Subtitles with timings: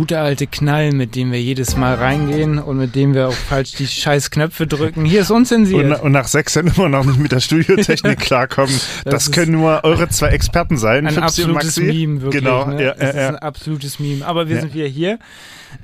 [0.00, 3.72] gute alte Knall, mit dem wir jedes Mal reingehen und mit dem wir auch falsch
[3.72, 5.04] die scheiß Knöpfe drücken.
[5.04, 5.84] Hier ist unzensiert.
[5.84, 8.74] Und, und nach sechs Jahren immer noch nicht mit der Studiotechnik klarkommen.
[9.04, 11.06] Das, Das können nur eure zwei Experten sein.
[11.06, 11.76] ein Fipsi absolutes.
[11.76, 12.42] Meme, wirklich.
[12.42, 12.82] Genau, ne?
[12.82, 13.28] ja, ja, ist ja.
[13.28, 14.24] ein absolutes Meme.
[14.24, 15.18] Aber wir sind wieder hier.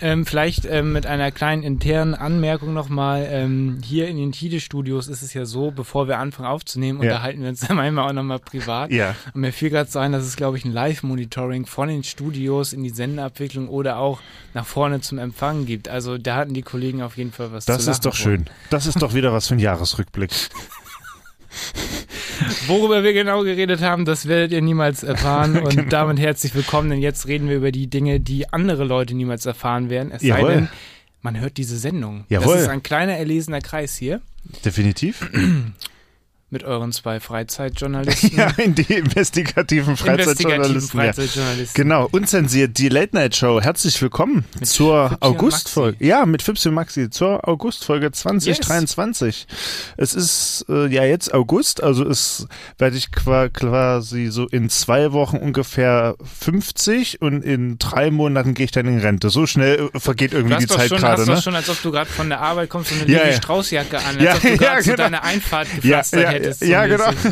[0.00, 3.26] Ähm, vielleicht ähm, mit einer kleinen internen Anmerkung nochmal.
[3.30, 7.10] Ähm, hier in den Tide-Studios ist es ja so, bevor wir anfangen aufzunehmen, Ja.
[7.12, 8.90] unterhalten wir uns dann manchmal auch nochmal privat.
[8.90, 9.14] Ja.
[9.34, 12.72] Und mir fiel gerade so ein, dass es, glaube ich, ein Live-Monitoring von den Studios
[12.72, 14.20] in die Sendeabwicklung oder auch
[14.54, 15.88] nach vorne zum Empfang gibt.
[15.88, 18.46] Also da hatten die Kollegen auf jeden Fall was Das zu ist doch schön.
[18.70, 20.30] Das ist doch wieder was für ein Jahresrückblick.
[22.66, 25.56] Worüber wir genau geredet haben, das werdet ihr niemals erfahren.
[25.62, 25.88] Und Genau.
[25.88, 29.90] damit herzlich willkommen, denn jetzt reden wir über die Dinge, die andere Leute niemals erfahren
[29.90, 30.10] werden.
[30.12, 30.50] Es sei Jawohl.
[30.54, 30.68] denn,
[31.22, 32.24] man hört diese Sendung.
[32.28, 32.54] Jawohl.
[32.54, 34.20] Das ist ein kleiner erlesener Kreis hier
[34.64, 35.28] Definitiv.
[36.56, 38.34] mit euren zwei Freizeitjournalisten.
[38.34, 40.98] Ja, in die investigativen investigativen Freizeitjournalisten.
[41.00, 41.12] Ja.
[41.12, 41.82] Freizeitjournalisten.
[41.82, 43.60] Genau, unzensiert, die Late Night Show.
[43.60, 46.02] Herzlich willkommen zur Fipsi und Augustfolge.
[46.06, 49.46] Ja, mit Fipsi und Maxi zur Augustfolge 2023.
[49.98, 52.46] Es ist äh, ja jetzt August, also es
[52.78, 58.64] werde ich qua- quasi so in zwei Wochen ungefähr 50 und in drei Monaten gehe
[58.64, 59.28] ich dann in Rente.
[59.28, 61.34] So schnell äh, vergeht Du irgendwie die Zeit schon, gerade, hast ne?
[61.34, 63.36] doch schon, als ob du gerade von der Arbeit kommst und eine Ja, Levi ja.
[63.36, 65.02] Straußjacke an, als Ja, ob du ja, gerade so genau.
[65.02, 66.45] deine Einfahrt Ja, gepflastert ja, hättest.
[66.52, 67.10] So ja, genau.
[67.12, 67.30] So.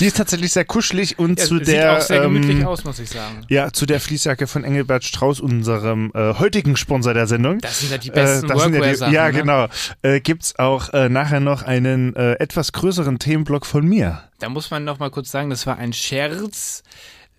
[0.00, 2.84] Die ist tatsächlich sehr kuschelig und Ja, zu sieht der auch sehr gemütlich ähm, aus,
[2.84, 3.44] muss ich sagen.
[3.48, 7.58] ja zu der Fließjacke von Engelbert Strauß, unserem äh, heutigen Sponsor der Sendung.
[7.60, 9.12] Das sind ja die Äh, besten das sind ja, die, Workwear-Sachen.
[9.14, 9.32] ja ne?
[9.32, 9.66] genau.
[10.02, 14.22] Äh, gibt's auch äh, nachher noch einen äh, etwas größeren Themenblock von mir.
[14.38, 16.82] Da muss man noch mal kurz sagen, das war ein Scherz.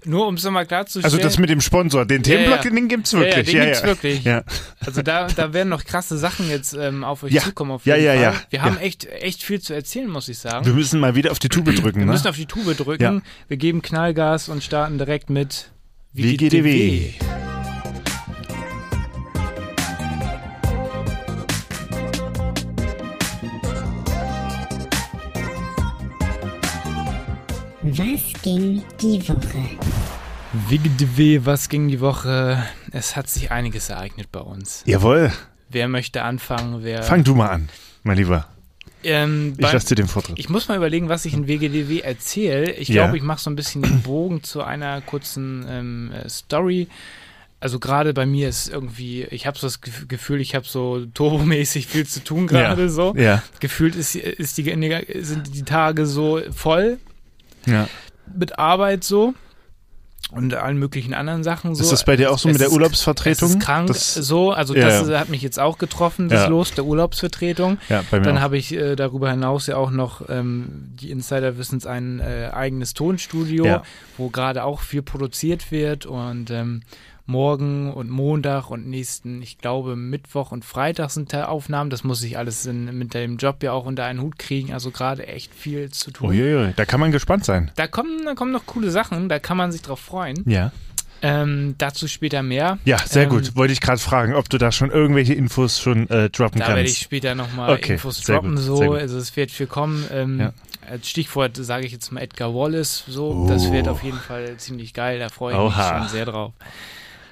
[0.07, 1.03] Nur um es nochmal klarzustellen.
[1.05, 2.71] Also das mit dem Sponsor, den Ja, Themenblock, ja.
[2.71, 3.45] den gibt's ja, ja, wirklich.
[3.55, 4.23] den gibt's wirklich.
[4.23, 4.43] Ja.
[4.85, 7.41] Also da, da werden noch krasse Sachen jetzt ähm, auf euch Ja.
[7.41, 7.71] zukommen.
[7.71, 8.21] Auf Ja, jeden ja, Fall.
[8.21, 8.41] ja.
[8.49, 8.81] Wir haben Ja.
[8.81, 10.65] echt, echt viel zu erzählen, muss ich sagen.
[10.65, 12.11] Wir müssen mal wieder auf die Tube drücken, Wir ne?
[12.13, 13.03] müssen auf die Tube drücken.
[13.03, 13.21] Ja.
[13.49, 15.69] Wir geben Knallgas und starten direkt mit
[16.13, 17.13] WGDW.
[28.13, 29.77] Was ging die Woche?
[30.69, 32.63] WGDW, was ging die Woche?
[32.91, 34.83] Es hat sich einiges ereignet bei uns.
[34.85, 35.31] Jawohl.
[35.69, 36.83] Wer möchte anfangen?
[36.83, 37.67] Wer, Fang du mal an,
[38.03, 38.47] mein Lieber.
[39.03, 40.39] ähm, Ich lasse dir den Vortritt.
[40.39, 42.71] Ich muss mal überlegen, was ich in WGDW erzähle.
[42.71, 43.03] Ich Ja.
[43.03, 46.87] glaube, ich mache so ein bisschen den Bogen zu einer kurzen ähm, äh, Story.
[47.59, 51.05] Also gerade bei mir ist irgendwie, ich habe so das Gef- Gefühl, ich habe so
[51.13, 52.89] turbomäßig viel zu tun gerade ja.
[52.89, 53.13] so.
[53.17, 53.43] Ja.
[53.59, 54.63] Gefühlt ist, ist die,
[55.21, 56.99] sind die Tage so voll
[57.67, 57.87] ja.
[58.35, 59.33] mit Arbeit so
[60.31, 61.81] und allen möglichen anderen Sachen so.
[61.81, 63.49] Ist das bei dir auch so Es mit der Urlaubsvertretung?
[63.49, 65.19] Ist krank Das, so, also Ja, das ja.
[65.19, 66.47] hat mich jetzt auch getroffen, das Ja.
[66.47, 67.77] Los der Urlaubsvertretung.
[67.87, 71.57] ja, bei mir Dann habe ich äh, darüber hinaus ja auch noch, ähm, die Insider
[71.57, 73.81] wissen es, ein äh, eigenes Tonstudio,
[74.17, 76.81] wo gerade auch viel produziert wird und ähm,
[77.27, 81.89] morgen und Montag und nächsten, ich glaube Mittwoch und Freitag sind da Aufnahmen.
[81.89, 84.73] Das muss ich alles in, mit dem Job ja auch unter einen Hut kriegen.
[84.73, 86.29] Also gerade echt viel zu tun.
[86.29, 87.69] Uiuiui, da kann man gespannt sein.
[87.75, 90.43] Da kommen, da kommen noch coole Sachen, da kann man sich drauf freuen.
[90.45, 90.71] Ja.
[91.23, 92.77] Ähm, dazu später mehr.
[92.85, 93.55] Ja, sehr Ähm, gut.
[93.55, 96.81] Wollte ich gerade fragen, ob du da schon irgendwelche Infos schon äh, droppen Da werde
[96.81, 97.01] ich kannst.
[97.03, 98.93] später nochmal Okay, Infos droppen, gut, so.
[98.93, 100.05] Also es wird viel kommen.
[100.11, 100.53] Ähm, Ja.
[100.89, 103.45] Als Stichwort sage ich jetzt mal Edgar Wallace, so.
[103.49, 103.73] Das Oh.
[103.73, 105.67] wird auf jeden Fall ziemlich geil, da freue ich Oha.
[105.93, 106.53] mich schon sehr drauf.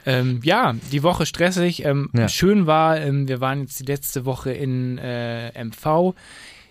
[0.06, 1.84] Ähm, ja, die Woche stressig.
[1.86, 2.28] Ähm, Ja.
[2.30, 6.14] Schön war, ähm, wir waren jetzt die letzte Woche in äh, MV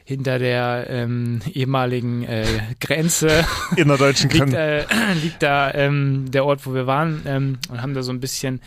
[0.05, 2.45] hinter der ähm, ehemaligen äh,
[2.79, 3.45] Grenze
[3.77, 4.87] In der deutschen liegt, Grenze.
[4.91, 8.21] äh, liegt da ähm, der Ort, wo wir waren ähm, und haben da so ein
[8.21, 8.61] bisschen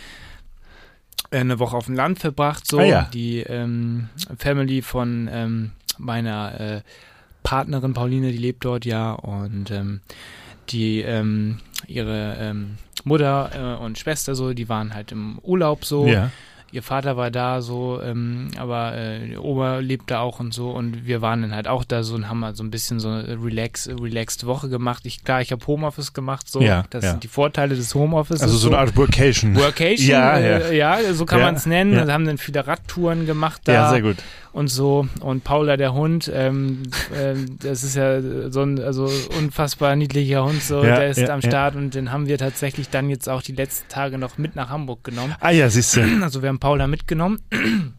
[1.30, 2.66] äh, eine Woche auf dem Land verbracht.
[2.68, 3.10] So Ah, ja.
[3.14, 4.10] die ähm,
[4.40, 6.82] Family von ähm, meiner äh,
[7.44, 10.02] Partnerin Pauline, die lebt dort ja und ähm,
[10.70, 16.08] die ähm, ihre ähm, Mutter äh, und Schwester so, die waren halt im Urlaub so.
[16.08, 16.32] ja.
[16.70, 20.72] Ihr Vater war da so, ähm, aber äh, die Oma lebt da auch und so
[20.72, 23.08] und wir waren dann halt auch da so und haben halt so ein bisschen so
[23.08, 25.06] eine relax, relaxed Woche gemacht.
[25.06, 26.60] Ich klar, ich habe Homeoffice gemacht, so.
[26.60, 27.12] Ja, das ja.
[27.12, 28.42] sind die Vorteile des Homeoffice.
[28.42, 29.56] Also so eine Art Workation.
[29.56, 31.94] Workation, Ja, äh, ja, so kann man es nennen.
[31.94, 32.06] ja.
[32.06, 34.18] Wir haben dann viele Radtouren gemacht da Ja, sehr gut.
[34.52, 35.08] Und so.
[35.22, 36.84] Und Paula der Hund, ähm,
[37.16, 38.22] ähm, das ist ja
[38.52, 41.50] so ein also unfassbar niedlicher Hund, so, Ja, der ist ja, am ja.
[41.50, 44.70] Start und den haben wir tatsächlich dann jetzt auch die letzten Tage noch mit nach
[44.70, 45.36] Hamburg genommen.
[45.40, 46.02] Ah ja, siehst du.
[46.22, 47.40] Also wir haben Paula mitgenommen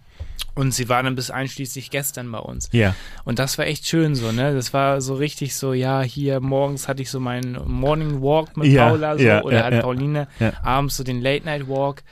[0.55, 2.69] und sie war dann bis einschließlich gestern bei uns.
[2.73, 2.95] Ja.
[3.25, 4.55] Und das war echt schön so, ne?
[4.55, 8.67] Das war so richtig so, ja, hier morgens hatte ich so meinen Morning Walk mit
[8.69, 9.81] Ja, Paula so ja, oder ja, ja.
[9.83, 10.53] Pauline, Ja.
[10.63, 12.03] abends so den Late Night Walk.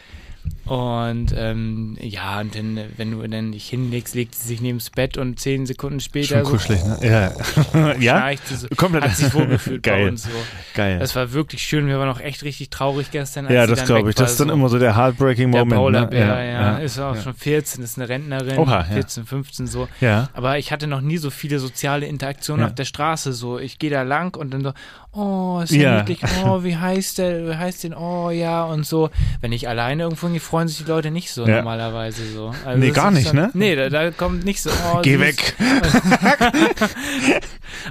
[0.67, 4.91] Und ähm, ja, und dann, wenn du dann dich hinlegst, legt sie sich neben das
[4.91, 6.99] Bett und zehn Sekunden später Schon kuschelig, ne?
[7.03, 7.31] Ja.
[7.31, 8.31] so, ja?
[8.45, 9.05] so, Komplett.
[9.05, 10.09] hat sich wohlgefühlt bei Geil.
[10.09, 10.31] uns so.
[10.75, 10.99] Geil.
[10.99, 11.87] Das war wirklich schön.
[11.87, 13.47] Wir waren auch echt richtig traurig gestern.
[13.47, 14.17] Als ja, das glaube ich.
[14.17, 14.55] Das ist dann so.
[14.55, 15.79] immer so der heartbreaking der Moment.
[15.81, 16.07] Paula ne?
[16.09, 17.23] Bär, ja, ja, ist auch ja.
[17.23, 18.85] schon 14, ist eine Rentnerin, Oha, ja.
[18.85, 19.87] 14, 15 so.
[20.01, 20.29] Ja.
[20.33, 22.67] Aber ich hatte noch nie so viele soziale Interaktionen Ja.
[22.67, 23.33] auf der Straße.
[23.33, 24.73] So, ich gehe da lang und dann so,
[25.13, 25.99] oh, ist ja, Ja.
[25.99, 29.11] niedlich, oh, wie heißt der, wie heißt den, oh ja und so.
[29.41, 31.57] Wenn ich alleine irgendwo hingehe, freuen sich die Leute nicht so Ja.
[31.57, 32.55] normalerweise so.
[32.65, 33.51] Also Nee, gar nicht, dann, ne?
[33.53, 35.55] Nee, da, da kommt nicht so, oh, Geh weg.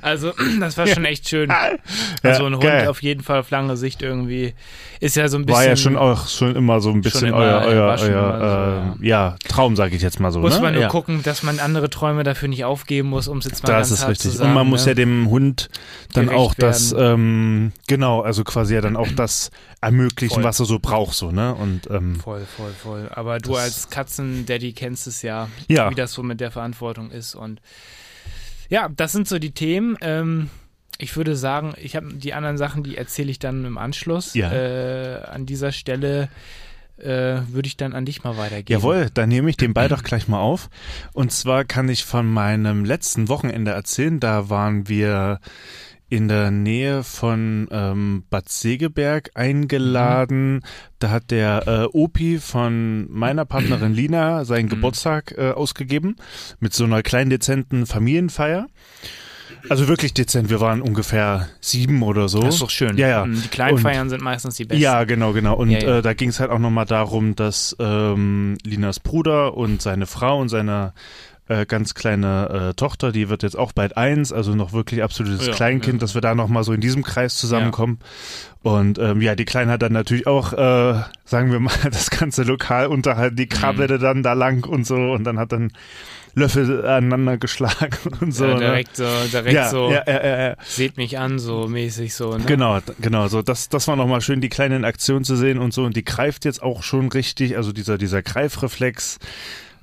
[0.02, 1.50] Also, das war schon echt schön.
[1.50, 1.70] Ja,
[2.24, 2.88] Also ein Hund geil.
[2.88, 4.54] auf jeden Fall auf lange Sicht irgendwie
[5.00, 5.62] ist ja so ein bisschen.
[5.62, 9.08] War ja schon auch schon immer so ein bisschen immer, euer, euer, euer so, äh,
[9.08, 9.36] ja.
[9.48, 10.40] Traum, sage ich jetzt mal so.
[10.40, 10.62] muss ne?
[10.62, 13.74] man nur gucken, dass man andere Träume dafür nicht aufgeben muss, um es jetzt mal
[13.74, 14.32] Das ist richtig.
[14.34, 14.50] sagen.
[14.50, 14.92] Und man muss ne?
[14.92, 15.70] ja dem Hund
[16.14, 19.52] dann Gerecht auch das, ähm, genau, also quasi ja dann auch das
[19.82, 20.44] ermöglichen, Voll.
[20.44, 21.54] was er so braucht, so, ne?
[21.54, 23.10] Und ähm, Voll, voll, voll.
[23.14, 25.90] Aber du Das- als Katzen-Daddy kennst es ja, Ja.
[25.92, 27.36] wie das so mit der Verantwortung ist.
[27.36, 27.62] Und
[28.70, 29.98] ja, das sind so die Themen.
[30.02, 30.50] Ähm,
[30.98, 34.34] ich würde sagen, ich habe die anderen Sachen, die erzähle ich dann im Anschluss.
[34.34, 34.52] Ja.
[34.52, 36.30] Äh, an dieser Stelle
[36.98, 38.80] äh, würde ich dann an dich mal weitergeben.
[38.80, 40.70] Jawohl, dann nehme ich den Ball doch gleich mal auf.
[41.12, 44.22] Und zwar kann ich von meinem letzten Wochenende erzählen.
[44.22, 45.42] Da waren wir
[46.10, 50.62] in der Nähe von ähm, Bad Segeberg eingeladen.
[51.00, 56.16] Da hat der äh, Opi von meiner Partnerin Lina seinen Geburtstag äh, ausgegeben
[56.60, 58.68] mit so einer kleinen dezenten Familienfeier.
[59.68, 60.52] Also wirklich dezent.
[60.52, 62.40] Wir waren ungefähr sieben oder so.
[62.40, 62.98] Das ist doch schön.
[62.98, 63.26] Ja, ja.
[63.26, 64.82] Mm, Die kleinen Und- Feiern sind meistens die besten.
[64.82, 65.56] Ja, genau, genau.
[65.56, 65.98] Und Ja, ja.
[65.98, 70.40] Äh, da ging es halt auch nochmal darum, dass ähm, Linas Bruder und seine Frau
[70.40, 70.94] und seine
[71.48, 75.46] äh, ganz kleine äh, Tochter, die wird jetzt auch bald eins, also noch wirklich absolutes
[75.48, 76.00] Ja, Kleinkind, ja.
[76.00, 78.00] dass wir da nochmal so in diesem Kreis zusammenkommen.
[78.64, 82.44] Und ähm, ja, die Kleine hat dann natürlich auch, äh, sagen wir mal, das ganze
[82.44, 85.72] Lokal unterhalten, die krabbelte dann da lang und so und dann hat dann
[86.36, 88.46] Löffel aneinander geschlagen und so.
[88.46, 88.60] ja, ne?
[88.60, 90.56] direkt so, direkt ja, so, ja, ja, ja, ja.
[90.64, 92.38] seht mich an, so mäßig so.
[92.38, 92.44] Ne?
[92.46, 93.28] Genau, genau.
[93.30, 95.86] So, das, das war nochmal schön, die Kleine in Aktion zu sehen und so.
[95.86, 99.20] Und die greift jetzt auch schon richtig, also dieser, dieser Greifreflex.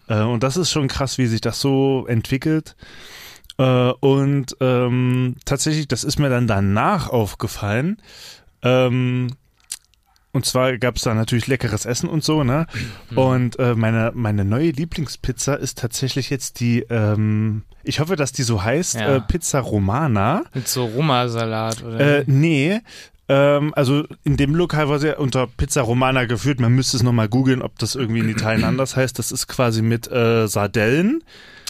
[0.09, 2.77] Äh, und das ist schon krass, wie sich das so entwickelt.
[3.59, 7.99] Äh, und ähm, tatsächlich, das ist mir dann danach aufgefallen.
[8.63, 9.35] Ähm,
[10.35, 12.67] und zwar gab es da natürlich leckeres Essen und so, ne?
[13.11, 13.19] Mhm.
[13.19, 18.43] Und äh, meine, meine neue Lieblingspizza ist tatsächlich jetzt die, ähm, ich hoffe, dass die
[18.43, 19.17] so heißt, Ja.
[19.17, 20.45] äh, Pizza Romana.
[20.55, 22.81] Mit so Roma-Salat oder Äh, nee.
[23.29, 26.61] Ähm, also in dem Lokal war sie ja unter Pizza Romana geführt.
[26.61, 29.19] Man müsste es nochmal googeln, ob das irgendwie in Italien anders heißt.
[29.19, 31.23] Das ist quasi mit äh, Sardellen,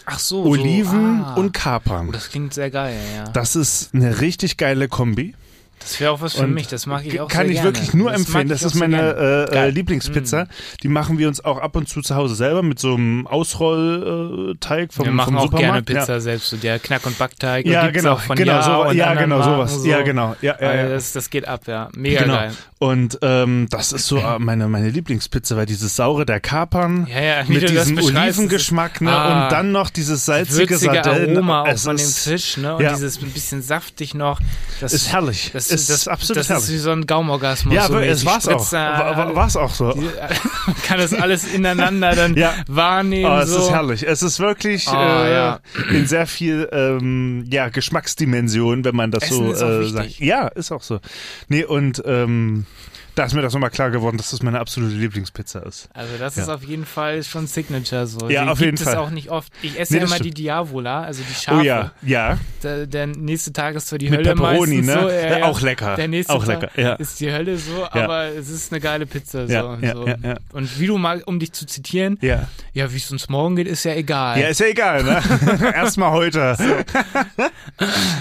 [0.04, 1.34] Ach so, Oliven so, ah.
[1.34, 2.08] und Kapern.
[2.08, 3.24] Oh, das klingt sehr geil, ja.
[3.24, 5.34] Das ist eine richtig geile Kombi.
[5.82, 7.68] Das wäre auch was für Und mich, das mag ich auch Kann ich gerne.
[7.68, 8.48] wirklich nur das empfehlen.
[8.48, 9.72] Das ist meine äh, äh, Geil.
[9.72, 9.74] Mm.
[9.74, 10.46] Lieblingspizza.
[10.82, 14.92] Die machen wir uns auch ab und zu zu Hause selber mit so einem Ausrollteig
[14.92, 15.82] vom, Wir machen vom auch gerne.
[15.82, 17.66] Pizza selbst, so der Knack- und Backteig.
[17.66, 19.82] Ja, ja genau, auch von genau, Ja so, ja, genau, sowas.
[19.82, 19.88] So.
[19.88, 20.88] Ja, genau, ja, ja, ja.
[20.88, 21.88] Das, das geht ab, ja.
[21.94, 22.34] Mega Genau.
[22.34, 22.52] geil.
[22.78, 27.20] Und ähm, das ist so äh, meine, meine Lieblingspizza, weil dieses saure der Kapern Ja,
[27.20, 29.44] ja, mit diesem Olivengeschmack ne, Ah.
[29.44, 31.36] und dann noch dieses salzige Sardellen.
[31.36, 32.76] Aroma auch von dem Fisch, ne?
[32.76, 32.92] Und ja.
[32.92, 34.40] dieses ein bisschen saftig noch.
[34.80, 35.50] Das Ist herrlich.
[35.52, 36.64] Das, ist das, absolut das herrlich.
[36.66, 37.74] ist wie so ein Gaumorgasmus.
[37.74, 38.72] ja, so aber es war's auch.
[38.72, 39.92] War, war's auch so.
[39.92, 42.54] die- Man kann das alles ineinander dann Ja.
[42.68, 43.30] wahrnehmen.
[43.30, 43.58] Oh, es so.
[43.60, 44.06] ist herrlich.
[44.06, 45.60] Es ist wirklich Ah, äh, ja.
[45.90, 50.18] in sehr viel ähm, ja, Geschmacksdimension, wenn man das Essen so ist äh, sagt.
[50.20, 51.00] Ja, ist auch so.
[51.48, 52.66] Nee, und ähm,
[53.14, 55.88] da ist mir das nochmal klar geworden, dass das meine absolute Lieblingspizza ist.
[55.92, 56.42] Also das Ja.
[56.44, 58.30] ist auf jeden Fall schon Signature so.
[58.30, 58.96] Ja, Die auf gibt jeden es Fall.
[58.96, 59.52] auch nicht oft.
[59.62, 60.38] Ich esse Nee, ja immer die stimmt.
[60.38, 61.60] Diavola, also die Schafe.
[61.60, 62.38] Oh ja, ja.
[62.62, 65.00] Der, der nächste Tag ist zwar die Mit Hölle Pepperoni, meistens ne?
[65.02, 65.08] so.
[65.08, 65.44] Ja, Ja, ja.
[65.44, 65.96] Auch lecker.
[65.96, 66.92] Der nächste auch Tag lecker, ja.
[66.94, 69.52] ist die Hölle so, aber es ist eine geile Pizza so.
[69.52, 70.06] Ja, und, ja, so.
[70.06, 72.48] ja, und wie du mal, um dich zu zitieren, Ja.
[72.72, 74.38] ja, wie es uns morgen geht, ist ja egal.
[74.40, 75.20] ja, ist ja egal, ne?
[75.74, 76.56] Erstmal heute.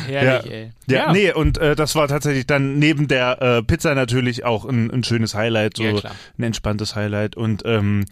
[0.08, 0.52] Herrlich, ja.
[0.52, 0.72] ey.
[0.88, 4.81] Ja, nee, und äh, das war tatsächlich dann neben der äh, Pizza natürlich auch ein,
[4.90, 7.36] ein schönes Highlight, so Ja, ein entspanntes Highlight.
[7.36, 8.06] Und ähm,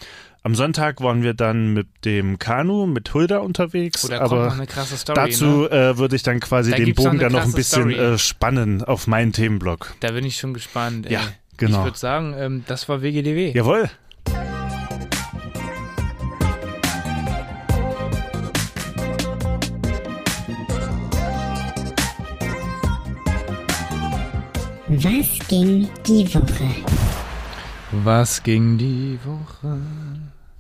[0.44, 4.06] am Sonntag waren wir dann mit dem Kanu, mit Hulda unterwegs.
[4.06, 5.16] Oh, da kommt noch aber eine krasse Story.
[5.16, 5.70] dazu Ne?
[5.70, 9.08] äh, würde ich dann quasi Da den Bogen dann noch ein bisschen äh, spannen auf
[9.08, 9.96] meinen Themenblock.
[10.00, 11.08] Da bin ich schon gespannt.
[11.08, 11.14] Ey.
[11.14, 11.22] Ja,
[11.58, 11.80] genau.
[11.80, 13.52] Ich würde sagen, ähm, das war WGDW.
[13.54, 13.90] Jawohl.
[24.92, 26.66] Was ging die Woche?
[27.92, 29.78] Was ging die Woche?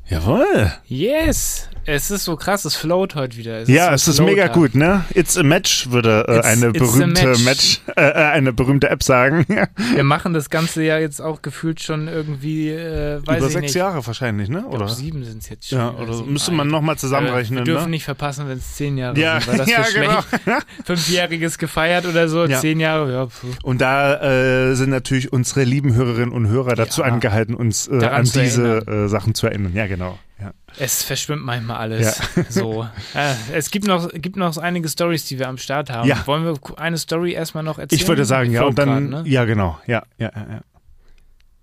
[0.05, 0.71] Jawohl.
[0.85, 1.67] Yes!
[1.85, 3.59] Es ist so krass, es float heute wieder.
[3.61, 5.05] Es ja, so es ist mega gut, ne?
[5.15, 7.43] It's a match, würde äh, eine it's berühmte match.
[7.45, 9.45] Match, äh, äh, eine berühmte App sagen.
[9.95, 13.61] Wir machen das Ganze ja jetzt auch gefühlt schon irgendwie, äh, weiß Über ich sechs
[13.63, 13.75] nicht.
[13.75, 14.59] Jahre wahrscheinlich, ne?
[14.59, 14.89] Ich glaub, Oder?
[14.89, 15.79] sieben sind es jetzt schon.
[15.79, 17.91] Ja, oder sieben, müsste man nochmal zusammenrechnen, Wir dürfen ne?
[17.91, 20.09] nicht verpassen, wenn es zehn Jahre Ja, sind, weil das ja, schlecht.
[20.45, 20.57] genau.
[20.85, 22.59] Fünfjähriges gefeiert oder so, Ja.
[22.59, 23.27] zehn Jahre, ja.
[23.63, 28.25] Und da äh, sind natürlich unsere lieben Hörerinnen und Hörer dazu angehalten, uns äh, an
[28.25, 29.71] diese äh, Sachen zu erinnern.
[29.73, 30.19] Ja, genau.
[30.39, 30.51] Ja.
[30.77, 32.19] Es verschwimmt manchmal alles.
[32.49, 32.87] So.
[33.13, 36.07] Äh, es gibt noch, gibt noch einige Stories, die wir am Start haben.
[36.07, 36.25] Ja.
[36.25, 38.01] Wollen wir eine Story erstmal noch erzählen?
[38.01, 39.23] Ich würde sagen, ja, und dann, ne?
[39.25, 40.61] ja, genau, ja, ja, ja, ja.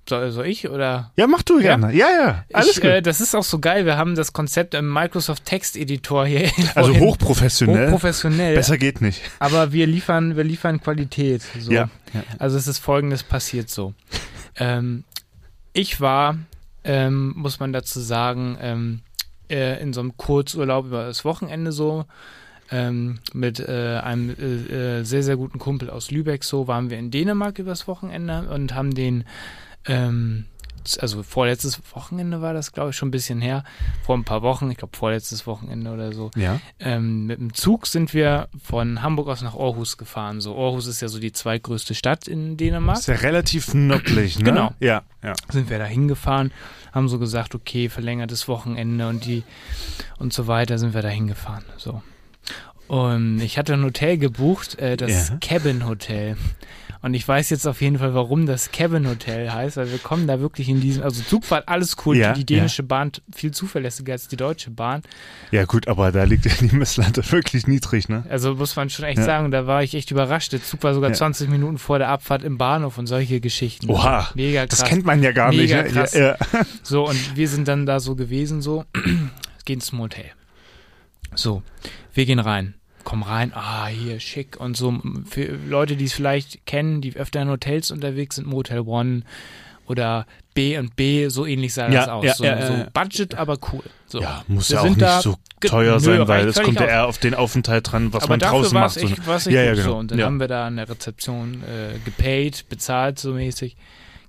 [0.08, 1.12] soll, soll ich oder?
[1.16, 1.92] Ja, mach du gerne.
[1.92, 2.84] Ja, ja, alles ich, gut.
[2.84, 3.84] äh, das ist auch so geil.
[3.86, 6.50] Wir haben das Konzept im Microsoft Text Editor hier.
[6.74, 7.86] also vorhin- hochprofessionell.
[7.86, 8.54] hochprofessionell.
[8.54, 9.22] Besser geht nicht.
[9.38, 11.42] Aber wir liefern, wir liefern Qualität.
[11.58, 11.72] So.
[11.72, 11.88] Ja.
[12.12, 12.22] ja.
[12.38, 13.94] Also es ist folgendes passiert so.
[14.56, 15.04] Ähm,
[15.72, 16.38] ich war,
[16.86, 19.00] ähm, muss man dazu sagen, ähm,
[19.50, 22.04] äh, in so einem Kurzurlaub über das Wochenende so.
[22.72, 26.98] Ähm, mit äh, einem äh, äh, sehr, sehr guten Kumpel aus Lübeck so waren wir
[26.98, 29.22] in Dänemark übers Wochenende und haben den
[29.86, 30.46] ähm,
[31.00, 33.64] also vorletztes Wochenende war das, glaube ich, schon ein bisschen her.
[34.04, 36.30] Vor ein paar Wochen, ich glaube vorletztes Wochenende oder so.
[36.36, 36.60] Ja.
[36.78, 40.40] Ähm, mit dem Zug sind wir von Hamburg aus nach Aarhus gefahren.
[40.40, 42.98] So, Aarhus ist ja so die zweitgrößte Stadt in Dänemark.
[42.98, 44.44] Ist ja relativ nördlich, ne?
[44.44, 44.72] Genau.
[44.80, 45.34] Ja, ja.
[45.50, 46.52] Sind wir da hingefahren,
[46.92, 49.42] haben so gesagt, okay, verlängertes Wochenende und die
[50.18, 51.64] und so weiter sind wir da hingefahren.
[51.76, 52.02] So.
[52.88, 55.36] Und ich hatte ein Hotel gebucht, äh, das Ja.
[55.40, 56.36] Cabin Hotel.
[57.06, 60.26] Und ich weiß jetzt auf jeden Fall, warum das Cabin Hotel heißt, weil wir kommen
[60.26, 64.26] da wirklich in diesem, also Zugfahrt, alles cool, Ja, die dänische Bahn viel zuverlässiger als
[64.26, 65.02] die deutsche Bahn.
[65.52, 68.24] Ja, gut, aber da liegt ja die Messlatte wirklich niedrig, ne?
[68.28, 69.24] Also muss man schon echt Ja.
[69.24, 70.52] sagen, da war ich echt überrascht.
[70.52, 71.14] Der Zug war sogar Ja.
[71.14, 73.88] 20 Minuten vor der Abfahrt im Bahnhof und solche Geschichten.
[73.88, 74.80] Oha, Mega krass.
[74.80, 75.94] Das kennt man ja gar Mega nicht.
[75.94, 76.12] krass.
[76.12, 76.20] Ne?
[76.20, 76.66] Ja, ja.
[76.82, 78.84] So, und wir sind dann da so gewesen, so,
[79.64, 80.32] gehen zum Hotel.
[81.36, 81.62] So,
[82.14, 82.74] wir gehen rein,
[83.06, 85.00] kommen rein, ah, hier, schick und so.
[85.30, 89.22] Für Leute, die es vielleicht kennen, die öfter in Hotels unterwegs sind, Motel One
[89.86, 92.24] oder B und B, so ähnlich sah Ja, das aus.
[92.24, 92.88] ja, so, ja, so ja.
[92.92, 93.84] Budget, aber cool.
[94.08, 94.20] So.
[94.20, 96.86] Ja, muss Wir ja auch nicht so teuer Nö, sein, weil reicht es kommt ja
[96.86, 98.96] eher auf den Aufenthalt dran, was aber man dafür draußen macht.
[98.96, 99.88] echt, war's Ja, echt ja, gut genau.
[99.92, 99.96] so.
[99.98, 100.26] Und dann Ja.
[100.26, 103.76] haben wir da an der Rezeption äh, gepaid, bezahlt so mäßig,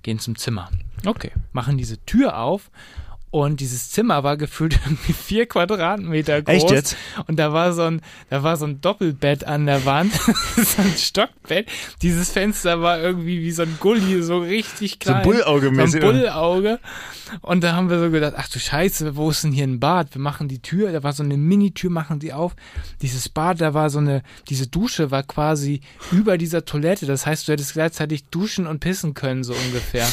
[0.04, 0.70] gehen zum Zimmer.
[1.04, 2.70] Okay, machen diese Tür auf
[3.30, 6.54] und dieses Zimmer war gefühlt irgendwie vier Quadratmeter groß.
[6.54, 6.96] Echt jetzt?
[7.26, 10.12] Und da war so ein, da war so ein Doppelbett an der Wand,
[10.56, 11.68] so ein Stockbett.
[12.02, 15.22] Dieses Fenster war irgendwie wie so ein Gully, so richtig So klein.
[15.24, 16.00] Bullauge-mäßig.
[16.00, 16.78] So ein Bullauge.
[17.42, 20.14] Und da haben wir so gedacht, ach du Scheiße, wo ist denn hier ein Bad?
[20.14, 22.56] Wir machen die Tür, da war so eine Mini-Tür, machen die auf.
[23.02, 25.80] Dieses Bad, da war so eine, diese Dusche war quasi
[26.10, 27.06] über dieser Toilette.
[27.06, 30.06] Das heißt, du hättest gleichzeitig duschen und pissen können, so ungefähr.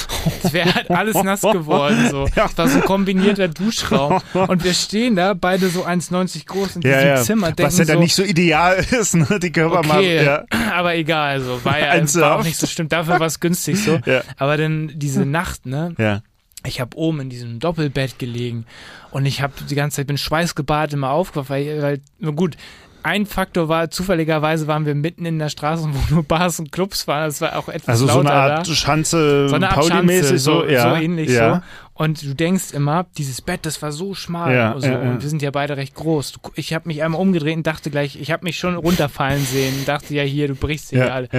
[0.44, 2.28] Es wäre halt alles nass geworden, so.
[2.46, 4.22] Es war so ein kombinierter Duschraum.
[4.34, 7.16] Und wir stehen da, beide so 1,90 groß in diesem ja.
[7.22, 9.40] Zimmer, denken Was ja dann so, nicht so ideal ist, ne?
[9.42, 10.00] Die Körpermaße.
[10.00, 10.44] Okay, Ja.
[10.74, 12.90] aber egal, also war ja war auch nicht so schlimm.
[12.90, 14.00] Dafür war es günstig so.
[14.38, 15.94] Aber dann diese Nacht, ne?
[15.98, 16.22] ja.
[16.68, 18.66] Ich habe oben in diesem Doppelbett gelegen
[19.12, 22.58] und ich habe die ganze Zeit bin schweißgebadet immer aufgewacht, weil, weil gut.
[23.04, 27.08] Ein Faktor war, zufälligerweise waren wir mitten in der Straße, wo nur Bars und Clubs
[27.08, 27.30] waren.
[27.30, 28.74] Es war auch etwas Also so eine Art da.
[28.74, 30.90] Schanze, So eine Art Pauli-mäßig, so, so, ja.
[30.90, 31.54] so ähnlich ja.
[31.58, 31.62] so.
[31.98, 34.54] Und du denkst immer, dieses Bett, das war so schmal.
[34.54, 34.88] Ja, und, so.
[34.88, 35.12] ja, ja.
[35.12, 36.34] und wir sind ja beide recht groß.
[36.56, 39.74] Ich habe mich einmal umgedreht und dachte gleich, ich habe mich schon runterfallen sehen.
[39.86, 41.30] Dachte ja hier, du brichst hier Ja, alle.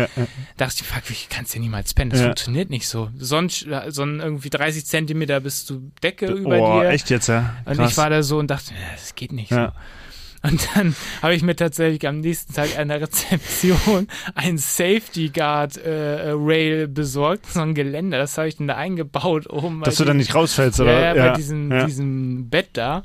[0.57, 2.11] Dachte ich, fuck, ich kannst ja niemals pennen.
[2.11, 3.11] Das funktioniert nicht so.
[3.19, 6.89] Sonst so irgendwie 30 Zentimeter bis zu Decke über Oh, dir.
[6.89, 7.55] echt jetzt, ja.
[7.67, 7.91] Und Krass.
[7.93, 9.69] ich war da so und dachte, das geht nicht so.
[10.47, 15.77] Und dann habe ich mir tatsächlich am nächsten Tag an der Rezeption ein Safety Guard
[15.77, 18.19] äh, äh, Rail besorgt, so ein Geländer.
[18.19, 19.83] Das habe ich dann da eingebaut oben.
[19.83, 20.93] Dass du dann nicht rausfällst, oder?
[20.93, 21.87] ja, ja, bei diesem, ja.
[21.87, 23.03] diesem Bett da.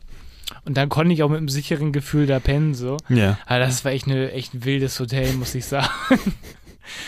[0.66, 2.98] Und dann konnte ich auch mit einem sicheren Gefühl da pennen, so.
[3.10, 3.38] ja.
[3.46, 5.90] Aber das war echt, eine, echt ein wildes Hotel, muss ich sagen.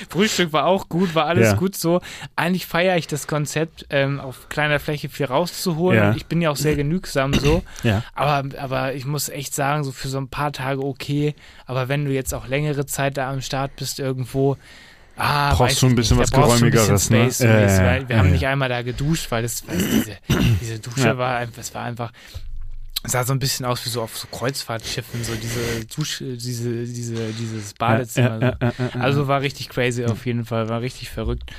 [0.10, 1.54] Frühstück war auch gut, war alles Ja.
[1.56, 2.02] gut so.
[2.36, 5.98] Eigentlich feiere ich das Konzept, ähm, auf kleiner Fläche viel rauszuholen.
[6.00, 6.16] Ja.
[6.16, 7.64] Ich bin ja auch sehr genügsam so.
[7.84, 8.04] Ja.
[8.14, 11.36] Aber, aber ich muss echt sagen, so für so ein paar Tage okay.
[11.66, 14.58] Aber wenn du jetzt auch längere Zeit da am Start bist irgendwo,
[15.18, 17.26] ah, Brauchst du ein bisschen nicht, was Geräumigeres, ne?
[17.26, 20.18] Space, ja, weil wir haben nicht einmal da geduscht, weil das, diese,
[20.62, 22.12] diese Dusche war einfach, es war einfach,
[23.04, 27.34] sah so ein bisschen aus wie so auf so Kreuzfahrtschiffen, so diese Dusche, diese, diese,
[27.34, 28.40] dieses Badezimmer.
[28.42, 29.02] Ja, ja, ja, ja, ja.
[29.02, 31.52] Also war richtig crazy auf jeden Fall, war richtig verrückt.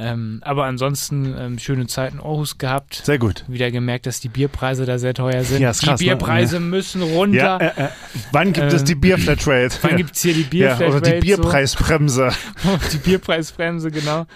[0.00, 3.02] Ähm, aber ansonsten ähm, schöne Zeit in Aarhus gehabt.
[3.04, 3.44] Sehr gut.
[3.48, 5.60] Wieder gemerkt, dass die Bierpreise da sehr teuer sind.
[5.60, 6.06] Ja, ist die krass, ne?
[6.06, 7.36] Bierpreise müssen runter.
[7.36, 7.88] Ja, äh, äh.
[8.30, 9.76] Wann gibt es Ähm, die Bierflatrate?
[9.82, 10.96] Wann gibt's hier die ja, Bierflatrate?
[10.96, 12.30] oder die Bierpreisbremse.
[12.62, 12.78] So?
[12.92, 14.26] die Bierpreisbremse, genau.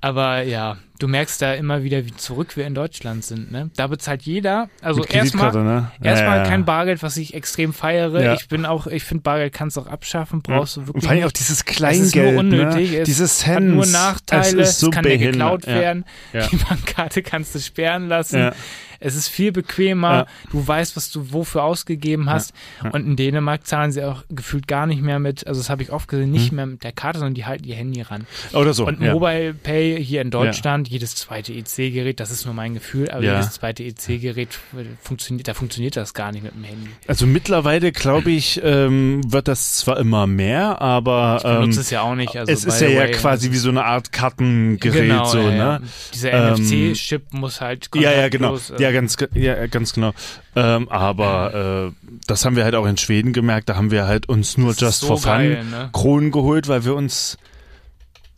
[0.00, 3.50] Aber ja, du merkst da immer wieder, wie zurück wir in Deutschland sind.
[3.52, 3.70] Ne?
[3.76, 5.90] Da bezahlt jeder, also erstmal ne?
[6.02, 6.48] Ja, erstmal ja, ja.
[6.48, 8.34] kein Bargeld, was ich extrem feiere.
[8.34, 11.04] Ich bin auch, ich finde Bargeld kannst du auch abschaffen, brauchst du Und wirklich.
[11.04, 12.98] vor allem auch dieses es ist Kleingeld, nur unnötig, ne?
[12.98, 16.04] es diese hat nur Nachteile, es ist so kann dir geklaut werden.
[16.32, 18.52] Die Bankkarte kannst du sperren lassen.
[19.00, 20.12] Es ist viel bequemer.
[20.12, 20.26] Ja.
[20.50, 22.52] Du weißt, was du wofür ausgegeben hast.
[22.82, 22.90] Ja.
[22.90, 25.90] Und in Dänemark zahlen sie auch gefühlt gar nicht mehr mit, also das habe ich
[25.92, 28.26] oft gesehen, nicht mehr mit der Karte, sondern die halten ihr Handy ran.
[28.52, 28.86] Oder so.
[28.86, 29.00] Und.
[29.00, 33.52] Mobile Pay hier in Deutschland, jedes zweite EC-Gerät, das ist nur mein Gefühl, aber jedes
[33.52, 34.58] zweite EC-Gerät
[35.02, 36.90] funktioniert, da funktioniert das gar nicht mit dem Handy.
[37.06, 41.90] Also mittlerweile, glaube ich, ähm, wird das zwar immer mehr, aber Ich benutze ähm, es
[41.90, 42.36] ja auch nicht.
[42.36, 45.82] Also es ist ja, ja quasi wie so eine Art Kartengerät, genau, so, ja, ne?
[46.14, 48.56] Dieser Ähm, NFC-Chip muss halt Ja, ja, genau.
[48.56, 50.12] äh, Ja, ganz, ja, ganz genau.
[50.54, 53.68] Ähm, aber äh, das haben wir halt auch in Schweden gemerkt.
[53.68, 55.90] Da haben wir halt uns nur das just so for fun geil, ne?
[55.92, 57.36] Kronen geholt, weil wir uns,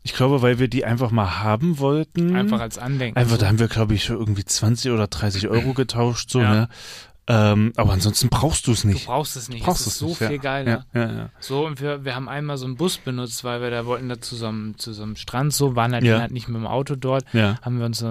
[0.02, 2.34] ich glaube, weil wir die einfach mal haben wollten.
[2.34, 3.18] Einfach als Andenken.
[3.18, 3.40] Einfach, so.
[3.42, 6.50] da haben wir, glaube ich, irgendwie 20 oder 30 Euro getauscht, so, Ja.
[6.54, 6.68] ne?
[7.30, 9.06] Ähm, aber ansonsten brauchst du es Du nicht.
[9.06, 9.62] brauchst es nicht.
[9.64, 10.86] Brauchst es ist so nicht, viel geiler.
[10.94, 11.28] Ja, ja, ja.
[11.40, 14.18] So, und wir, wir haben einmal so einen Bus benutzt, weil wir da wollten da
[14.20, 16.96] zu so einem, zu so einem Strand so, waren halt, halt nicht mit dem Auto
[16.96, 17.24] dort.
[17.34, 17.56] ja.
[17.60, 18.08] Haben wir uns so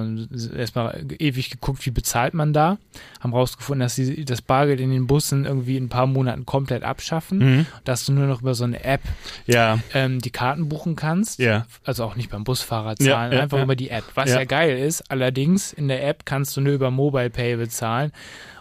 [0.56, 2.78] erstmal ewig geguckt, wie bezahlt man da.
[3.20, 6.84] Haben rausgefunden, dass sie das Bargeld in den Bussen irgendwie in ein paar Monaten komplett
[6.84, 7.40] abschaffen.
[7.40, 7.66] Mhm.
[7.86, 9.02] Dass du nur noch über so eine App
[9.48, 11.40] ähm, die Karten buchen kannst.
[11.40, 11.66] ja.
[11.84, 14.04] Also auch nicht beim Busfahrer zahlen, einfach über die App.
[14.16, 14.40] Was Ja.
[14.40, 14.46] ja.
[14.46, 18.12] geil ist, allerdings in der App kannst du nur über Mobile Pay bezahlen.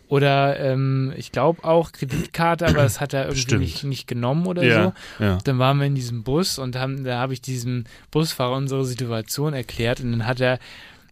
[0.09, 3.61] Oder ähm, ich glaube auch Kreditkarte, aber das hat er irgendwie Stimmt.
[3.63, 5.25] nicht, nicht genommen oder Ja, so.
[5.25, 5.39] ja.
[5.45, 9.53] Dann waren wir in diesem Bus und haben, da habe ich diesem Busfahrer unsere Situation
[9.53, 10.59] erklärt und dann hat er,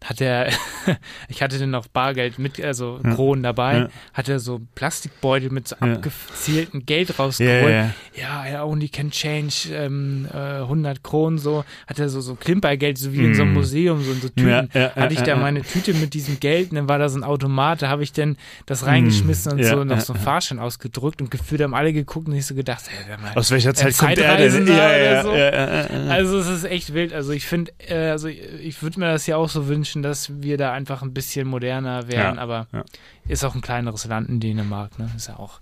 [0.04, 0.48] hat er,
[1.28, 3.14] ich hatte dann noch Bargeld mit, also Ja.
[3.14, 3.88] Kronen dabei, Ja.
[4.12, 5.92] hat er so Plastikbeutel mit so Ja.
[5.94, 7.72] abgezielten Geld Ja, rausgeholt.
[8.16, 12.98] ja, Ja, only can change ähm, äh, 100 Kronen so, hat er so, so Klimpergeld,
[12.98, 13.54] so wie in so einem Mm.
[13.54, 14.48] Museum, so in so Tüten.
[14.48, 17.08] Ja, ja, ja, hatte ich da meine Tüte mit diesem Geld und dann war da
[17.08, 20.12] so ein Automat, da habe ich dann das reingeschmissen und ja, so noch ja, so
[20.12, 20.24] einen ja.
[20.24, 23.50] Fahrschein ausgedruckt und gefühlt haben alle geguckt und ich so gedacht, hey, wer mal, Aus
[23.50, 24.66] welcher Ein Zeit kommt er denn?
[24.66, 24.72] So.
[24.72, 26.10] ja, ja, ja, ja.
[26.10, 27.12] also es ist echt wild.
[27.12, 30.30] Also ich finde, äh, also ich, ich würde mir das ja auch so wünschen, dass
[30.42, 32.84] wir da einfach ein bisschen moderner werden, Ja, aber ja.
[33.26, 35.10] ist auch ein kleineres Land in Dänemark, ne?
[35.16, 35.60] Ist ja auch.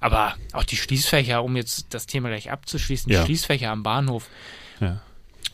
[0.00, 3.24] Aber auch die Schließfächer, um jetzt das Thema gleich abzuschließen, die.
[3.24, 4.28] Schließfächer am Bahnhof.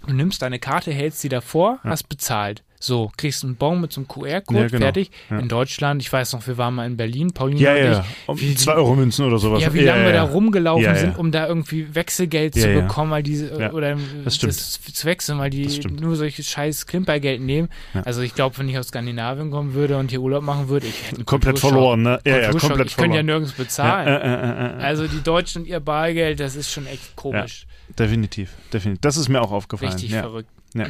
[0.07, 2.63] Du nimmst deine Karte, hältst sie davor, hast bezahlt.
[2.87, 4.79] So, kriegst einen Bon mit so einem QR-Code, Ja, genau.
[4.81, 5.11] fertig.
[5.29, 5.41] Ja.
[5.41, 8.01] In Deutschland, ich weiß noch, wir waren mal in Berlin, Pauline Ja, und ja.
[8.01, 8.29] ich.
[8.29, 9.61] Um Wie- zwei Euro Münzen oder sowas.
[9.61, 10.99] Ja, wie lange wir da rumgelaufen Ja, ja.
[10.99, 12.81] sind, um da irgendwie Wechselgeld Ja, zu ja.
[12.83, 14.55] bekommen, weil diese Ja, oder das stimmt.
[14.55, 17.69] zu wechseln, weil Das die nur solches scheiß Klimpergeld nehmen.
[17.93, 18.03] Ja.
[18.03, 21.11] Also ich glaube, wenn ich aus Skandinavien kommen würde und hier Urlaub machen würde, ich
[21.11, 22.21] hätte Komplett verloren, ne?
[22.25, 23.27] Ja, ja, komplett Ich könnte ja verloren.
[23.27, 24.07] nirgends bezahlen.
[24.07, 24.83] Ja, äh, äh, äh, äh.
[24.85, 27.67] Also die Deutschen und ihr Bargeld, das ist schon echt komisch.
[27.99, 29.01] definitiv, definitiv.
[29.01, 29.91] Das ist mir auch aufgefallen.
[29.93, 30.21] Richtig ja.
[30.23, 30.49] verrückt.
[30.75, 30.87] Ja,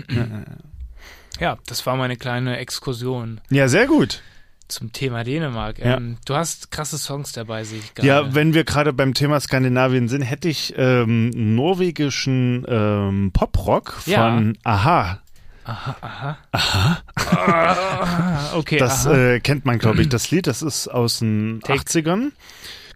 [1.41, 4.23] ja, das war meine kleine Exkursion ja, sehr gut.
[4.69, 5.79] zum Thema Dänemark.
[5.79, 5.97] Ja.
[5.97, 8.09] Ähm, du hast krasse Songs dabei, sehe ich gerade.
[8.09, 14.29] Ja, wenn wir gerade beim Thema Skandinavien sind, hätte ich ähm, norwegischen ähm, Poprock Ja.
[14.35, 15.21] von Aha.
[15.69, 16.39] Aha, aha.
[16.53, 18.51] Aha.
[18.55, 19.17] okay, Das aha.
[19.35, 20.47] äh, kennt man, glaube ich, das Lied.
[20.47, 22.31] Das ist aus den Take- 80ern.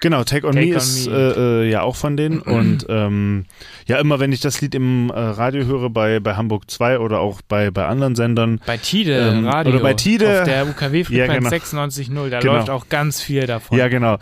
[0.03, 1.15] Genau, Take on Take Me on ist Me.
[1.15, 2.41] Äh, äh, ja auch von denen.
[2.41, 3.45] Und ähm,
[3.87, 7.21] ja, immer wenn ich das Lied im äh, Radio höre, bei, bei Hamburg 2 oder
[7.21, 9.75] auch bei, bei anderen Sendern, Bei Tide, Ähm, Radio.
[9.75, 10.41] oder bei Tide.
[10.41, 11.51] Auf der UKW-Frequenz Ja, genau.
[11.51, 12.55] 96.0, da Genau.
[12.55, 13.77] läuft auch ganz viel davon.
[13.77, 14.17] Ja, genau.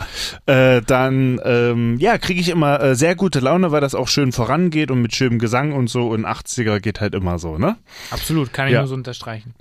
[0.47, 4.33] Äh, dann ähm, ja, kriege ich immer äh, sehr gute Laune, weil das auch schön
[4.33, 6.09] vorangeht und mit schönem Gesang und so.
[6.09, 7.77] Und 80er geht halt immer so, ne?
[8.11, 8.81] Absolut, kann ich Ja.
[8.81, 9.55] nur so unterstreichen.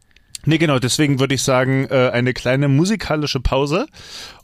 [0.45, 3.85] Nee, genau, deswegen würde ich sagen, äh, eine kleine musikalische Pause.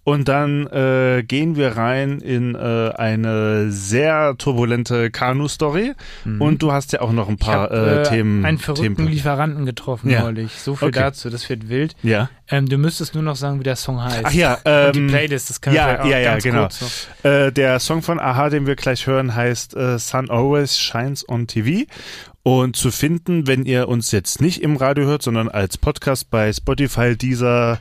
[0.06, 2.58] Und dann äh, gehen wir rein in äh,
[2.96, 5.94] eine sehr turbulente Kanu-Story.
[6.40, 8.44] Und du hast ja auch noch ein Ich paar habe äh, äh, Themen.
[8.44, 9.08] einen verrückten Themen.
[9.08, 10.24] Lieferanten getroffen Ja.
[10.24, 10.52] neulich.
[10.60, 11.00] So viel Okay.
[11.00, 11.96] dazu, das wird wild.
[12.04, 12.30] Ja.
[12.50, 14.26] Ähm, du müsstest nur noch sagen, wie der Song heißt.
[14.26, 16.62] Ach ja, Und die ähm, Playlist, das kann ja, vielleicht auch ja, ja, ganz genau.
[16.64, 17.32] kurz noch.
[17.32, 21.48] Äh, der Song von Aha, den wir gleich hören, heißt äh, Sun Always Shines on
[21.48, 21.86] TV.
[22.46, 26.52] Und zu finden, wenn ihr uns jetzt nicht im Radio hört, sondern als Podcast bei
[26.52, 27.80] Spotify, dieser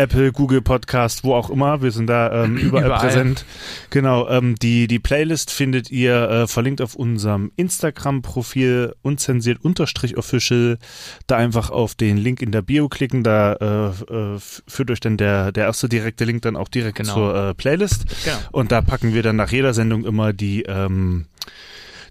[0.00, 1.82] Apple, Google Podcast, wo auch immer.
[1.82, 3.00] Wir sind da ähm, überall, Überall.
[3.00, 3.44] präsent.
[3.90, 10.78] Genau, ähm, die, die Playlist findet ihr äh, verlinkt auf unserem Instagram-Profil unzensiert unterstrich official.
[11.26, 15.16] Da einfach auf den Link in der Bio klicken, da äh, äh, führt euch dann
[15.18, 17.12] der, der erste direkte Link dann auch direkt Genau.
[17.14, 18.04] zur äh, Playlist.
[18.24, 18.36] Genau.
[18.52, 21.26] Und da packen wir dann nach jeder Sendung immer die, ähm,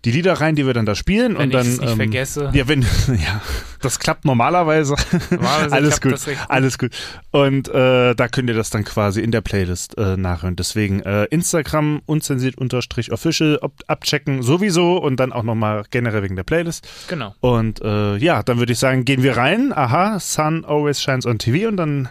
[0.05, 1.67] die Lieder rein, die wir dann da spielen Wenn und dann.
[1.67, 2.51] nicht ähm, vergesse.
[2.53, 3.41] Ja, wenn, ja,
[3.81, 4.95] das klappt normalerweise.
[5.29, 6.15] Normalerweise alles gut,
[6.47, 6.91] alles gut.
[7.31, 10.55] Und äh, da könnt ihr das dann quasi in der Playlist äh, nachhören.
[10.55, 16.43] Deswegen äh, Instagram unzensiert unterstrich official abchecken sowieso und dann auch nochmal generell wegen der
[16.43, 16.88] Playlist.
[17.07, 17.35] Genau.
[17.41, 19.73] Und äh, ja, dann würde ich sagen, gehen wir rein.
[19.73, 22.09] Aha, Sun always shines on TV und dann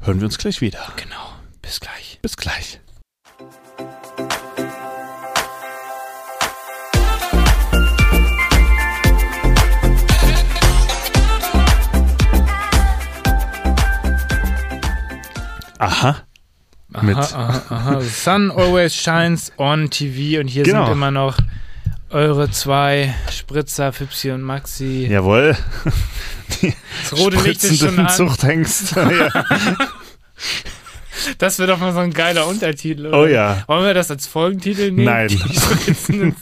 [0.00, 0.80] hören wir uns gleich wieder.
[0.96, 1.32] Genau.
[1.62, 2.18] Bis gleich.
[2.22, 2.80] Bis gleich.
[15.78, 16.16] Aha.
[16.94, 18.00] Aha, aha, aha.
[18.00, 20.84] Sun always shines on TV und hier Genau.
[20.86, 21.36] sind immer noch
[22.10, 25.06] eure zwei Spritzer, Fipsi und Maxi.
[25.10, 25.56] Jawohl.
[27.10, 28.08] Das rote Licht ist schon an.
[28.08, 28.94] Zuchthengst.
[28.96, 29.30] ja.
[31.38, 33.06] Das wird doch mal so ein geiler Untertitel.
[33.06, 33.18] Oder?
[33.20, 33.62] Oh ja.
[33.66, 35.04] Wollen wir das als Folgentitel nehmen?
[35.04, 35.28] Nein.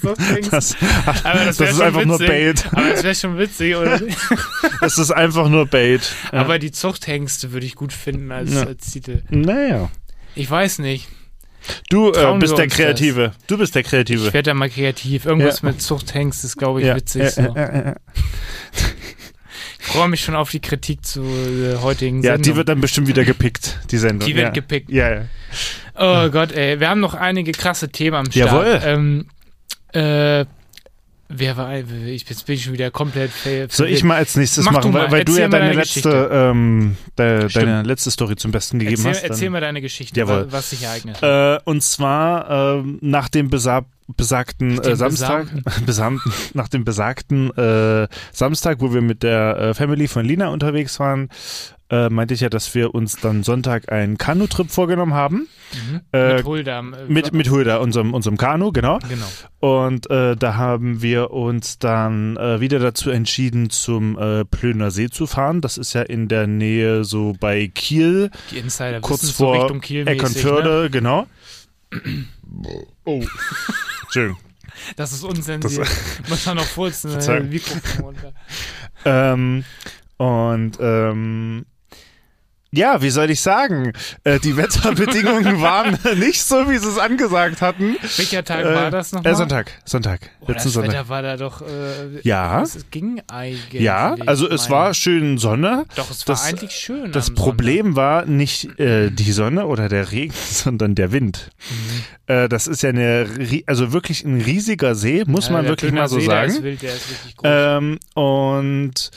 [0.50, 0.76] Das,
[1.24, 2.28] Aber das wär ist einfach nur witzig.
[2.28, 2.66] Bait.
[2.72, 4.00] Aber das wäre schon witzig, oder?
[4.80, 6.02] Das ist einfach nur Bait.
[6.32, 6.40] Ja.
[6.40, 8.64] Aber die Zuchthengste würde ich gut finden als, Ja.
[8.64, 9.22] als Titel.
[9.30, 9.90] naja.
[10.34, 11.08] Ich weiß nicht.
[11.88, 13.32] Du äh, bist der Kreative.
[13.46, 14.24] Du bist der Ich Kreative.
[14.34, 15.24] werde da mal kreativ.
[15.24, 15.68] Irgendwas Ja.
[15.68, 17.22] mit Zuchthengst ist, glaube ich, Ja, witzig.
[17.22, 17.40] ja, so.
[17.42, 17.94] ja, ja, ja.
[19.73, 22.42] Ich freue mich schon auf die Kritik zu äh, heutigen ja, Sendung.
[22.42, 24.26] die wird dann bestimmt wieder gepickt, die Sendung.
[24.28, 24.50] Die wird ja.
[24.52, 24.90] gepickt.
[24.90, 25.22] Ja, ja.
[25.96, 26.80] Oh Gott, ey.
[26.80, 28.34] Wir haben noch einige krasse Themen am Start.
[28.50, 28.80] Jawohl.
[28.84, 29.26] Ähm,
[29.92, 30.44] äh,
[31.28, 34.64] wer war, ich, jetzt bin ich schon wieder komplett ver- Soll ich mal als nächstes
[34.64, 38.36] Mach machen, du weil, weil du ja deine deine letzte, ähm, de, deine letzte Story
[38.36, 39.22] zum Besten gegeben Erzähl, hast.
[39.22, 40.46] dann- erzähl mal deine Geschichte, Jawohl.
[40.46, 41.22] wa- was sich ereignet.
[41.22, 45.46] Äh, und zwar ähm, nach dem besa besagten äh, Samstag,
[45.86, 51.00] besamten, nach dem besagten äh, Samstag, wo wir mit der äh, Family von Lina unterwegs
[51.00, 51.28] waren,
[51.90, 55.48] äh, meinte ich ja, dass wir uns dann Sonntag einen Kanu-Trip vorgenommen haben.
[55.72, 56.00] Mhm.
[56.12, 56.94] äh, mit Huldam.
[56.94, 58.98] äh, Mit, mit Hulda, unserem, unserem Kanu, genau.
[59.08, 59.26] Genau.
[59.60, 64.18] Und da haben wir uns dann wieder dazu entschieden, zum
[64.50, 65.62] Plöner See zu fahren.
[65.62, 69.62] Das ist ja in der Nähe so bei Kiel, Die Insider kurz wissen so vor
[69.62, 70.90] Richtung Kiel mäßig, Eckernförde, ne?
[70.90, 71.26] genau.
[73.04, 73.24] Oh.
[74.02, 74.38] Entschuldigung.
[74.96, 75.88] Das ist unsensiert.
[76.28, 77.18] Muss man noch furzen.
[77.18, 77.40] Äh.
[77.40, 78.32] Mikrofon runter.
[79.04, 79.64] Ähm,
[80.16, 81.66] und ähm,
[82.76, 83.92] ja, wie soll ich sagen?
[84.24, 87.96] Äh, die Wetterbedingungen waren nicht so, wie sie es angesagt hatten.
[88.16, 89.32] Welcher Tag Äh, war das nochmal?
[89.32, 90.92] Äh, Sonntag, Sonntag, Oh, letzten das Sonntag.
[90.92, 91.62] Wetter war da doch.
[91.62, 92.62] Äh, Ja.
[92.62, 93.82] Es ging eigentlich.
[93.82, 95.84] Ja, also es meine- war schön Sonne.
[95.96, 97.12] Doch, es war das- eigentlich schön.
[97.12, 101.50] Das Problem war nicht äh, die Sonne oder der Regen, sondern der Wind.
[101.58, 102.44] Sonntag.
[102.44, 103.28] Äh, das ist ja eine,
[103.66, 106.64] also wirklich ein riesiger See, muss Ja, man wirklich mal so See, Der ist sagen.
[106.64, 107.50] wild, der ist richtig groß.
[107.52, 109.10] Ähm, und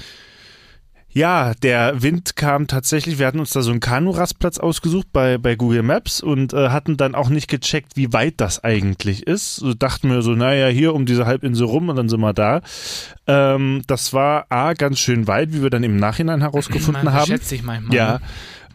[1.09, 5.55] ja, der Wind kam tatsächlich, wir hatten uns da so einen Kanu-Rastplatz ausgesucht bei, bei
[5.55, 9.55] Google Maps und äh, hatten dann auch nicht gecheckt, wie weit das eigentlich ist.
[9.55, 12.61] So dachten wir so, naja, hier um diese Halbinsel rum und dann sind wir da.
[13.25, 17.27] Ähm, das war A, ganz schön weit, wie wir dann im Nachhinein herausgefunden Man haben.
[17.27, 17.95] schätze ich manchmal.
[17.95, 18.13] Ja.
[18.13, 18.21] ne?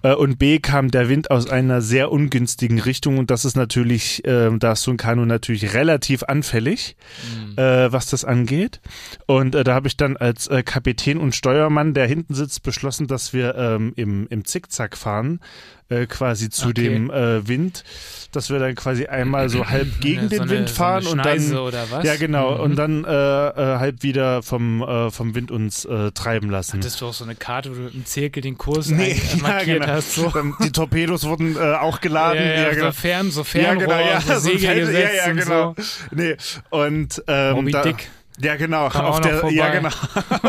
[0.02, 4.24] Äh, Und B kam der Wind aus einer sehr ungünstigen Richtung und das ist natürlich,
[4.24, 6.96] äh, da ist so ein Kanu natürlich relativ anfällig,
[7.34, 7.58] Mhm.
[7.58, 8.80] äh, was das angeht.
[9.26, 13.06] Und äh, da habe ich dann als äh, Kapitän und Steuermann, der hinten sitzt, beschlossen,
[13.06, 15.40] dass wir ähm, im, im Zickzack fahren,
[15.88, 16.82] äh, quasi zu Okay.
[16.88, 17.84] dem Wind,
[18.32, 21.24] dass wir dann quasi einmal so halb gegen den so eine, Wind fahren so und
[21.24, 22.04] dann oder was?
[22.04, 22.54] ja, genau.
[22.56, 22.60] Mhm.
[22.60, 26.78] Und dann äh, äh, halb wieder vom, äh, vom Wind uns äh, treiben lassen.
[26.78, 29.20] Hattest du auch so eine Karte, wo du mit dem Zirkel den Kurs Nee, ein-
[29.38, 29.92] ja, markiert genau.
[29.92, 30.14] hast?
[30.14, 30.28] So.
[30.30, 32.42] Dann die Torpedos wurden äh, auch geladen.
[32.42, 32.86] Ja, ja, genau.
[32.86, 35.74] so Fern, so Ja, Fernrohr, genau, ja, so so Segel gesetzt ja, ja, und genau.
[35.76, 35.84] so.
[36.10, 36.36] Nee,
[36.70, 38.08] und ähm, da, Dick.
[38.40, 39.88] ja, genau, Kam auf der, ja, genau,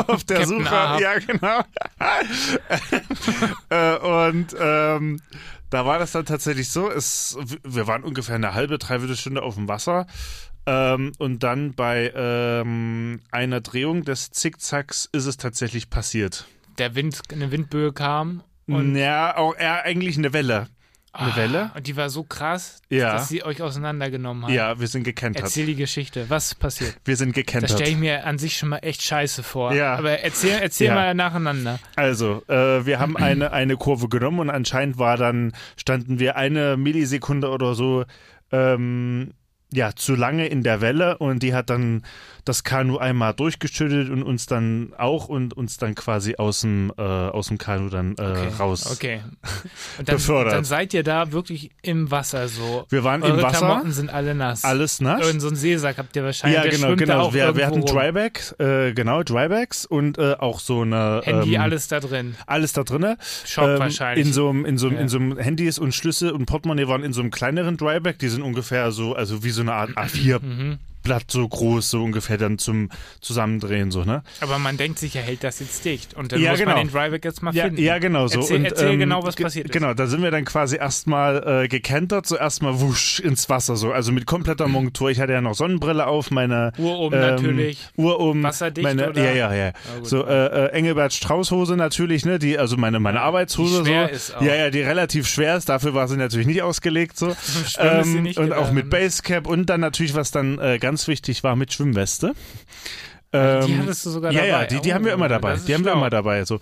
[0.08, 0.64] auf der Suche,
[1.00, 1.60] ja, genau.
[4.30, 5.20] und ähm,
[5.74, 9.56] da war das dann tatsächlich so, es, wir waren ungefähr eine halbe, dreiviertel Stunde auf
[9.56, 10.06] dem Wasser
[10.68, 16.46] ähm, und dann bei ähm, einer Drehung des Zickzacks ist es tatsächlich passiert.
[16.78, 20.68] Der Wind, eine Windböe kam und ja, auch eher eigentlich eine Welle.
[21.16, 21.72] Eine Ah, Welle?
[21.76, 23.14] Und die war so krass, Ja.
[23.14, 24.52] dass sie euch auseinandergenommen hat.
[24.52, 25.44] Ja, wir sind gekentert.
[25.44, 26.26] Erzähl die Geschichte.
[26.28, 26.96] Was passiert?
[27.06, 27.70] Wir sind Das gekentert.
[27.72, 29.74] stelle ich mir an sich schon mal echt scheiße vor.
[29.74, 29.96] Ja.
[29.96, 30.96] Aber erzähl, erzähl Ja.
[30.96, 31.80] mal nacheinander.
[31.96, 36.78] Also, äh, wir haben eine, eine Kurve genommen und anscheinend war dann, standen wir eine
[36.78, 38.06] Millisekunde oder so
[38.52, 39.34] ähm,
[39.72, 42.04] ja, zu lange in der Welle und die hat dann
[42.46, 47.02] das Kanu einmal durchgeschüttelt und uns dann auch und uns dann quasi aus dem, äh,
[47.02, 48.48] aus dem Kanu dann äh, Okay.
[48.60, 48.92] raus.
[48.92, 49.22] Okay.
[50.00, 50.54] Und dann, Befördert.
[50.54, 52.86] dann seid ihr da wirklich im Wasser so.
[52.90, 54.64] Wir waren Eure im Wasser, Klamotten sind alle nass.
[54.64, 55.30] alles nass.
[55.30, 56.64] In so einen Seesack habt ihr wahrscheinlich.
[56.64, 57.34] Ja, genau, genau.
[57.34, 57.86] Wir, wir hatten rum.
[57.86, 62.36] Drybags, äh, genau, Drybags und äh, auch so eine Handy, ähm, alles da drin.
[62.48, 63.18] alles da drinne.
[63.46, 64.26] Shop Ähm, wahrscheinlich.
[64.28, 65.02] In so einem, in so einem, Ja.
[65.04, 68.20] in so einem Handys und Schlüssel und Portemonnaie waren in so einem kleineren Dryback.
[68.20, 70.80] Die sind ungefähr so, also wie so eine Art A4 mhm.
[71.04, 72.90] Blatt so groß, so ungefähr dann zum
[73.22, 74.24] Zusammendrehen, so, ne?
[74.42, 76.14] Aber man denkt sich, er hält das jetzt dicht.
[76.14, 76.76] Und dann Ja, muss genau.
[76.76, 77.82] man den Dryback jetzt mal Ja, finden.
[77.82, 78.40] ja, genau so.
[78.40, 79.72] Erzähl, Und, erzähl ähm, genau, was passiert ist.
[79.74, 83.92] Genau, da sind wir dann quasi erstmal äh, gekentert, so erstmal wusch ins Wasser, so.
[83.92, 85.10] Also mit kompletter Montur.
[85.12, 87.80] Ich hatte ja noch Sonnenbrille auf, meine Uhr oben ähm, natürlich.
[87.98, 88.44] Uhr um.
[88.44, 89.24] Wasserdicht, meine, oder?
[89.24, 89.72] Ja, ja, ja.
[89.98, 90.08] Gut.
[90.08, 92.40] so äh, äh, Engelbert Strauß Hose natürlich, ne?
[92.40, 93.84] Die, also meine, meine Arbeitshose.
[93.84, 94.14] Die schwer so.
[94.16, 94.42] ist auch.
[94.42, 95.70] Ja, ja, die relativ schwer ist.
[95.70, 97.36] Dafür war sie natürlich nicht ausgelegt, so.
[98.04, 98.90] Sie nicht und auch gedacht, mit?
[98.90, 102.34] Basecap und dann natürlich, was dann äh, ganz wichtig war, mit Schwimmweste.
[103.34, 104.50] Die Ähm, hattest du sogar ja, dabei.
[104.62, 105.54] ja, die, die Oh, haben wir immer dabei.
[105.54, 106.00] das Die haben wir schlau.
[106.02, 106.46] immer dabei.
[106.46, 106.60] So.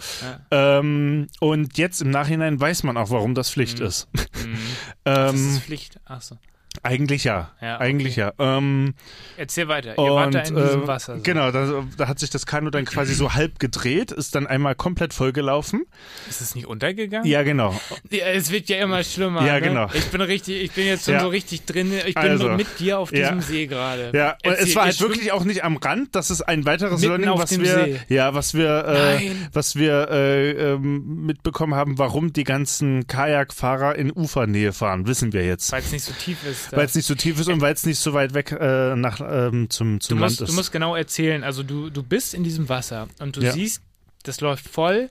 [0.52, 0.80] Ja.
[0.80, 3.86] Ähm, und jetzt im Nachhinein weiß man auch, warum das Pflicht Mhm.
[3.86, 4.08] ist.
[4.14, 4.58] Mhm.
[5.04, 6.00] Das ähm, ist Pflicht.
[6.06, 6.38] Achso.
[6.84, 7.52] Eigentlich ja.
[7.62, 7.84] Ja, okay.
[7.84, 8.34] Eigentlich ja.
[8.40, 8.94] Ähm,
[9.38, 9.92] Erzähl weiter.
[9.92, 11.18] Ihr wart und, da in diesem äh, Wasser.
[11.18, 11.24] So.
[11.24, 14.74] Genau, da, da hat sich das Kanu dann quasi so halb gedreht, ist dann einmal
[14.76, 15.84] komplett vollgelaufen.
[16.30, 17.28] Ist es nicht untergegangen?
[17.30, 17.80] Ja, genau.
[18.10, 19.46] Ja, es wird ja immer schlimmer.
[19.46, 19.62] Ja, ne?
[19.62, 19.90] genau.
[19.94, 21.22] Ich bin richtig, ich bin jetzt schon Ja.
[21.22, 21.94] so richtig drin.
[22.06, 22.50] Ich bin Also.
[22.50, 24.12] mit dir auf diesem See gerade.
[24.14, 26.16] Ja, und Erzähl, es war halt wirklich auch nicht am Rand.
[26.16, 28.00] Das ist ein weiteres Mitten Learning, was wir, See.
[28.08, 28.88] ja, was wir,
[29.20, 35.34] äh, was wir äh, ähm, mitbekommen haben, warum die ganzen Kajakfahrer in Ufernähe fahren, wissen
[35.34, 35.72] wir jetzt.
[35.72, 36.61] Weil es nicht so tief ist.
[36.70, 39.20] Weil es nicht so tief ist und weil es nicht so weit weg äh, nach
[39.22, 40.54] ähm, zum, du, zum musst, Land ist.
[40.54, 41.44] du musst genau erzählen.
[41.44, 43.52] Also du, du bist in diesem Wasser und du Ja.
[43.54, 43.82] siehst,
[44.24, 45.10] das läuft voll.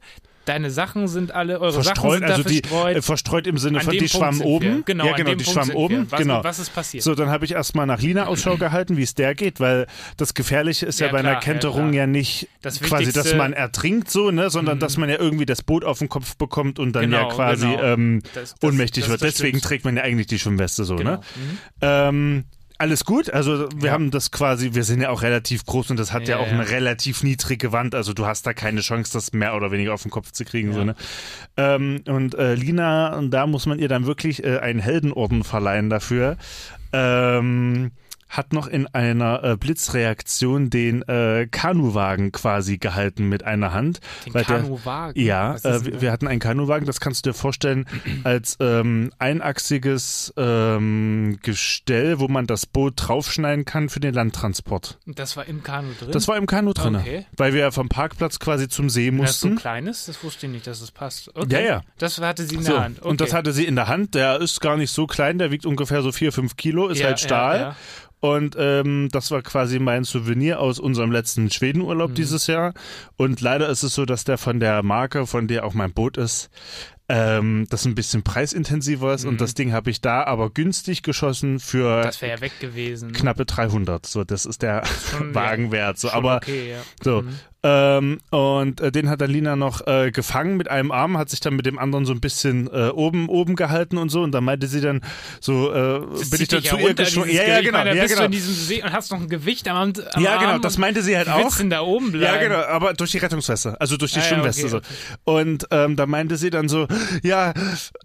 [0.50, 2.96] Deine Sachen sind alle, eure Sachen verstreut, sind also da die verstreut.
[2.96, 4.82] äh, verstreut im Sinne An von dem die Punkt schwammen oben.
[4.84, 6.06] Genau, ja, an genau, dem die Punkt schwammen oben.
[6.10, 6.42] Was, genau.
[6.42, 7.04] was ist passiert?
[7.04, 9.86] So, dann habe ich erstmal nach Lina Ausschau gehalten, wie es der geht, weil
[10.16, 11.94] das Gefährliche ist ja, Ja, bei einer klar, ja, Kenterung klar.
[11.94, 14.80] ja, nicht Das quasi, dass man ertrinkt so, ne, sondern Mhm.
[14.80, 17.66] dass man ja irgendwie das Boot auf den Kopf bekommt und dann Genau, ja quasi
[17.68, 17.82] genau.
[17.84, 19.22] ähm, Das- das- ohnmächtig wird.
[19.22, 21.12] Deswegen trägt man ja eigentlich die Schwimmweste so, genau.
[21.12, 21.20] ne?
[21.36, 21.58] Mhm.
[21.82, 22.44] Ähm,
[22.80, 23.92] alles gut, also wir Ja.
[23.92, 26.46] haben das quasi, wir sind ja auch relativ groß und das hat ja, Ja, auch
[26.48, 26.54] ja.
[26.54, 30.02] eine relativ niedrige Wand, also du hast da keine Chance, das mehr oder weniger auf
[30.02, 30.72] den Kopf zu kriegen.
[30.72, 30.94] So, ne?
[31.56, 35.90] ähm, und äh, Lina, und da muss man ihr dann wirklich äh, einen Heldenorden verleihen
[35.90, 36.36] dafür.
[36.92, 37.92] Ähm,
[38.30, 44.00] hat noch in einer äh, Blitzreaktion den äh, Kanuwagen quasi gehalten mit einer Hand.
[44.24, 45.20] Den der- Kanuwagen.
[45.20, 47.86] Ja, Was ist äh, wir, hatten einen Kanuwagen, das kannst du dir vorstellen
[48.24, 54.98] als ähm, einachsiges ähm, Gestell, wo man das Boot draufschneiden kann für den Landtransport.
[55.06, 56.10] Das war im Kanu drin?
[56.12, 57.26] Das war im Kanu drin, Okay.
[57.36, 59.60] weil wir ja vom Parkplatz quasi zum See Wenn das so mussten.
[59.60, 61.34] klein ist, das wusste ich nicht, dass es passt.
[61.36, 61.52] Okay.
[61.52, 61.82] Ja, ja.
[61.98, 62.98] Das hatte sie in So, der Hand.
[63.00, 63.08] Okay.
[63.08, 64.14] Und das hatte sie in der Hand.
[64.14, 67.06] Der ist gar nicht so klein, der wiegt ungefähr so vier, fünf Kilo, ist Ja,
[67.06, 67.56] halt Stahl.
[67.56, 67.76] Ja, ja.
[68.20, 72.14] Und ähm, das war quasi mein Souvenir aus unserem letzten Schwedenurlaub Mhm.
[72.14, 72.74] dieses Jahr.
[73.16, 76.16] Und leider ist es so, dass der von der Marke, von der auch mein Boot
[76.18, 76.50] ist,
[77.08, 79.24] ähm, das ein bisschen preisintensiver ist.
[79.24, 79.30] Mhm.
[79.30, 83.12] Und das Ding habe ich da aber günstig geschossen für Das wäre ja weg gewesen.
[83.12, 84.04] knappe 300.
[84.06, 84.82] So, das ist der
[85.32, 85.98] Wagenwert.
[85.98, 86.78] So, aber okay, ja.
[87.02, 87.22] so.
[87.22, 87.38] Mhm.
[87.62, 91.40] Ähm, und äh, den hat dann Lina noch äh, gefangen mit einem Arm, hat sich
[91.40, 94.22] dann mit dem anderen so ein bisschen äh, oben oben gehalten und so.
[94.22, 95.02] Und dann meinte sie dann
[95.40, 97.30] so, äh, Das bin ich dann dich zu ja ihr geschwungen.
[97.30, 97.78] Ja, ja, genau.
[97.78, 98.20] Meine, ja, bist genau.
[98.20, 99.76] du in diesem See und hast noch ein Gewicht am,
[100.14, 101.54] am Ja, Arm genau, das und meinte sie halt auch.
[101.68, 102.34] da oben bleiben?
[102.34, 104.80] Ja, genau, aber durch die Rettungsweste, also durch die Ah, ja, Schwimmweste okay,
[105.24, 105.32] so.
[105.32, 106.86] Und ähm, da meinte sie dann so,
[107.22, 107.52] ja,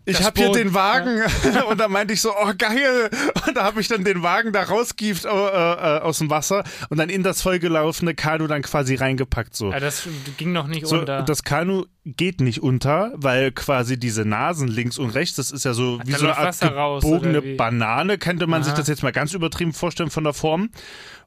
[0.03, 1.21] ich Das habe hier den Wagen.
[1.69, 3.09] Und da meinte ich so, oh geil.
[3.47, 6.97] Und da habe ich dann den Wagen da rausgieft äh, äh, aus dem Wasser und
[6.97, 9.71] dann in das vollgelaufene Kanu dann quasi reingepackt so.
[9.71, 11.21] Ja, das ging noch nicht So, unter.
[11.23, 15.73] das Kanu geht nicht unter, weil quasi diese Nasen links und rechts, das ist ja
[15.73, 17.55] so wie da so eine Art Wasser raus, gebogene wie?
[17.55, 18.79] Banane, könnte man sich Aha.
[18.79, 20.69] das jetzt mal ganz übertrieben vorstellen von der Form.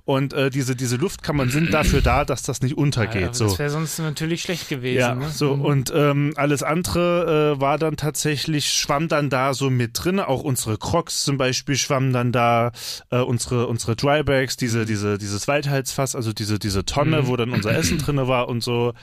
[0.08, 3.24] Und äh, diese, diese Luftkammern sind dafür da, dass das nicht Ja, untergeht.
[3.24, 3.44] aber so.
[3.44, 4.98] Das wäre sonst natürlich schlecht gewesen.
[5.00, 5.28] Ja, ne?
[5.28, 5.62] so Mhm.
[5.66, 10.42] und ähm, alles andere äh, war dann tatsächlich, schwamm dann da so mit drin, auch
[10.44, 12.72] unsere Crocs zum Beispiel schwammen dann da,
[13.10, 17.26] äh, unsere, unsere Drybags, diese, diese, dieses Waldheizfass, also diese, diese Tonne, Mhm.
[17.26, 18.94] wo dann unser Essen drinne war und so.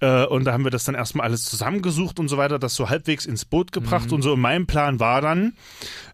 [0.00, 2.90] Äh, und da haben wir das dann erstmal alles zusammengesucht und so weiter, das so
[2.90, 4.12] halbwegs ins Boot gebracht Mhm.
[4.16, 4.34] und so.
[4.34, 5.54] Und mein Plan war dann,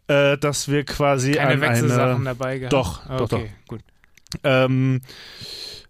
[0.06, 2.72] äh, dass wir quasi Keine an Wechselsachen eine, dabei gehabt.
[2.72, 3.80] Doch, Ah, doch, okay, gut.
[4.42, 5.00] Ähm,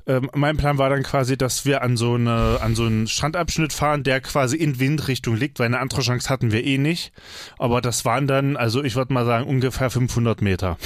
[0.06, 3.72] ähm, mein Plan war dann quasi, dass wir an so eine, an so einen Strandabschnitt
[3.72, 7.10] fahren, der quasi in Windrichtung liegt, weil eine andere Chance hatten wir eh nicht.
[7.58, 10.76] Aber das waren dann, also ich würde mal sagen, ungefähr 500 Meter.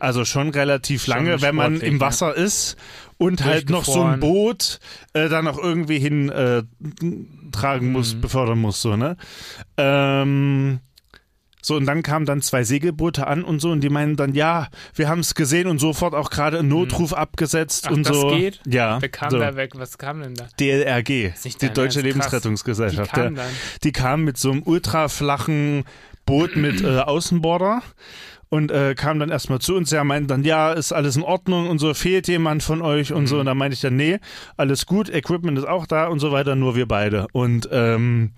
[0.00, 2.00] Also schon relativ Schon lange, wenn man im ne?
[2.00, 2.76] Wasser ist
[3.16, 4.20] und halt noch so ein.
[4.20, 4.80] Boot
[5.14, 6.62] äh, da noch irgendwie hin äh,
[7.52, 8.20] tragen muss, Mhm.
[8.20, 9.16] befördern muss, so, ne?
[9.78, 10.80] Ähm,
[11.64, 14.66] so, und dann kamen dann zwei Segelboote an und so, und die meinen dann, ja,
[14.94, 18.30] wir haben es gesehen und sofort auch gerade einen Notruf abgesetzt Ach, und das so.
[18.30, 18.60] geht?
[18.66, 19.00] Ja.
[19.00, 19.38] Wer kam so.
[19.38, 19.70] da weg?
[19.76, 20.46] Was kam denn da?
[20.58, 22.00] DLRG, die Deutsche.
[22.00, 23.12] Lebensrettungsgesellschaft.
[23.12, 23.42] Die kam ja.
[23.42, 23.52] dann.
[23.84, 25.84] Die kam mit so einem ultraflachen
[26.26, 27.82] Boot mit äh, Außenborder
[28.48, 31.70] und äh, kam dann erstmal zu uns, ja, meinten dann, ja, ist alles in Ordnung
[31.70, 33.36] und so, fehlt jemand von euch und so.
[33.36, 33.40] Mhm.
[33.40, 34.18] Und dann meinte ich dann, nee,
[34.56, 37.28] alles gut, Equipment ist auch da und so weiter, nur wir beide.
[37.32, 38.32] Und ähm,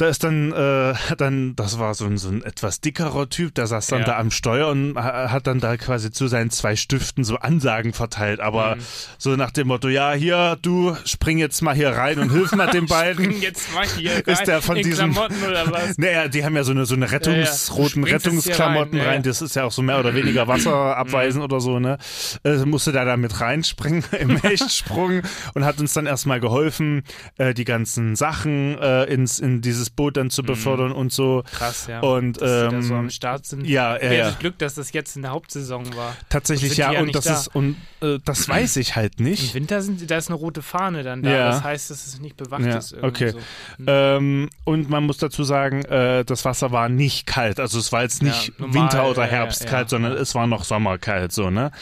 [0.00, 3.66] da ist dann, äh, dann, das war so ein, so ein etwas dickerer Typ, der
[3.66, 4.04] saß dann Ja.
[4.06, 7.92] da am Steuer und ha- hat dann da quasi zu seinen zwei Stiften so Ansagen
[7.92, 8.80] verteilt, aber Mhm.
[9.18, 12.68] so nach dem Motto, ja, hier, du spring jetzt mal hier rein und hilf mal
[12.68, 13.26] den beiden.
[13.26, 15.98] Bring jetzt mal hier Ist rein der von in diesem- Klamotten oder was?
[15.98, 17.80] Naja, die haben ja so eine, so eine rettungs, Ja, ja.
[17.82, 19.22] roten Rettungsklamotten rein, rein.
[19.22, 21.98] Das ist ja auch so mehr oder weniger wasserabweisend oder so, ne?
[22.44, 25.22] Äh, musste da da mit reinspringen im Hechtsprung
[25.54, 27.02] und hat uns dann erstmal geholfen,
[27.38, 31.42] äh, die ganzen Sachen äh, ins, in dieses Boot dann zu befördern und so.
[31.52, 32.00] Krass, ja.
[32.00, 33.66] Und, dass ähm, so am Start sind.
[33.66, 34.30] ja, ja, ja.
[34.38, 36.16] Glück, dass das jetzt in der Hauptsaison war.
[36.28, 37.34] Tatsächlich ja, ja und das da?
[37.34, 39.54] ist, und äh, das weiß ich halt Im nicht.
[39.54, 41.30] Winter sind, da ist eine rote Fahne dann da.
[41.30, 41.48] Ja.
[41.50, 42.92] Das heißt, dass es nicht bewacht Ja, ist.
[42.92, 43.30] irgendwie okay.
[43.78, 43.84] So.
[43.86, 47.60] Ähm, und man muss dazu sagen, äh, das Wasser war nicht kalt.
[47.60, 49.88] Also es war jetzt nicht normal, Winter- oder Herbstkalt, ja.
[49.88, 51.70] sondern es war noch Sommerkalt, so, ne?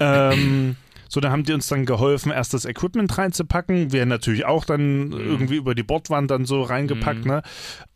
[0.00, 0.76] Ähm,
[1.08, 3.92] so, da haben die uns dann geholfen, erst das Equipment reinzupacken.
[3.92, 7.30] Wir natürlich auch dann irgendwie über die Bordwand dann so reingepackt, Mhm.
[7.30, 7.42] ne?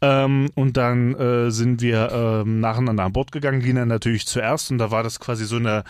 [0.01, 4.71] Ähm, und dann äh, sind wir ähm, nacheinander an Bord gegangen, Lina natürlich zuerst.
[4.71, 5.85] Und da war das quasi so eine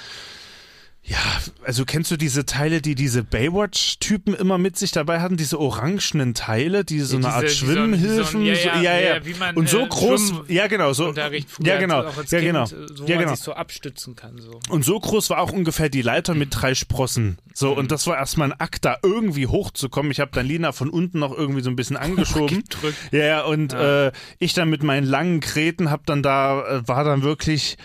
[1.08, 1.16] ja,
[1.64, 6.34] also kennst du diese Teile, die diese Baywatch-Typen immer mit sich dabei hatten, diese orangenen
[6.34, 9.00] Teile, die so Ja, eine Art diese- die so- Schwimmhilfen, so, so- ja, ja, ja,
[9.00, 12.66] ja, ja, wie man, und so äh, groß, ja genau, so, ja genau, ja genau,
[12.66, 12.74] so
[13.06, 13.34] ja man genau.
[13.34, 14.38] sich so abstützen kann.
[14.38, 14.60] So.
[14.68, 17.38] Und so groß war auch ungefähr die Leiter mit drei Sprossen.
[17.54, 17.78] So, Mhm.
[17.78, 20.12] und das war erstmal ein Akt, da irgendwie hochzukommen.
[20.12, 21.96] Ich habe dann Lina von unten noch irgendwie so ein bisschen
[22.48, 22.62] angeschoben.
[23.10, 24.06] Ja, ja, und Ja.
[24.08, 27.76] Äh, ich dann mit meinen langen Kreten hab dann da, äh, war dann wirklich,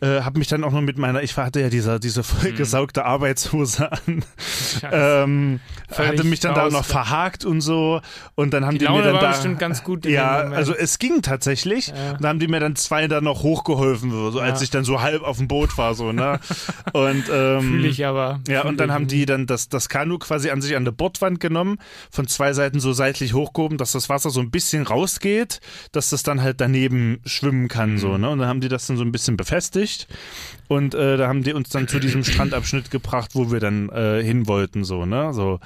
[0.00, 3.90] äh, hab mich dann auch noch mit meiner, ich hatte ja diese, diese vollgesaugte Arbeitshose
[3.92, 4.24] an,
[4.90, 5.60] ähm,
[5.96, 6.82] hatte mich dann da noch ja.
[6.82, 8.00] verhakt und so
[8.34, 10.74] und dann haben Die die, Laune mir dann war da, bestimmt ganz gut ja, also
[10.74, 11.88] es ging tatsächlich.
[11.88, 12.12] Ja.
[12.12, 14.64] Und da haben die mir dann zwei dann noch hochgeholfen, so, so als Ja.
[14.64, 16.40] ich dann so halb auf dem Boot war, so, ne?
[16.92, 18.40] Und, ähm, Fühle ich aber.
[18.48, 21.40] ja, und dann haben die dann das, das Kanu quasi an sich an der Bordwand
[21.40, 21.78] genommen,
[22.10, 25.60] von zwei Seiten so seitlich hochgehoben, dass das Wasser so ein bisschen rausgeht,
[25.92, 28.20] dass das dann halt daneben schwimmen kann, so, Mhm.
[28.20, 28.30] ne?
[28.30, 29.89] Und dann haben die das dann so ein bisschen befestigt
[30.68, 34.22] und äh, da haben die uns dann zu diesem Strandabschnitt gebracht, wo wir dann äh,
[34.22, 35.32] hin wollten, so, ne?
[35.34, 35.58] So.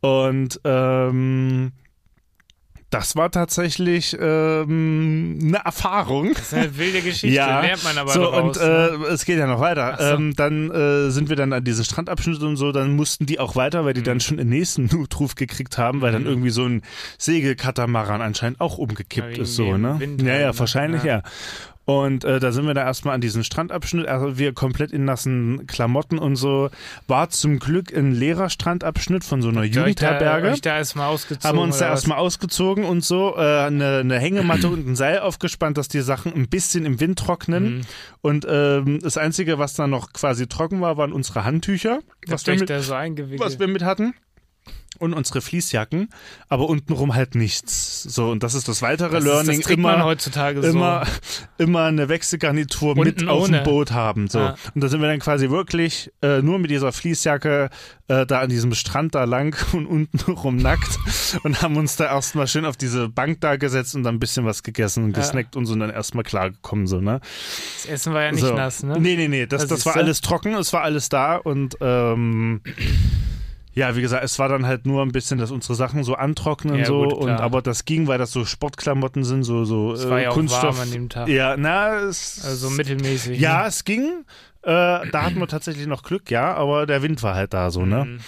[0.00, 1.72] Und ähm,
[2.90, 6.32] das war tatsächlich ähm, eine Erfahrung.
[6.34, 8.56] Das ist eine wilde Geschichte, Ja, lernt man aber so, daraus.
[8.56, 9.96] und äh, es geht ja noch weiter.
[9.98, 10.04] So.
[10.14, 13.56] Ähm, dann äh, sind wir dann an diesen Strandabschnitt und so, dann mussten die auch
[13.56, 14.04] weiter, weil die Mhm.
[14.04, 16.82] dann schon den nächsten Notruf gekriegt haben, weil dann irgendwie so ein
[17.18, 19.96] Segelkatamaran anscheinend auch umgekippt ist, so, ne?
[19.98, 20.58] Wind ja, ja, ne?
[20.58, 21.16] wahrscheinlich, Ja.
[21.16, 21.22] ja.
[21.86, 25.66] Und äh, da sind wir da erstmal an diesen Strandabschnitt, also wir komplett in nassen
[25.66, 26.70] Klamotten und so.
[27.08, 30.60] War zum Glück ein leerer Strandabschnitt von so einer Habt ihr euch da, Jugendherberge euch
[30.62, 31.48] da erstmal ausgezogen.
[31.48, 32.00] haben wir uns da was?
[32.00, 36.32] erstmal ausgezogen und so, äh, eine, eine Hängematte und ein Seil aufgespannt, dass die Sachen
[36.32, 37.78] ein bisschen im Wind trocknen.
[37.78, 37.80] Mhm.
[38.22, 42.60] Und ähm, das Einzige, was da noch quasi trocken war, waren unsere Handtücher, was Habt
[42.68, 44.14] wir, mit, was wir mit hatten.
[45.04, 46.08] Und unsere Fließjacken,
[46.48, 48.02] aber untenrum halt nichts.
[48.02, 49.60] So, und das ist das weitere das Learning.
[49.60, 51.62] ist, das immer, heutzutage immer, so.
[51.64, 53.62] immer eine Wechselgarnitur mit Unten auf dem ohne.
[53.64, 54.28] Boot haben.
[54.28, 54.38] So.
[54.38, 54.56] Ja.
[54.74, 57.68] Und da sind wir dann quasi wirklich äh, nur mit dieser Fließjacke
[58.08, 60.98] äh, da an diesem Strand da lang und untenrum nackt
[61.42, 64.44] und haben uns da erstmal schön auf diese Bank da gesetzt und dann ein bisschen
[64.46, 65.18] was gegessen und Ja.
[65.22, 66.86] gesnackt und sind dann erstmal klargekommen.
[66.86, 67.20] So, ne?
[67.76, 68.54] Das Essen war ja nicht so.
[68.54, 68.98] nass, ne?
[68.98, 71.76] Nee, nee, nee, das, Das das ist war alles trocken, es war alles da und
[71.80, 72.60] ähm,
[73.74, 76.76] ja, wie gesagt, es war dann halt nur ein bisschen, dass unsere Sachen so antrocknen
[76.78, 80.08] Ja, so gut, und aber das ging, weil das so Sportklamotten sind, so so Es
[80.08, 80.78] war äh, ja auch Kunststoff.
[80.78, 81.28] warm an dem Tag.
[81.28, 83.38] Ja, na, es, Also mittelmäßig.
[83.40, 83.68] ja, ne?
[83.68, 84.24] es ging.
[84.62, 84.66] Äh,
[85.10, 88.04] da hatten wir tatsächlich noch Glück, ja, aber der Wind war halt da so, ne?
[88.06, 88.18] Mhm.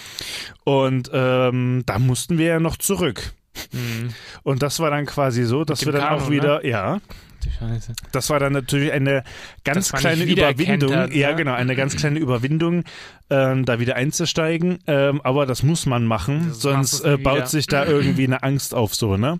[0.64, 3.32] Und ähm, da mussten wir ja noch zurück.
[3.72, 4.10] Mhm.
[4.42, 6.98] Und das war dann quasi so, dass wir dann Kanu, auch wieder, ja,
[7.46, 7.92] Die Scheiße.
[8.12, 9.22] das war dann natürlich eine
[9.64, 10.94] ganz kleine Überwindung.
[10.94, 11.16] hat, ne?
[11.16, 12.84] Ja, genau, eine ganz kleine Überwindung,
[13.30, 14.78] ähm, da wieder einzusteigen.
[14.86, 18.74] Ähm, aber das muss man machen, Das sonst äh, baut sich da irgendwie eine Angst
[18.74, 19.38] auf, so, ne?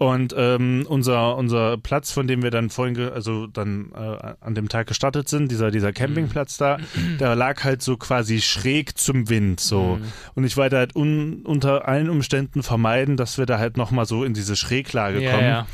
[0.00, 4.70] Und ähm, unser, unser Platz, von dem wir dann vorhin, also dann äh, an dem
[4.70, 6.78] Tag gestartet sind, dieser, dieser Campingplatz da,
[7.20, 9.98] der lag halt so quasi schräg zum Wind, so.
[10.00, 10.04] Mhm.
[10.34, 14.24] Und ich wollte halt un unter allen Umständen vermeiden, dass wir da halt nochmal so
[14.24, 15.44] in diese Schräglage Ja, kommen.
[15.44, 15.66] ja.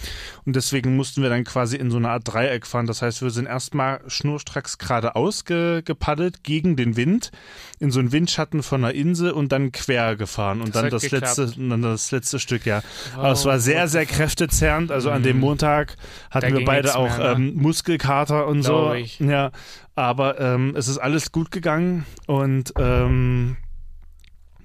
[0.44, 2.86] Und deswegen mussten wir dann quasi in so eine Art Dreieck fahren.
[2.86, 7.30] Das heißt, wir sind erstmal schnurstracks geradeaus ge gepaddelt gegen den Wind
[7.78, 11.02] in so einen Windschatten von einer Insel und dann quer gefahren und Das dann das
[11.02, 11.36] geklappt.
[11.38, 12.82] letzte dann das letzte Stück, ja.
[13.14, 14.06] Wow, Aber es war sehr, sehr?
[14.16, 14.90] Kräftezerrend.
[14.90, 15.42] Also an dem Mhm.
[15.42, 15.96] Montag
[16.30, 17.48] hatten Da wir beide auch mehr, ne?
[17.48, 18.92] ähm, Muskelkater und so.
[18.94, 19.20] Ich.
[19.20, 19.50] Ja,
[19.94, 23.56] aber ähm, es ist alles gut gegangen und ähm,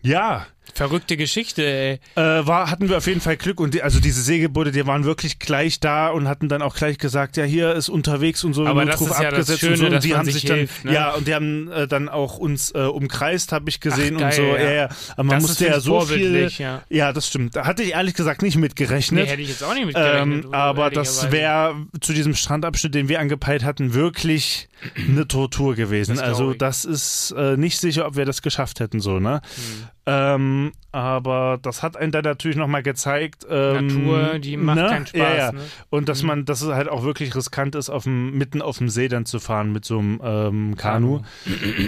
[0.01, 1.99] ja, Verrückte Geschichte, ey.
[2.15, 5.03] Äh, war, hatten wir auf jeden Fall Glück und die, also diese Segelboote, die waren
[5.03, 8.65] wirklich gleich da und hatten dann auch gleich gesagt, ja, hier ist unterwegs und so,
[8.65, 9.85] Aber das ist ja das Schöne, und so.
[9.87, 10.93] Und die haben sich sich dann, hilft, ne?
[10.93, 14.33] ja, und die haben äh, dann auch uns äh, umkreist, habe ich gesehen Ach, und
[14.33, 14.41] so.
[14.43, 14.89] geil, Ja, ja.
[15.13, 16.49] Aber man Das musste ist ja so viel.
[16.57, 16.83] ja.
[16.89, 17.55] Ja, das stimmt.
[17.55, 19.25] Da hatte ich ehrlich gesagt nicht mitgerechnet.
[19.25, 20.45] Nee, hätte ich jetzt auch nicht mitgerechnet.
[20.45, 26.15] Ähm, aber das wäre zu diesem Strandabschnitt, den wir angepeilt hatten, wirklich eine Tortur gewesen.
[26.15, 29.41] Das also das ist äh, nicht sicher, ob wir das geschafft hätten so, ne?
[29.55, 29.87] Hm.
[30.07, 33.45] Ähm, aber das hat einen dann natürlich nochmal gezeigt.
[33.49, 34.87] Ähm, Natur, die macht ne?
[34.87, 35.19] keinen Spaß.
[35.19, 35.51] Ja, ja.
[35.51, 35.61] Ne?
[35.89, 38.89] Und dass man, dass es halt auch wirklich riskant ist, auf dem, mitten auf dem
[38.89, 41.21] See dann zu fahren mit so einem ähm, Kanu.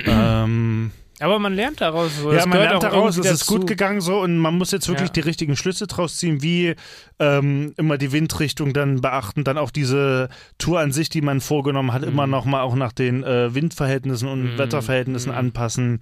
[0.05, 2.17] ähm, Aber man lernt daraus.
[2.19, 2.31] So.
[2.33, 5.13] ja, man lernt daraus, es ist gut gegangen so und man muss jetzt wirklich Ja.
[5.13, 6.75] die richtigen Schlüsse draus ziehen, wie
[7.19, 11.93] ähm, immer die Windrichtung dann beachten, dann auch diese Tour an sich, die man vorgenommen
[11.93, 14.57] hat, immer noch mal auch nach den äh, Windverhältnissen und Mhm.
[14.57, 15.37] Wetterverhältnissen Mhm.
[15.37, 15.99] anpassen.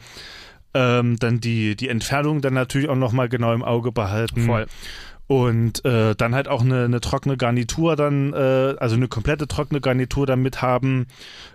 [0.73, 4.45] Ähm, dann die, die Entfernung dann natürlich auch noch mal genau im Auge behalten.
[4.45, 4.67] Voll.
[5.27, 9.79] Und äh, dann halt auch eine, eine trockene Garnitur dann, äh, also eine komplette trockene
[9.79, 11.07] Garnitur dann mit haben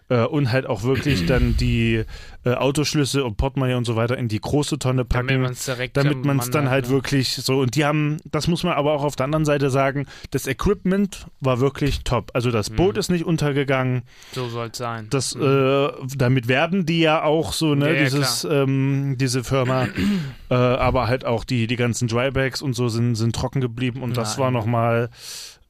[0.08, 2.04] äh, und halt auch wirklich dann die
[2.44, 5.40] äh, Autoschlüsse und Portemonnaie und so weiter in die große Tonne Damit packen.
[5.42, 6.90] man es direkt Damit am man es dann halt ne?
[6.90, 10.06] wirklich so, und die haben, das muss man aber auch auf der anderen Seite sagen,
[10.30, 12.30] das Equipment war wirklich top.
[12.34, 13.00] Also das Boot Mhm.
[13.00, 14.02] ist nicht untergegangen.
[14.32, 15.08] So soll es sein.
[15.10, 15.42] Das, Mhm.
[15.42, 19.88] äh, damit werben die ja auch so, ne, Ja, ja, dieses, ähm, diese Firma.
[20.50, 24.16] äh, aber halt auch die, die ganzen Drybags und so sind, sind trocken geblieben und
[24.16, 24.44] das Nein.
[24.44, 25.10] war nochmal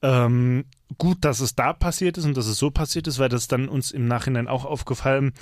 [0.02, 0.64] ähm,
[0.98, 3.68] gut, dass es da passiert ist und dass es so passiert ist, weil das dann
[3.68, 5.32] uns im Nachhinein auch aufgefallen,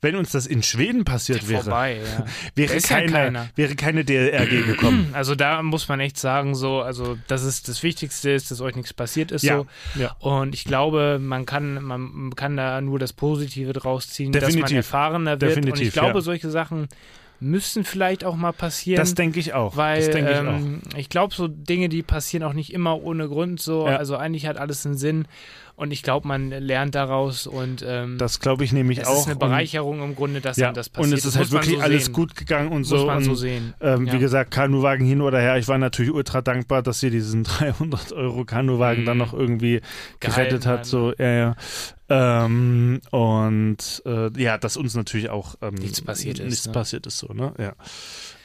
[0.00, 2.24] wenn uns das in Schweden passiert wäre, Vorbei, ja.
[2.54, 3.48] wäre ja keine, keiner.
[3.54, 5.10] wäre keine DLRG gekommen.
[5.14, 8.74] Also da muss man echt sagen, so, also das ist das Wichtigste ist, dass euch
[8.74, 9.42] nichts passiert ist.
[9.42, 9.66] Ja, so.
[10.00, 10.16] ja.
[10.18, 14.50] Und ich glaube, man kann, man kann da nur das Positive draus ziehen, dass man
[14.50, 14.76] Definitiv.
[14.76, 15.56] erfahrener wird.
[15.56, 16.20] und Definitiv, ich glaube, ja.
[16.20, 16.88] solche Sachen
[17.44, 18.98] müssen vielleicht auch mal passieren.
[18.98, 19.76] Das denke ich auch.
[19.76, 20.40] weil ich auch.
[20.40, 23.86] ähm, ich glaube, so Dinge, die passieren auch nicht immer ohne Grund so.
[23.86, 23.96] Ja.
[23.96, 25.26] Also eigentlich hat alles einen Sinn
[25.76, 29.20] und ich glaube, man lernt daraus und ähm, Das glaube ich nämlich es auch.
[29.20, 31.12] ist eine Bereicherung im Grunde, dass ja, das passiert.
[31.12, 32.12] und es ist halt muss wirklich so alles sehen.
[32.14, 33.06] gut gegangen und Muss so.
[33.06, 33.74] man und, so sehen.
[33.80, 34.12] Ähm, Ja.
[34.12, 35.56] Wie gesagt, Kanuwagen hin oder her.
[35.58, 39.06] Ich war natürlich ultra dankbar, dass sie diesen 300 Euro Kanuwagen Mhm.
[39.06, 39.80] dann noch irgendwie
[40.20, 40.78] gerettet Gehalten hat.
[40.80, 41.56] hat, So, ja, ja.
[42.08, 46.72] Ähm, und äh, ja, dass uns natürlich auch ähm, Nichts passiert ist, Nichts ne?
[46.72, 47.52] passiert ist so, ne?
[47.58, 47.72] Ja.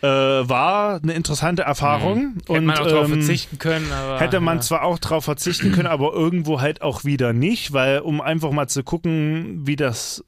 [0.02, 2.36] Äh, war eine interessante Erfahrung.
[2.40, 4.62] Hätte Und, man auch darauf ähm, verzichten können, aber Hätte man ja.
[4.62, 8.68] zwar auch drauf verzichten können, aber irgendwo halt auch wieder nicht, weil um einfach mal
[8.68, 10.24] zu gucken, wie das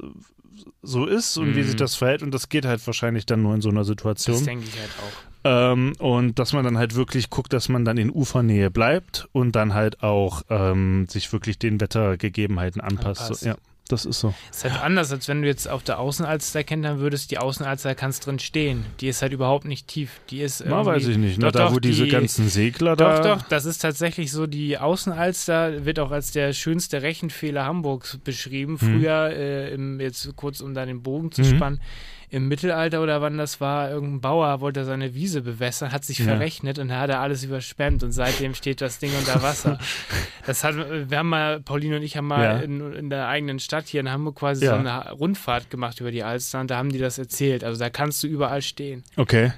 [0.83, 1.65] so ist und wie Mhm.
[1.67, 4.35] sich das verhält und das geht halt wahrscheinlich dann nur in so einer Situation.
[4.35, 5.31] das denke ich halt auch.
[5.73, 9.55] Ähm, und dass man dann halt wirklich guckt, dass man dann in Ufernähe bleibt und
[9.55, 13.21] dann halt auch ähm, sich wirklich den Wettergegebenheiten anpasst.
[13.21, 13.41] Anpasst.
[13.41, 13.55] So, ja,
[13.91, 14.33] das ist so.
[14.49, 17.31] ist halt anders, als wenn du jetzt auf der Außenalster kentern würdest.
[17.31, 18.85] Die Außenalster kannst drin stehen.
[18.99, 20.21] Die ist halt überhaupt nicht tief.
[20.29, 21.37] Die ist Na, weiß ich nicht.
[21.37, 23.35] Doch, Na, da, doch, wo diese die- ganzen Segler Doch, da.
[23.35, 24.47] doch, das ist tatsächlich so.
[24.47, 28.77] Die Außenalster wird auch als der schönste Rechenfehler Hamburgs beschrieben.
[28.77, 31.45] Früher, äh, im, jetzt kurz um da den Bogen zu Mhm.
[31.55, 31.81] spannen,
[32.31, 36.25] im Mittelalter oder wann das war, irgendein Bauer wollte seine Wiese bewässern, hat sich Ja.
[36.25, 39.77] verrechnet und da hat er alles überschwemmt und seitdem steht das Ding unter Wasser.
[40.47, 42.57] Das hat, wir haben mal, Pauline und ich haben mal Ja.
[42.61, 44.71] in, in der eigenen Stadt hier in Hamburg quasi Ja.
[44.71, 47.63] so eine Rundfahrt gemacht über die Alster und da haben die das erzählt.
[47.63, 49.03] Also da kannst du überall stehen.
[49.17, 49.51] Okay.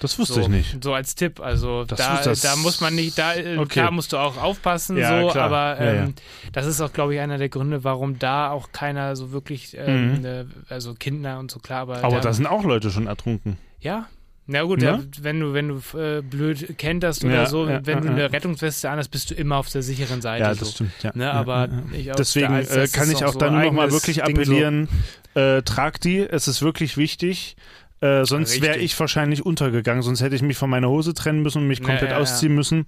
[0.00, 0.84] Das wusste so, ich nicht.
[0.84, 1.40] So als Tipp.
[1.40, 3.68] Also Das da, das- da muss man nicht, da äh, Okay.
[3.80, 5.44] klar musst du auch aufpassen, Ja, so, klar.
[5.46, 6.50] aber Ja, ähm, ja.
[6.52, 10.18] das ist auch, glaube ich, einer der Gründe, warum da auch keiner so wirklich, ähm,
[10.18, 10.24] Mhm.
[10.24, 13.56] äh, also Kinder und so klar, aber, Aber da sind auch Leute schon ertrunken.
[13.80, 14.06] ja.
[14.48, 14.84] Na gut, Ne?
[15.12, 18.06] der, wenn du, wenn du äh, blöd kenterst oder Ja, so, ja, wenn ja, du
[18.06, 18.12] ja.
[18.12, 20.44] eine Rettungsweste anhast, bist du immer auf der sicheren Seite.
[20.44, 20.60] Ja, so.
[20.60, 20.92] das stimmt.
[21.02, 21.10] Ja.
[21.16, 21.98] Ne, Ja, aber ja, ja.
[21.98, 23.94] ich auf Deswegen der Alster äh, kann ich auch so da nur noch mal eigenes
[24.06, 24.42] wirklich Ding so.
[24.42, 24.88] appellieren,
[25.34, 27.56] äh, tragt die, es ist wirklich wichtig.
[28.00, 31.62] Äh, sonst wäre ich wahrscheinlich untergegangen, sonst hätte ich mich von meiner Hose trennen müssen
[31.62, 32.22] und mich Ja, komplett ja, ja.
[32.22, 32.84] ausziehen müssen.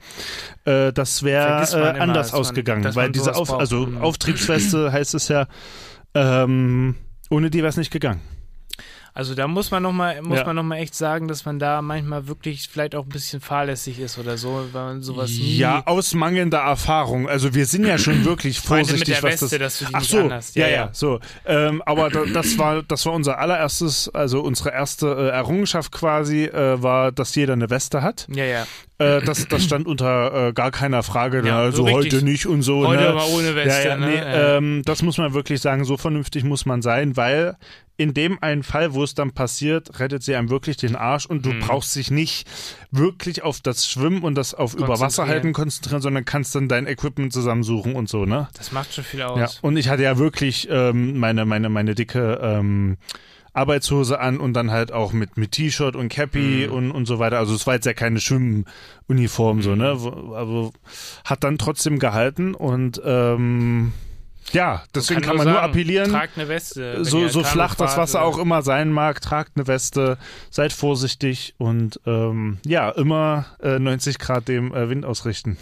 [0.64, 3.98] Äh, das wäre äh, anders man- ausgegangen, weil diese Auf also Mhm.
[3.98, 5.46] Auftriebsweste heißt es ja,
[6.14, 6.94] ähm,
[7.30, 8.20] ohne die wäre es nicht gegangen.
[9.18, 10.44] Also da muss man nochmal, muss Ja.
[10.44, 13.98] man noch mal echt sagen, dass man da manchmal wirklich vielleicht auch ein bisschen fahrlässig
[13.98, 15.56] ist oder so, weil man sowas nie.
[15.56, 17.28] Ja, aus mangelnder Erfahrung.
[17.28, 19.94] Also wir sind ja schon wirklich vorsichtig, mit der was Weste, das dass du die
[19.96, 20.54] Ach so, anhast.
[20.54, 21.18] ja, ja, so.
[21.44, 26.44] Ähm, aber da, das war, das war unser allererstes, also unsere erste äh, Errungenschaft quasi,
[26.44, 28.28] äh, war, dass jeder eine Weste hat.
[28.32, 28.66] Ja, ja.
[28.98, 31.38] Äh, das, das stand unter äh, gar keiner Frage.
[31.38, 31.54] Ja, ne?
[31.54, 32.86] also so heute nicht und so.
[32.86, 33.12] Heute ne?
[33.12, 34.06] mal ohne Weste, Ja, ja, ne?
[34.06, 34.56] nee, Ja.
[34.56, 35.84] ähm, das muss man wirklich sagen.
[35.84, 37.56] So vernünftig muss man sein, weil
[37.96, 41.44] in dem einen Fall, wo es dann passiert, rettet sie einem wirklich den Arsch und
[41.46, 41.60] du Mhm.
[41.60, 42.48] brauchst dich nicht
[42.92, 45.28] wirklich auf das Schwimmen und das auf Überwasser Konzentrieren.
[45.30, 48.48] halten konzentrieren, sondern kannst dann dein Equipment zusammensuchen und so, ne?
[48.56, 49.58] Das macht schon viel Ja, aus.
[49.62, 52.98] und ich hatte ja wirklich ähm, meine, meine, meine dicke ähm,
[53.58, 56.72] Arbeitshose an und dann halt auch mit, mit T-Shirt und Cappy Mhm.
[56.72, 57.38] und, und so weiter.
[57.38, 59.94] Also es war jetzt ja keine Schwimmuniform so, ne?
[60.00, 60.72] Wo- Also
[61.24, 63.92] hat dann trotzdem gehalten und ähm,
[64.52, 66.10] ja, deswegen kann, man nur sagen, appellieren.
[66.10, 67.04] Tragt eine Weste.
[67.04, 70.16] so, so flach das Wasser oder- auch immer sein mag, tragt eine Weste,
[70.50, 75.58] seid vorsichtig und ähm, ja, immer äh, 90 Grad dem äh, Wind ausrichten.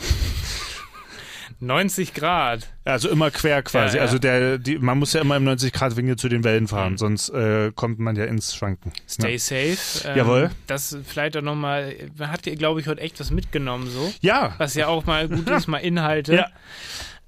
[1.60, 2.68] 90 Grad.
[2.84, 3.96] Also immer quer quasi.
[3.96, 4.06] Ja, ja.
[4.06, 6.92] Also der, die, man muss ja immer im 90 Grad Winkel zu den Wellen fahren,
[6.92, 6.98] Mhm.
[6.98, 8.92] sonst äh, kommt man ja ins Schwanken.
[9.08, 9.38] Stay Ja.
[9.38, 10.08] safe.
[10.08, 10.50] Ähm, Jawohl.
[10.66, 14.12] Das vielleicht auch nochmal, man hat dir, glaube ich, heute echt was mitgenommen, so.
[14.20, 16.34] Ja, Was ja auch mal gut ist, mal Inhalte.
[16.36, 16.46] Ja.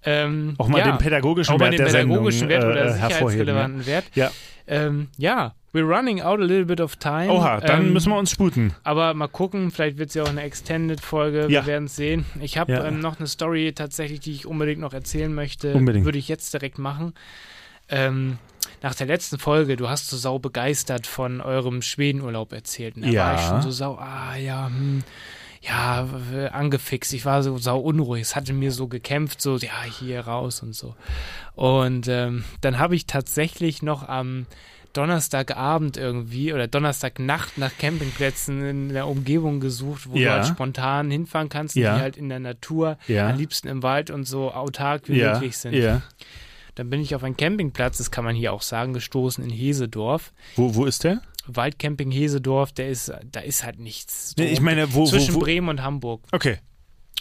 [0.05, 2.99] Ähm, auch mal den pädagogischen auch mal Wert den der pädagogischen Sendung Wert oder äh,
[2.99, 3.01] hervorheben.
[3.01, 3.09] Ja.
[3.09, 4.05] sicherheitsrelevanten Wert.
[4.15, 4.31] Ja.
[4.69, 7.31] Ähm, ja, we're running out a little bit of time.
[7.31, 8.75] Oha, dann ähm, müssen wir uns sputen.
[8.85, 11.49] Aber mal gucken, vielleicht wird es ja auch eine Extended-Folge, Ja.
[11.49, 12.25] wir werden es sehen.
[12.41, 12.85] Ich habe Ja.
[12.87, 15.75] ähm, noch eine Story tatsächlich, die ich unbedingt noch erzählen möchte.
[15.75, 16.05] Unbedingt.
[16.05, 17.15] Würde ich jetzt direkt machen.
[17.89, 18.39] Ähm,
[18.83, 22.97] nach der letzten Folge, du hast so sau begeistert von eurem Schwedenurlaub erzählt.
[22.97, 23.25] Und da Ja.
[23.25, 25.03] war ich schon so sau, ah ja, hm,
[25.63, 26.07] ja,
[26.53, 27.13] angefixt.
[27.15, 28.23] Ich war so sau unruhig.
[28.23, 30.95] Es hatte mir so gekämpft, so, ja, hier raus und so.
[31.55, 34.47] Und ähm, dann habe ich tatsächlich noch am
[34.99, 40.31] Donnerstagabend irgendwie oder Donnerstagnacht nach Campingplätzen in der Umgebung gesucht, wo Ja.
[40.31, 41.95] du halt spontan hinfahren kannst, Ja.
[41.95, 43.29] die halt in der Natur, Ja.
[43.31, 45.75] am liebsten im Wald und so autark wie möglich sind.
[46.75, 50.33] Dann bin ich auf einen Campingplatz, das kann man hier auch sagen, gestoßen in Hesedorf.
[50.57, 51.23] Wo, wo ist der?
[51.47, 54.35] Waldcamping Hesedorf, der ist, da ist halt nichts.
[54.37, 56.23] Nee, ich meine, wo, zwischen wo, wo Bremen und Hamburg.
[56.33, 56.59] Okay.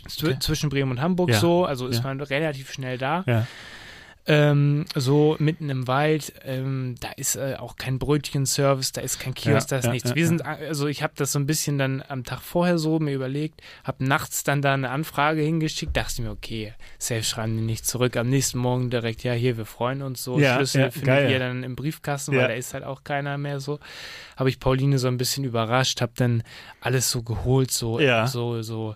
[0.07, 0.37] Zw Okay.
[0.39, 3.23] Zwischen Bremen und Hamburg so, also ist man relativ schnell da.
[3.27, 3.47] Ja.
[4.29, 9.33] Ähm, so mitten im Wald, ähm, da ist äh, auch kein Brötchenservice, da ist kein
[9.33, 10.15] Kiosk, Ja, da ist ja, nichts.
[10.15, 13.13] Wir sind, also ich habe das so ein bisschen dann am Tag vorher so mir
[13.13, 17.85] überlegt, habe nachts dann da eine Anfrage hingeschickt, dachte mir, okay, safe schreiben die nicht
[17.85, 18.17] zurück.
[18.17, 20.37] Am nächsten Morgen direkt, ja, hier, wir freuen uns so.
[20.39, 22.41] Ja, Schlüssel ja, findet ihr dann im Briefkasten, Ja.
[22.41, 23.79] weil da ist halt auch keiner mehr so.
[24.35, 26.43] Habe ich Pauline so ein bisschen überrascht, habe dann
[26.81, 28.27] alles so geholt, so, Ja.
[28.27, 28.95] so, so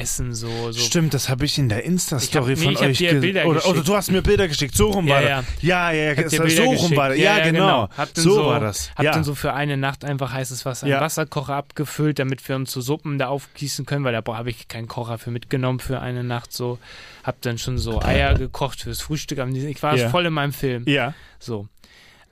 [0.00, 3.10] Essen, so, so Stimmt, das habe ich in der Insta-Story nee, von ich euch dir
[3.12, 4.74] ge- Bilder oder, oder du hast mir Bilder geschickt.
[4.76, 5.36] So rum Ja, war ja.
[5.42, 5.62] das.
[5.62, 6.28] Ja, ja, ja.
[6.28, 6.96] So rum geschickt.
[6.96, 7.18] war das.
[7.18, 7.88] Ja, Ja, ja, genau.
[7.88, 8.08] genau.
[8.14, 8.90] So, so- war das.
[8.96, 9.12] Hab ja.
[9.12, 11.00] dann so für eine Nacht einfach heißes Wasser im.
[11.00, 14.88] Wasserkocher abgefüllt, damit wir uns so Suppen da aufgießen können, weil da habe ich keinen
[14.88, 16.78] Kocher für mitgenommen für eine Nacht so.
[17.24, 19.38] Hab dann schon so Eier gekocht fürs Frühstück.
[19.54, 20.84] Ich war voll in meinem Film.
[20.86, 21.14] ja.
[21.38, 21.68] So.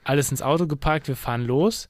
[0.03, 1.87] Alles ins Auto geparkt, wir fahren los.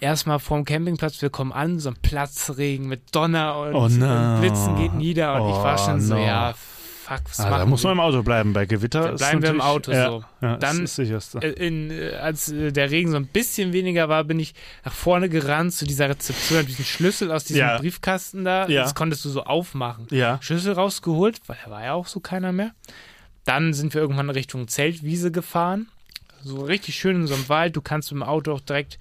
[0.00, 4.34] Erstmal vorm Campingplatz, wir kommen an, so ein Platzregen mit Donner und, Oh no.
[4.34, 6.20] und Blitzen geht nieder und ich war Oh schon so, no.
[6.24, 8.52] ja, fuck, was Ah, da muss man im Auto bleiben.
[8.54, 10.24] Bei Gewitter ist bleiben wir im Auto ja, so.
[10.40, 11.42] Ja, Dann- das ist das.
[11.42, 14.92] Äh, in, äh, als äh, der Regen so ein bisschen weniger war, bin ich nach
[14.94, 17.76] vorne gerannt zu dieser Rezeption, hab diesen Schlüssel aus diesem Ja.
[17.78, 18.82] Briefkasten da, Ja.
[18.84, 20.06] das konntest du so aufmachen.
[20.10, 20.38] ja.
[20.40, 22.70] Schlüssel rausgeholt, weil da war ja auch so keiner mehr.
[23.44, 25.88] Dann sind wir irgendwann Richtung Zeltwiese gefahren.
[26.42, 27.76] So richtig schön in so einem Wald.
[27.76, 28.98] Du kannst mit dem Auto auch direkt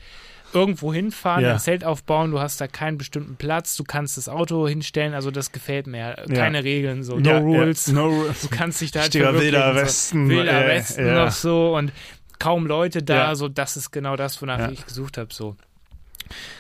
[0.54, 1.54] irgendwo hinfahren, Ja.
[1.54, 2.32] ein Zelt aufbauen.
[2.32, 3.76] Du hast da keinen bestimmten Platz.
[3.76, 5.14] Du kannst das Auto hinstellen.
[5.14, 6.16] Also das gefällt mir.
[6.34, 7.88] Keine Regeln, so no ja, rules.
[7.88, 8.42] Ja, no rules.
[8.50, 9.80] Du kannst dich da halt wilder so.
[9.80, 10.30] Westen.
[10.30, 11.26] Wilder äh, Westen ja.
[11.26, 11.92] noch so und
[12.40, 13.16] kaum Leute da.
[13.30, 13.36] Ja.
[13.36, 14.72] So, das ist genau das, wonach Ja.
[14.72, 15.34] ich gesucht habe.
[15.34, 15.56] So.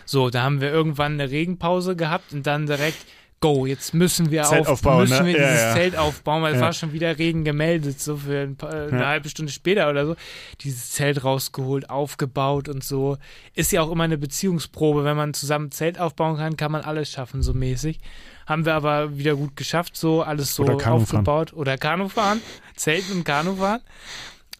[0.05, 2.97] so, da haben wir irgendwann eine Regenpause gehabt und dann direkt
[3.41, 5.33] Go, jetzt müssen wir Zelt auf, aufbauen, müssen ne?
[5.33, 5.73] wir Ja, dieses ja.
[5.73, 6.65] Zelt aufbauen, weil es Ja.
[6.65, 10.15] war schon wieder Regen gemeldet, so für ein paar, eine halbe Stunde später oder so.
[10.61, 13.17] Dieses Zelt rausgeholt, aufgebaut und so.
[13.55, 15.03] Ist ja auch immer eine Beziehungsprobe.
[15.05, 17.99] Wenn man zusammen Zelt aufbauen kann, kann man alles schaffen, so mäßig.
[18.45, 21.01] Haben wir aber wieder gut geschafft, so alles so Oder Kanu fahren.
[21.19, 21.53] aufgebaut.
[21.53, 22.41] Oder Kanu fahren.
[22.75, 23.81] Zelten und Kanu fahren.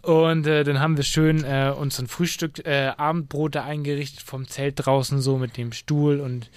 [0.02, 4.48] Und äh, dann haben wir schön äh, uns ein Frühstück, äh, Abendbrot da eingerichtet vom
[4.48, 6.50] Zelt draußen so mit dem Stuhl und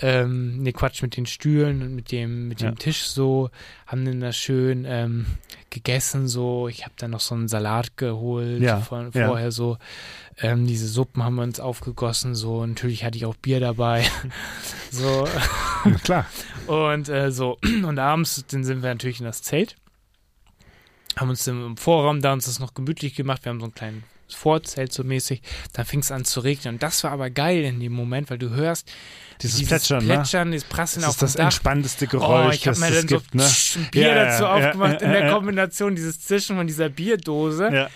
[0.00, 2.74] ähm, ne Quatsch mit den Stühlen und mit dem mit dem Ja.
[2.74, 3.50] Tisch so,
[3.86, 5.26] haben dann da schön ähm,
[5.70, 6.66] gegessen so.
[6.68, 9.28] Ich habe dann noch so einen Salat geholt Ja, von ja.
[9.28, 9.78] vorher so.
[10.38, 12.66] Ähm, diese Suppen haben wir uns aufgegossen so.
[12.66, 14.04] Natürlich hatte ich auch Bier dabei.
[14.90, 15.28] so
[16.02, 16.26] Klar.
[16.66, 19.76] und äh, so und abends dann sind wir natürlich in das Zelt.
[21.16, 23.44] Haben uns im im Vorraum da uns das noch gemütlich gemacht.
[23.44, 25.42] Wir haben so einen kleinen Vorzelt so mäßig.
[25.72, 26.74] Dann fing es an zu regnen.
[26.74, 28.90] Und das war aber geil in dem Moment, weil du hörst
[29.42, 31.06] Dieses, dieses Plätschern, Plätschern, dieses Prasseln ne?
[31.06, 31.44] Das auf ist das dem Dach.
[31.46, 33.44] entspannteste Oh, Geräusch, ich habe das mir es dann so gibt, ne?
[33.46, 35.30] tsch, ein Bier Ja, dazu ja, aufgemacht ja, in der.
[35.32, 37.88] Kombination dieses Zischen von dieser Bierdose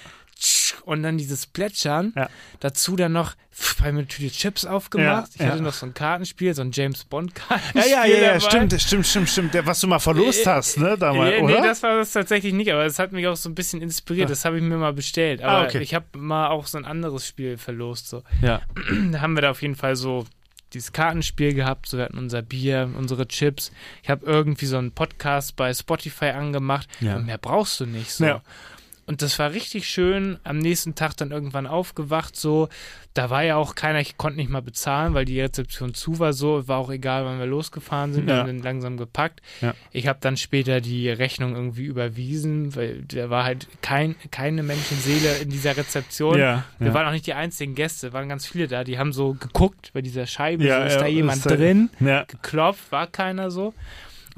[0.88, 2.12] und dann dieses Plätschern.
[2.16, 2.28] Ja.
[2.60, 5.28] Dazu dann noch pff, eine Tüte Chips aufgemacht.
[5.34, 5.62] Ja, ich hatte ja.
[5.62, 7.92] noch so ein Kartenspiel, so ein James Bond Ja, Kartenspiel.
[7.92, 9.54] ja, ja, ja, stimmt, stimmt, stimmt, stimmt.
[9.54, 11.60] Der, was du mal verlost Äh, hast, ne, damals, Ja, oder?
[11.60, 14.26] Nee, das war das tatsächlich nicht, aber es hat mich auch so ein bisschen inspiriert.
[14.26, 14.30] Ah.
[14.30, 15.42] Das habe ich mir mal bestellt.
[15.42, 15.80] Ah, Aber okay.
[15.82, 18.08] ich habe mal auch so ein anderes Spiel verlost.
[18.08, 18.22] So.
[18.42, 18.62] ja.
[19.12, 20.26] Da haben wir da auf jeden Fall so
[20.74, 21.88] dieses Kartenspiel gehabt.
[21.88, 23.72] So, wir hatten unser Bier, unsere Chips.
[24.02, 26.88] Ich habe irgendwie so einen Podcast bei Spotify angemacht.
[27.00, 27.18] Ja.
[27.18, 28.12] Mehr brauchst du nicht.
[28.12, 28.24] So.
[28.24, 28.42] Ja.
[29.08, 30.38] Und das war richtig schön.
[30.44, 32.68] Am nächsten Tag dann irgendwann aufgewacht, so.
[33.14, 36.34] Da war ja auch keiner, ich konnte nicht mal bezahlen, weil die Rezeption zu war,
[36.34, 36.68] so.
[36.68, 38.26] War auch egal, wann wir losgefahren sind.
[38.26, 38.40] Wir Ja.
[38.40, 39.40] haben dann langsam gepackt.
[39.62, 39.74] Ja.
[39.92, 45.38] Ich habe dann später die Rechnung irgendwie überwiesen, weil da war halt kein, keine Menschenseele
[45.38, 46.38] in dieser Rezeption.
[46.38, 48.84] Ja, Wir waren auch nicht die einzigen Gäste, waren ganz viele da.
[48.84, 51.88] Die haben so geguckt bei dieser Scheibe, Ja, so, ist da jemand ist da- drin?
[51.98, 53.72] Ja, geklopft, war keiner so.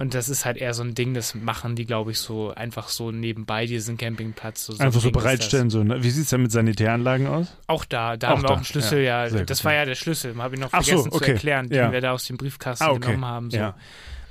[0.00, 2.88] Und das ist halt eher so ein Ding, das machen die, glaube ich, so einfach
[2.88, 4.64] so nebenbei diesen Campingplatz.
[4.64, 5.68] So, so ein einfach so bereitstellen.
[5.68, 6.02] So, ne?
[6.02, 7.54] Wie sieht es denn mit Sanitäranlagen aus?
[7.66, 9.26] Auch da, da Auch haben wir da, auch einen Schlüssel, ja.
[9.26, 9.44] ja.
[9.44, 9.84] Das gut, war ja.
[9.84, 11.32] der Schlüssel, habe ich noch Ach so, vergessen zu okay.
[11.32, 11.92] erklären, den Ja.
[11.92, 13.00] wir da aus dem Briefkasten Ah, okay.
[13.00, 13.50] genommen haben.
[13.50, 13.58] So.
[13.58, 13.74] Ja.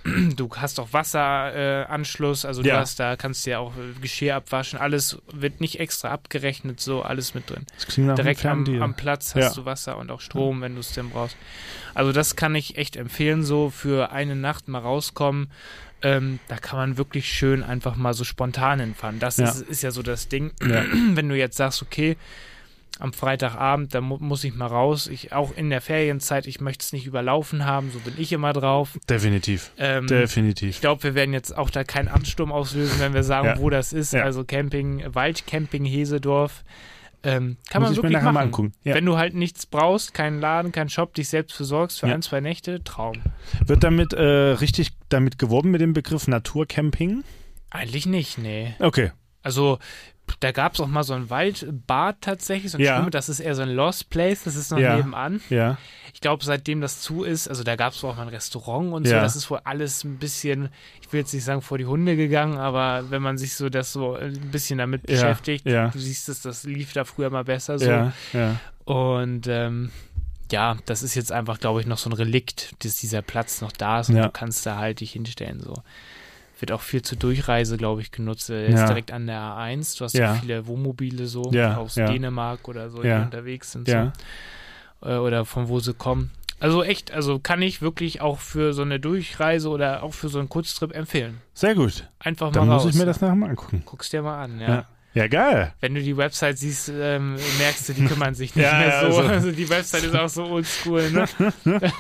[0.36, 2.78] Du hast auch Wasseranschluss, äh, also du Ja.
[2.80, 7.34] hast da, kannst dir auch äh, Geschirr abwaschen, alles wird nicht extra abgerechnet, so alles
[7.34, 7.66] mit drin.
[8.16, 9.62] Direkt am, am Platz hast Ja.
[9.62, 11.36] du Wasser und auch Strom, wenn du es denn brauchst.
[11.94, 15.52] Also das kann ich echt empfehlen, so für eine Nacht mal rauskommen.
[16.02, 19.20] Ähm, da kann man wirklich schön einfach mal so spontan hinfahren.
[19.20, 19.50] Das Ja.
[19.50, 20.54] ist, ist ja so das Ding.
[20.62, 20.86] Ja.
[21.14, 22.16] Wenn du jetzt sagst, okay,
[22.98, 25.08] am Freitagabend, da mu muss ich mal raus.
[25.08, 28.52] Ich auch in der Ferienzeit, ich möchte es nicht überlaufen haben, so bin ich immer
[28.54, 28.98] drauf.
[29.10, 29.72] Definitiv.
[29.78, 30.70] Ähm, Definitiv.
[30.72, 33.58] ich glaube, wir werden jetzt auch da keinen Ansturm auslösen, wenn wir sagen, Ja.
[33.60, 34.14] wo das ist.
[34.14, 34.24] Ja.
[34.24, 36.64] Also Camping, Waldcamping Hesedorf.
[37.22, 38.38] Ähm, kann Muss man wirklich machen.
[38.38, 38.72] angucken.
[38.84, 38.96] Ja.
[38.96, 42.40] Wenn du halt nichts brauchst, keinen Laden, keinen Shop, dich selbst versorgst für ein, zwei
[42.40, 43.22] Nächte, Traum.
[43.66, 47.24] Wird damit äh, richtig damit geworben mit dem Begriff Naturcamping?
[47.70, 48.74] Eigentlich nicht, nee.
[48.80, 49.12] Okay.
[49.44, 49.80] Also,
[50.40, 52.96] da gab es auch mal so ein Waldbad tatsächlich, so ein Ja.
[52.98, 54.96] Schwimmen, das ist eher so ein Lost Place, das ist noch Ja.
[54.98, 55.42] nebenan.
[55.50, 55.78] Ja.
[56.14, 59.06] Ich glaube, seitdem das zu ist, also da gab es auch mal ein Restaurant und
[59.08, 60.70] so, das ist wohl alles ein bisschen,
[61.02, 63.94] ich will jetzt nicht sagen vor die Hunde gegangen, aber wenn man sich so das
[63.94, 65.90] so ein bisschen damit beschäftigt, ja.
[65.90, 68.12] du siehst es, das lief da früher mal besser so.
[68.86, 69.92] Und ähm,
[70.52, 73.72] ja, das ist jetzt einfach, glaube ich, noch so ein Relikt, dass dieser Platz noch
[73.72, 74.24] da ist und Ja.
[74.26, 75.60] du kannst da halt dich hinstellen.
[75.60, 75.74] So.
[76.60, 78.50] Wird auch viel zur Durchreise, glaube ich, genutzt.
[78.50, 78.82] Er Ja.
[78.84, 79.98] ist direkt an der A1.
[79.98, 80.34] Du hast Ja.
[80.34, 82.06] ja viele Wohnmobile so Ja, aus ja.
[82.12, 83.20] Dänemark oder so, Ja.
[83.20, 83.88] die unterwegs sind.
[83.88, 84.12] Ja.
[85.02, 85.10] So.
[85.10, 86.32] Äh, Oder von wo sie kommen.
[86.60, 90.40] Also echt, also kann ich wirklich auch für so eine Durchreise oder auch für so
[90.40, 91.38] einen Kurztrip empfehlen.
[91.54, 92.10] Sehr gut.
[92.20, 92.92] Einfach Dann mal muss raus.
[92.94, 93.82] ich mir das nachher mal angucken.
[93.86, 94.68] Guckst dir mal an, ja.
[94.68, 94.86] Ja.
[95.14, 95.74] Ja, geil.
[95.80, 99.00] Wenn du die Website siehst, ähm, merkst du, die kümmern sich nicht Ja, mehr ja,
[99.12, 99.18] so.
[99.20, 101.26] also- Also die Website ist auch so oldschool, ne?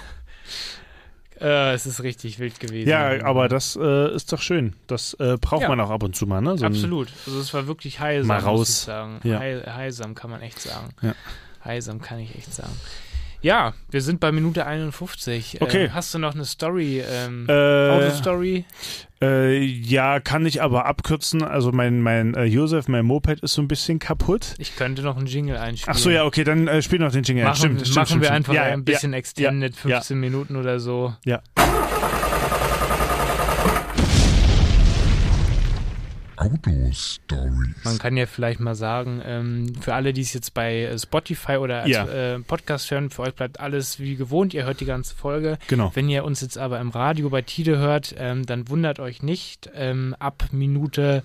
[1.42, 2.90] äh, es ist richtig wild gewesen.
[2.90, 4.74] Ja, aber das äh, ist doch schön.
[4.88, 5.70] Das äh, braucht Ja.
[5.70, 6.58] man auch ab und zu mal, ne?
[6.58, 7.08] So Absolut.
[7.26, 8.70] Also es war wirklich heilsam, Mal muss raus.
[8.70, 9.20] ich sagen.
[9.24, 9.40] Ja.
[9.40, 10.90] Heil, heilsam kann man echt sagen.
[11.02, 11.14] Ja.
[11.64, 12.74] Heilsam kann ich echt sagen.
[13.42, 15.62] Ja, wir sind bei Minute 51.
[15.62, 15.86] Okay.
[15.86, 17.02] Ähm, hast du noch eine Story?
[17.10, 17.54] Ähm, Äh,
[17.90, 18.66] Autostory?
[19.22, 21.42] äh, ja, kann ich aber abkürzen.
[21.44, 24.56] Also mein, mein äh, Josef, mein Moped ist so ein bisschen kaputt.
[24.58, 25.96] Ich könnte noch einen Jingle einspielen.
[25.96, 27.46] Ach so, ja, okay, dann äh, spiel noch den Jingle.
[27.46, 28.36] Machen, stimmt, stimmt, machen stimmt, wir stimmt.
[28.36, 31.14] einfach ja, ein bisschen ja, extended, ja, 15 Minuten oder so.
[31.24, 31.42] Ja.
[36.40, 37.84] Autostories.
[37.84, 41.58] Man kann ja vielleicht mal sagen, ähm, für alle, die es jetzt bei äh, Spotify
[41.58, 42.06] oder als Ja.
[42.08, 44.54] äh, Podcast hören, für euch bleibt alles wie gewohnt.
[44.54, 45.58] Ihr hört die ganze Folge.
[45.68, 45.92] Genau.
[45.94, 49.70] Wenn ihr uns jetzt aber im Radio bei Tide hört, ähm, dann wundert euch nicht.
[49.74, 51.24] Ähm, ab Minute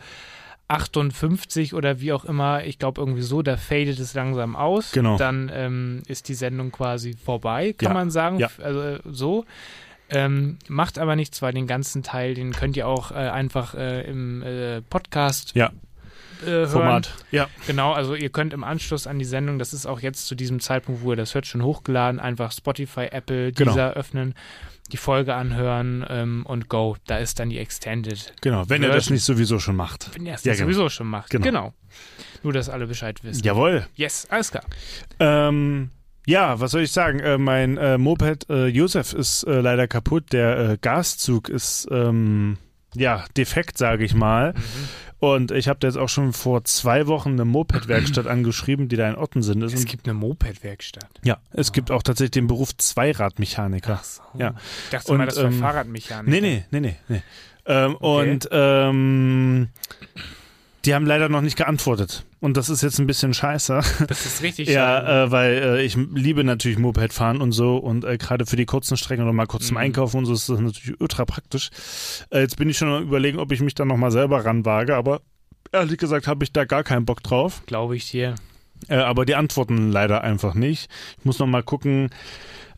[0.69, 4.93] 58 oder wie auch immer, ich glaube irgendwie so, da fadet es langsam aus.
[4.93, 5.19] Genau.
[5.19, 7.95] Dann ähm, ist die Sendung quasi vorbei, kann Ja.
[7.95, 8.39] man sagen.
[8.39, 8.49] Ja.
[8.63, 9.45] Also äh, so.
[10.11, 14.03] Ähm, macht aber nichts, weil den ganzen Teil, den könnt ihr auch äh, einfach äh,
[14.03, 15.73] im äh, Podcast Ja.
[16.43, 16.69] äh, hören.
[16.69, 17.15] Format.
[17.31, 17.49] Ja.
[17.67, 20.61] Genau, also ihr könnt im Anschluss an die Sendung, das ist auch jetzt zu diesem
[20.61, 23.73] Zeitpunkt, wo ihr das hört, schon hochgeladen, einfach Spotify, Apple, Genau.
[23.73, 24.35] dieser öffnen,
[24.93, 26.97] die Folge anhören ähm, und go.
[27.07, 28.35] Da ist dann die Extended.
[28.43, 29.15] Genau, wenn ihr das Version.
[29.15, 30.11] nicht sowieso schon macht.
[30.15, 30.67] Wenn ihr es Ja, das genau.
[30.73, 31.31] sowieso schon macht.
[31.31, 31.73] Genau.
[32.43, 33.43] Nur, dass alle Bescheid wissen.
[33.43, 33.87] Jawohl.
[33.97, 34.65] Yes, alles klar.
[35.19, 35.91] Ähm,
[36.27, 37.21] ja, was soll ich sagen?
[37.21, 40.33] Äh, mein äh, Moped äh, Josef ist äh, leider kaputt.
[40.33, 42.59] Der äh, Gaszug ist ähm,
[42.95, 44.53] ja defekt, sage ich mal.
[44.55, 44.61] Mhm.
[45.21, 49.17] Und ich habe jetzt auch schon vor zwei Wochen eine Moped-Werkstatt angeschrieben, die da in
[49.17, 49.73] Ottensen ist.
[49.73, 51.09] Es gibt eine Moped-Werkstatt.
[51.23, 54.01] ja, es gibt auch tatsächlich den Beruf Zweiradmechaniker.
[54.03, 54.23] so.
[54.39, 54.55] Ja.
[54.85, 56.31] Ich dachte mal, Und, das wäre ähm, Fahrradmechanik.
[56.31, 56.97] Nee, nee, nee, nee.
[57.09, 57.23] nee.
[57.67, 58.31] Ähm, Okay.
[58.33, 59.69] Und ähm,
[60.85, 62.25] die haben leider noch nicht geantwortet.
[62.41, 63.81] Und das ist jetzt ein bisschen scheiße.
[64.07, 64.69] Das ist richtig.
[64.75, 68.57] Ja, äh, weil äh, ich liebe natürlich Moped fahren und so und äh, gerade für
[68.57, 69.83] die kurzen Strecken oder mal kurz zum Mhm.
[69.83, 71.71] Einkaufen und so ist das natürlich ultra praktisch.
[72.31, 75.21] Äh, jetzt bin ich schon überlegen, ob ich mich da nochmal selber ranwage, aber
[75.73, 77.63] ehrlich gesagt habe ich da gar keinen Bock drauf.
[77.67, 78.35] Glaube ich dir.
[78.89, 80.91] Äh, aber die antworten leider einfach nicht.
[81.19, 82.11] Ich muss nochmal gucken.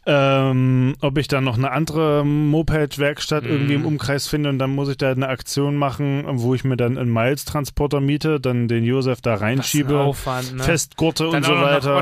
[0.08, 3.50] Ähm, ob ich dann noch eine andere Moped-Werkstatt Mhm.
[3.50, 6.76] irgendwie im Umkreis finde und dann muss ich da eine Aktion machen, wo ich mir
[6.76, 10.62] dann einen Miles-Transporter miete, dann den Josef da reinschiebe, Aufwand, ne?
[10.62, 11.96] festgurte Dann und auch so weiter.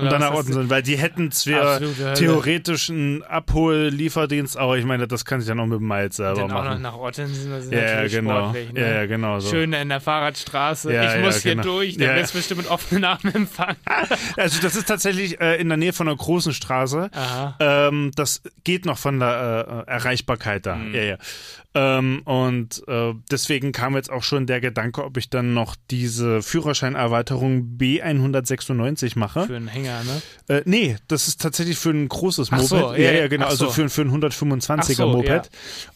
[0.00, 2.14] Und dann nach Ottensen, weil die hätten zwar Absolute Hölle.
[2.14, 6.40] theoretisch einen Abhol-Lieferdienst, aber ich meine, das kann ich ja noch mit dem Miles selber
[6.42, 6.82] Dann auch noch machen.
[6.82, 8.38] nach Ottensen, das ist Ja, natürlich genau.
[8.40, 8.72] sportlich.
[8.72, 8.80] Ne?
[8.80, 9.50] Ja, ja, genau so.
[9.50, 10.92] Schön in der Fahrradstraße.
[10.92, 11.62] Ja, ich ja, muss hier genau.
[11.64, 12.16] durch, dann Ja.
[12.16, 13.76] wirst du bestimmt mit offenen Armen empfangen.
[14.36, 17.10] Also das ist tatsächlich äh, in der Nähe von einer großen Straße.
[17.14, 17.45] Aha.
[17.60, 20.76] Ähm, das geht noch von der äh, Erreichbarkeit da.
[20.76, 20.94] Mhm.
[20.94, 21.18] Ja, ja.
[21.76, 26.40] Ähm, und äh, deswegen kam jetzt auch schon der Gedanke, ob ich dann noch diese
[26.40, 29.42] Führerscheinerweiterung B196 mache.
[29.46, 30.22] Für einen Hänger, ne?
[30.48, 32.66] Äh, nee, das ist tatsächlich für ein großes Moped.
[32.66, 33.46] so, ja, ja, ja, genau.
[33.46, 33.72] Also so.
[33.72, 35.50] für, für ein 125er Ach so, Moped.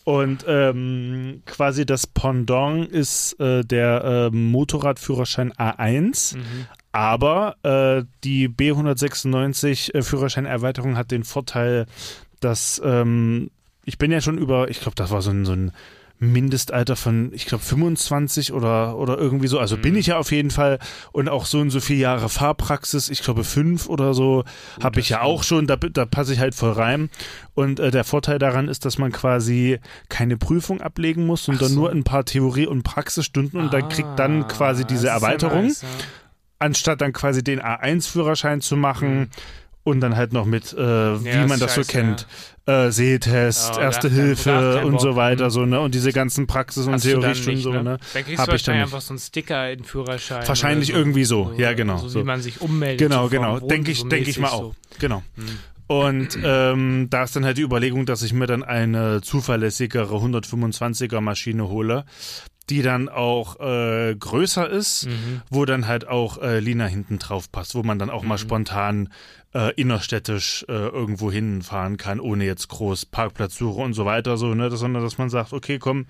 [0.04, 6.36] Und ähm, quasi das Pendant ist äh, der ähm, Motorradführerschein A1.
[6.36, 6.66] Mhm.
[6.92, 11.86] Aber äh, die B196 äh, Führerscheinerweiterung hat den Vorteil,
[12.40, 13.50] dass ähm,
[13.84, 15.72] ich bin ja schon über, ich glaube, das war so ein, so ein
[16.22, 19.58] Mindestalter von, ich glaube, 25 oder, oder irgendwie so.
[19.58, 20.78] Also bin ich ja auf jeden Fall.
[21.12, 24.44] Und auch so und so viele Jahre Fahrpraxis, ich glaube fünf oder so,
[24.82, 25.66] habe ich ja auch schon.
[25.66, 27.08] Da, da passe ich halt voll rein.
[27.54, 29.78] Und äh, der Vorteil daran ist, dass man quasi
[30.10, 31.80] keine Prüfung ablegen muss, sondern so.
[31.80, 33.58] nur ein paar Theorie- und Praxisstunden.
[33.58, 35.88] Und dann kriegt dann quasi Ah, diese das ist ja Erweiterung nice, ja.
[36.60, 39.30] Anstatt dann quasi den A1-Führerschein zu machen
[39.82, 41.26] und dann halt noch mit, äh, wie Mhm.
[41.26, 42.26] Ja, man ist das so scheiße, kennt,
[42.66, 45.50] äh, Sehtest, Oh, Erste Hilfe und so weiter, Mhm.
[45.50, 45.80] so, ne?
[45.80, 47.82] Und diese ganzen Praxis- und Theoriestunden so, ne?
[47.82, 47.98] ne?
[48.12, 50.46] Dann kriegst Hab du ich dann einfach so einen Sticker in den Führerschein.
[50.46, 50.94] Wahrscheinlich so.
[50.94, 51.52] irgendwie so.
[51.56, 52.20] Ja, genau, So, so.
[52.20, 52.98] wie man sich ummeldet.
[53.08, 53.58] Genau, so genau.
[53.58, 54.54] Denke ich, so denke ich mal so.
[54.56, 54.74] auch.
[54.98, 55.22] Genau.
[55.36, 55.44] Mhm.
[55.86, 61.20] Und ähm, da ist dann halt die Überlegung, dass ich mir dann eine zuverlässigere 125er
[61.20, 62.04] Maschine hole,
[62.70, 65.42] die dann auch äh, größer ist, Mhm.
[65.50, 69.08] wo dann halt auch äh, Lina hinten drauf passt, wo man dann auch mal spontan
[69.52, 74.70] äh, innerstädtisch äh, irgendwo hinfahren kann, ohne jetzt groß Parkplatzsuche und so weiter, so, ne,
[74.76, 76.06] sondern dass man sagt, okay, komm,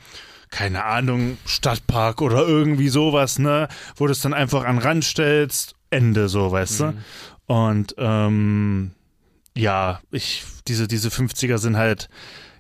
[0.51, 5.05] keine Ahnung, Stadtpark oder irgendwie sowas, ne, wo du es dann einfach an den Rand
[5.05, 6.85] stellst, Ende, so, weißt Mhm.
[7.49, 7.55] du.
[7.55, 8.91] Und ähm,
[9.57, 12.09] ja, ich, diese, diese 50er sind halt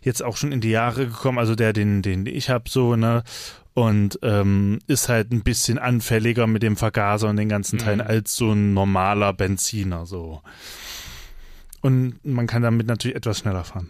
[0.02, 3.22] jetzt auch schon in die Jahre gekommen, also der, den, den ich habe, so, ne,
[3.74, 8.06] und ähm, ist halt ein bisschen anfälliger mit dem Vergaser und den ganzen Teilen Mhm.
[8.06, 10.42] als so ein normaler Benziner, so.
[11.82, 13.88] Und man kann damit natürlich etwas schneller fahren.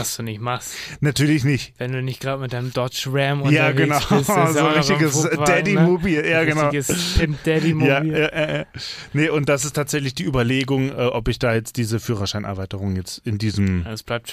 [0.00, 0.74] Was du nicht machst.
[1.00, 1.74] Natürlich nicht.
[1.78, 4.18] Wenn du nicht gerade mit deinem Dodge Ram Ja, unterwegs genau.
[4.18, 4.28] bist.
[4.28, 6.22] das ist so ja auch ein richtiges Daddy-Mobil.
[6.22, 6.30] Ne?
[6.30, 6.68] Ja, genau.
[6.68, 7.88] Richtiges Daddy-Mobil.
[7.88, 8.64] Ja, ja, äh, äh.
[9.12, 13.18] Nee, und das ist tatsächlich die Überlegung, äh, ob ich da jetzt diese Führerscheinerweiterung jetzt
[13.26, 13.84] in diesem.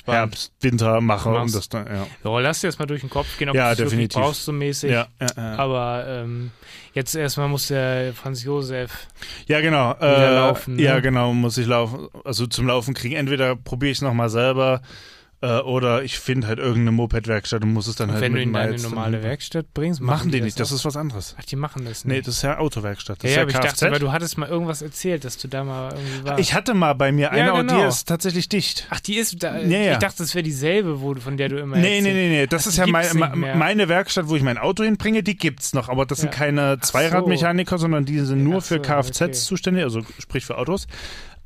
[0.06, 1.30] Herbst, Winter mache.
[1.30, 2.08] Und das dann, ja.
[2.24, 4.46] So, lass dir das mal durch den Kopf gehen, ob Ja, du es wirklich brauchst
[4.46, 4.92] so mäßig.
[4.92, 5.56] Ja, ja, ja.
[5.58, 6.52] Aber ähm,
[6.94, 9.08] jetzt erstmal muss der Franz Josef.
[9.48, 9.94] ja, genau.
[10.00, 10.82] Äh, laufen, ne?
[10.82, 12.08] Ja, genau, muss ich laufen.
[12.24, 13.16] Also zum Laufen kriegen.
[13.16, 14.82] Entweder probiere ich es nochmal selber
[15.42, 18.50] äh, oder ich finde halt irgendeine Moped-Werkstatt und muss es dann halt wenn du ihn
[18.50, 20.76] in eine normale Werkstatt bringst, Machen die das nicht, das auch?
[20.78, 21.36] ist was anderes.
[21.40, 22.28] Ach, die machen das Nee, nicht.
[22.28, 23.24] das ist ja Autowerkstatt.
[23.24, 25.38] Das ja, ja, aber ist ich ja dachte, weil du hattest mal irgendwas erzählt, dass
[25.38, 26.40] du da mal irgendwie warst.
[26.40, 27.88] ich hatte mal bei mir eine Ja, und die genau.
[27.88, 28.88] ist tatsächlich dicht.
[28.90, 29.60] Ach, die ist da.
[29.60, 29.92] Ja, ja.
[29.94, 32.16] Ich dachte, das wäre dieselbe, wo, von der du immer Nee, nee, erzählst.
[32.16, 32.48] nee, nee.
[32.48, 35.74] Das Ach, ist die ja mein, meine Werkstatt, wo ich mein Auto hinbringe, die gibt's
[35.74, 35.88] noch.
[35.90, 36.38] Aber das sind Ja.
[36.40, 36.92] keine Ach so.
[36.94, 39.32] Zweiradmechaniker, sondern die sind nur Ach für so, Kfz okay.
[39.34, 40.88] zuständig, also sprich für Autos.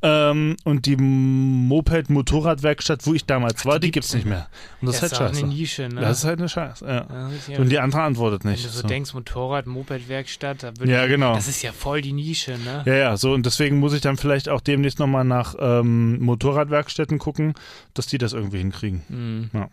[0.04, 4.48] Ähm, und die Moped-Motorradwerkstatt, wo ich damals war, die, gibt's gibt's nicht mehr.
[4.80, 5.44] Und das, Das ist halt auch scheiße.
[5.46, 6.00] eine Nische, ne?
[6.00, 7.06] Das ist halt eine Scheiße, ja.
[7.48, 8.64] Ja, Und die andere antwortet wenn nicht.
[8.64, 8.88] du so, so.
[8.88, 11.34] denkst, Motorrad, Moped-Werkstatt, da würde Ja, genau.
[11.34, 12.82] das ist ja voll die Nische, ne?
[12.84, 17.18] Ja, ja, so und deswegen muss ich dann vielleicht auch demnächst nochmal nach ähm, Motorradwerkstätten
[17.18, 17.54] gucken,
[17.94, 19.02] dass die das irgendwie hinkriegen.
[19.08, 19.50] Mhm.
[19.52, 19.68] Ja.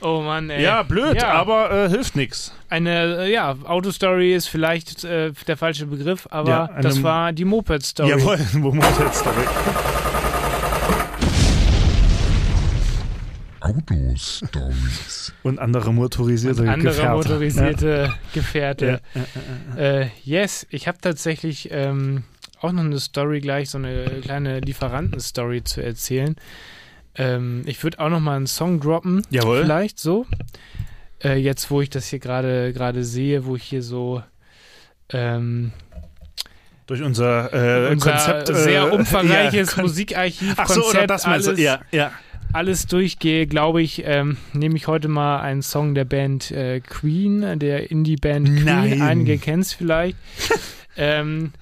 [0.00, 0.62] Oh Mann, ey.
[0.62, 1.32] Ja, blöd, Ja.
[1.32, 2.52] aber äh, hilft nichts.
[2.70, 7.32] Eine, äh, ja, Autostory ist vielleicht äh, der falsche Begriff, aber Ja, eine- das war
[7.32, 8.10] die Moped-Story.
[8.10, 9.44] Jawohl, wo Moped-Story.
[13.60, 15.32] Autostories.
[15.42, 17.16] Und andere motorisierte Andere Gefährte.
[17.16, 19.00] motorisierte Gefährte.
[19.14, 19.20] Ja,
[19.76, 22.22] ja, Äh, yes, ich habe tatsächlich ähm,
[22.60, 26.36] auch noch eine Story gleich, so eine kleine Lieferanten-Story zu erzählen.
[27.18, 29.62] Ähm, ich würde auch noch mal einen Song droppen, Jawohl.
[29.62, 30.24] vielleicht so.
[31.22, 34.22] Äh, jetzt, wo ich das hier gerade gerade sehe, wo ich hier so
[35.12, 35.72] ähm,
[36.86, 38.50] Durch unser, äh, unser Konzept.
[38.50, 41.50] Äh, sehr umfangreiches ja, Musikarchiv, Ach so, Konzept, oder das meinst du?
[41.50, 42.12] alles, Ja, ja.
[42.52, 47.58] alles durchgehe, glaube ich, ähm, nehme ich heute mal einen Song der Band äh, Queen,
[47.58, 48.64] der Indie-Band Queen.
[48.64, 49.02] Nein.
[49.02, 50.16] Einige kennen es vielleicht.
[50.96, 51.52] ähm,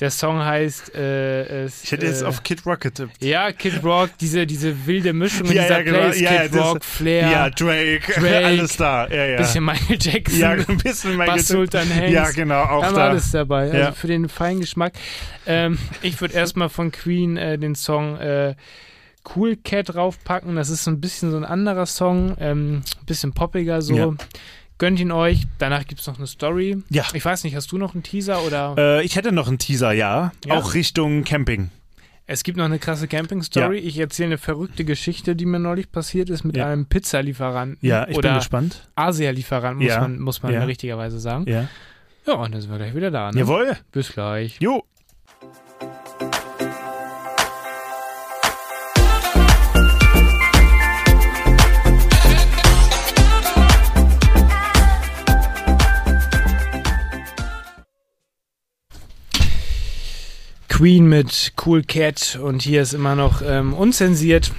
[0.00, 3.22] der Song heißt äh, es, Ich hätte jetzt äh, auf Kid Rock getippt.
[3.22, 5.98] ja, Kid Rock, diese, diese wilde Mischung in Ja, dieser ja, genau.
[5.98, 9.06] Place, Ja, Kid ja, Rock, Flair, Ja, Drake, Drake, alles da.
[9.08, 9.36] Ja, ja.
[9.38, 11.72] bisschen Michael Jackson, ja, ein bisschen mein Bass Getippt.
[11.72, 12.10] Sultan Hanks.
[12.12, 13.08] Ja, genau, auch da.
[13.10, 14.94] alles dabei, also für den feinen Geschmack.
[15.46, 18.54] Ähm, ich würde erstmal von Queen äh, den Song äh,
[19.34, 20.56] Cool Cat draufpacken.
[20.56, 24.16] Das ist so ein bisschen so ein anderer Song, ähm, ein bisschen poppiger so.
[24.74, 24.78] Ja.
[24.78, 25.44] Gönnt ihn euch.
[25.58, 26.82] Danach gibt es noch eine Story.
[26.90, 27.04] Ja.
[27.14, 28.74] Ich weiß nicht, hast du noch einen Teaser oder?
[28.76, 30.32] Äh, ich hätte noch einen Teaser, ja.
[30.44, 30.54] Ja.
[30.54, 31.70] Auch Richtung Camping.
[32.26, 33.76] Es gibt noch eine krasse Camping-Story.
[33.78, 36.66] Ich erzähle eine verrückte Geschichte, die mir neulich passiert ist mit Ja.
[36.68, 37.76] einem Pizzalieferanten.
[37.86, 38.88] Ja, ich oder bin gespannt.
[38.94, 40.00] Asia-Lieferanten, muss Ja.
[40.00, 40.64] man, muss man Ja.
[40.64, 41.44] richtigerweise sagen.
[41.46, 41.68] Ja.
[42.26, 43.30] Ja, und dann sind wir gleich wieder da.
[43.30, 43.40] Ne?
[43.40, 43.76] Jawohl.
[43.92, 44.56] Bis gleich.
[44.58, 44.82] Jo.
[60.76, 64.50] Queen mit Cool Cat und hier ist immer noch ähm, unzensiert.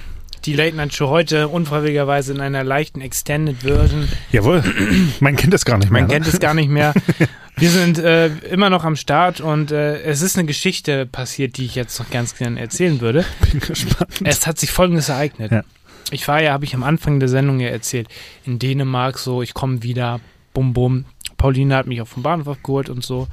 [0.46, 4.08] Die Late Night Show heute unfreiwilligerweise in einer leichten Extended Version.
[4.32, 4.64] Jawohl.
[5.20, 6.00] Man kennt es gar nicht mehr.
[6.00, 6.14] Man ne?
[6.14, 6.94] kennt es gar nicht mehr.
[7.58, 11.66] Wir sind äh, immer noch am Start und äh, es ist eine Geschichte passiert, die
[11.66, 13.26] ich jetzt noch ganz gerne erzählen würde.
[13.52, 14.22] Bin gespannt.
[14.24, 15.52] Es hat sich folgendes ereignet.
[15.52, 15.64] Ja.
[16.12, 18.08] Ich war ja, habe ich am Anfang der Sendung ja erzählt,
[18.46, 20.20] in Dänemark so, ich komme wieder,
[20.54, 21.04] bum bum.
[21.36, 23.28] Pauline hat mich auf dem Bahnhof abgeholt und so.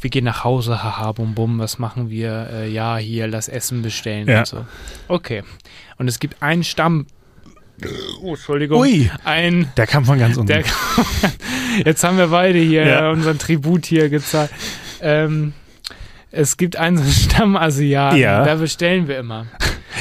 [0.00, 2.48] Wir gehen nach Hause, haha, bum bum, was machen wir?
[2.52, 4.40] Äh, ja, hier, lass Essen bestellen Ja.
[4.40, 4.66] und so.
[5.08, 5.42] Okay.
[5.96, 7.06] Und es gibt einen Stamm.
[8.22, 8.80] Oh, Entschuldigung.
[8.80, 10.48] Ui, Ein der kam von ganz unten.
[10.48, 10.64] der,
[11.84, 13.10] jetzt haben wir beide hier Ja.
[13.10, 14.50] unseren Tribut hier gezahlt.
[15.00, 15.52] Ähm,
[16.30, 18.44] es gibt einen Stammasiaten, Ja.
[18.44, 19.46] da bestellen wir immer.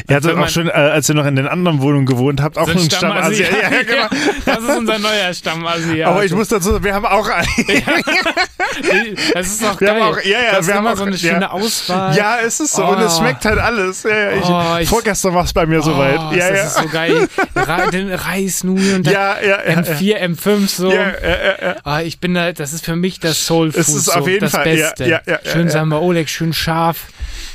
[0.08, 2.66] Ihr hattet auch schon, äh, als ihr noch in den anderen Wohnungen gewohnt habt, auch
[2.66, 3.47] So ein einen Stamm Asia.
[3.49, 4.08] Ja, ja, genau.
[4.45, 6.08] Das ist unser neuer Stammasiat.
[6.08, 7.47] Aber ich muss dazu sagen, wir haben auch einen.
[9.34, 10.01] Das ist doch Wir geil.
[10.01, 12.16] haben auch- ja, ja, das wir haben auch- so eine schöne Auswahl.
[12.16, 12.84] Ja, es ist so.
[12.86, 13.20] Und es Oh.
[13.22, 14.06] schmeckt halt alles.
[14.06, 14.12] Ich,
[14.49, 16.20] Oh, ich- vorgestern war es bei mir soweit.
[16.20, 16.66] Oh, Ja, das ja.
[16.68, 17.28] ist so geil.
[17.91, 19.80] Den und dann ja, ja, ja.
[19.80, 20.93] M4, M5 so.
[21.84, 24.28] Ah, ich bin da, das ist für mich das Soul Food, Es ist so, auf
[24.28, 25.22] jeden das Fall, Beste.
[25.45, 25.72] schön ja.
[25.72, 27.08] Samba Oleg, schön scharf.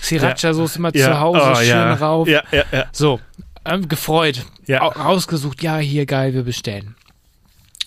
[0.02, 1.06] Sriracha-Soße immer ja.
[1.06, 1.94] zu Hause, oh, schön ja.
[1.94, 2.28] rauf.
[2.28, 2.84] Ja, ja, ja.
[2.92, 3.20] So,
[3.64, 4.44] ähm, gefreut.
[4.66, 4.82] Ja.
[4.82, 6.94] Au- Rausgesucht, ja, hier geil, wir bestellen.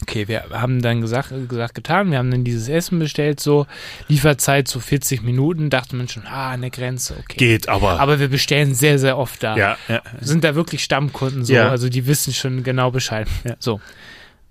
[0.02, 3.68] Okay, wir haben dann gesagt, gesagt, getan, wir haben dann dieses Essen bestellt, so
[4.10, 7.38] Lieferzeit so 40 Minuten, dachte man schon, ah, an der Grenze, okay.
[7.38, 8.02] Geht, aber.
[8.02, 9.56] Aber wir bestellen sehr, sehr oft da.
[9.56, 10.02] ja, ja.
[10.20, 11.70] Sind da wirklich Stammkunden so, Ja.
[11.70, 13.28] also die wissen schon genau Bescheid.
[13.46, 13.56] Ja.
[13.60, 13.80] So.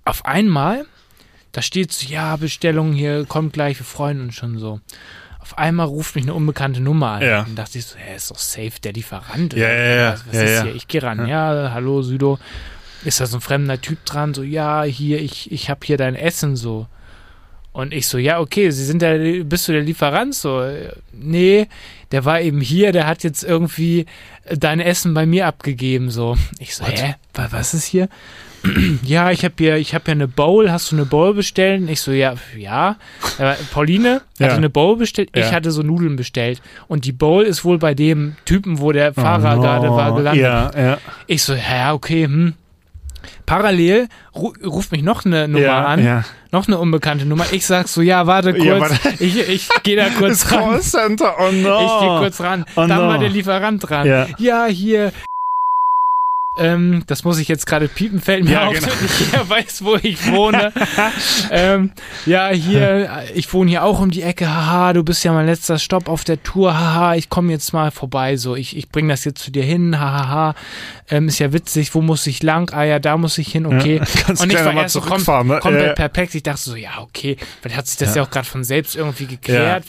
[0.06, 0.86] Auf einmal,
[1.52, 4.80] da steht so, ja, Bestellung hier, kommt gleich, wir freuen uns schon so.
[5.52, 7.22] Auf einmal ruft mich eine unbekannte Nummer an.
[7.22, 7.42] Ja.
[7.42, 9.52] Und dachte ich so, hä, ist doch safe der Lieferant.
[9.52, 10.12] Ja, ja, ja.
[10.12, 10.62] Was, was Ja, ist ja.
[10.64, 10.74] hier?
[10.74, 11.26] Ich gehe ran.
[11.26, 11.70] Ja.
[11.74, 12.38] hallo Südo.
[13.04, 14.32] Ist da so ein fremder Typ dran?
[14.32, 16.86] So, ja, hier, ich, ich habe hier dein Essen so.
[17.72, 20.34] Und ich so, ja, okay, Sie sind der, bist du der Lieferant?
[20.34, 21.68] So, äh, nee,
[22.12, 24.06] der war eben hier, der hat jetzt irgendwie
[24.44, 26.10] äh, dein Essen bei mir abgegeben.
[26.10, 26.98] So, ich so, What?
[27.02, 28.08] hä, Wa- was ist hier?
[29.02, 30.70] Ja, ich habe hier, ich habe hier eine Bowl.
[30.70, 31.80] Hast du eine Bowl bestellt?
[31.82, 32.96] Und ich so, ja, ja.
[33.38, 34.46] Aber Pauline Ja.
[34.46, 35.30] hatte eine Bowl bestellt.
[35.34, 35.52] Ich Ja.
[35.52, 36.62] hatte so Nudeln bestellt.
[36.88, 40.42] Und die Bowl ist wohl bei dem Typen, wo der Fahrer Oh, gerade war, gelandet.
[40.44, 40.98] Ja, ja.
[41.26, 42.54] Ich so, ja, okay, hm.
[43.46, 46.24] Parallel ru ruft mich noch eine Nummer ja, an, Ja.
[46.50, 47.44] noch eine unbekannte Nummer.
[47.52, 48.98] Ich sag so, ja, warte kurz, Ja, warte.
[49.24, 50.60] ich, ich gehe da kurz ran.
[50.70, 51.80] Callcenter, oh no.
[51.84, 52.64] Ich gehe kurz ran.
[52.76, 53.08] Oh Dann no.
[53.08, 54.06] war der Lieferant dran.
[54.06, 54.26] Ja.
[54.38, 55.12] Ja, hier.
[56.58, 58.92] Ähm, das muss ich jetzt gerade piepen, fällt mir Ja, auf, genau.
[59.30, 60.70] hier weiß, wo ich wohne.
[61.50, 61.92] ähm,
[62.26, 65.78] ja, hier, ich wohne hier auch um die Ecke, haha, du bist ja mein letzter
[65.78, 69.24] Stopp auf der Tour, haha, ich komme jetzt mal vorbei, so, ich, ich bring das
[69.24, 70.54] jetzt zu dir hin, hahaha,
[71.08, 72.70] ähm, ist ja witzig, wo muss ich lang?
[72.74, 74.02] Ah ja, da muss ich hin, okay.
[74.28, 75.58] Ja, Und ich war erst so kom ne?
[75.58, 75.92] komplett Ja.
[75.94, 78.94] perplex, ich dachte so, ja, okay, vielleicht hat sich das ja, auch gerade von selbst
[78.94, 79.84] irgendwie geklärt.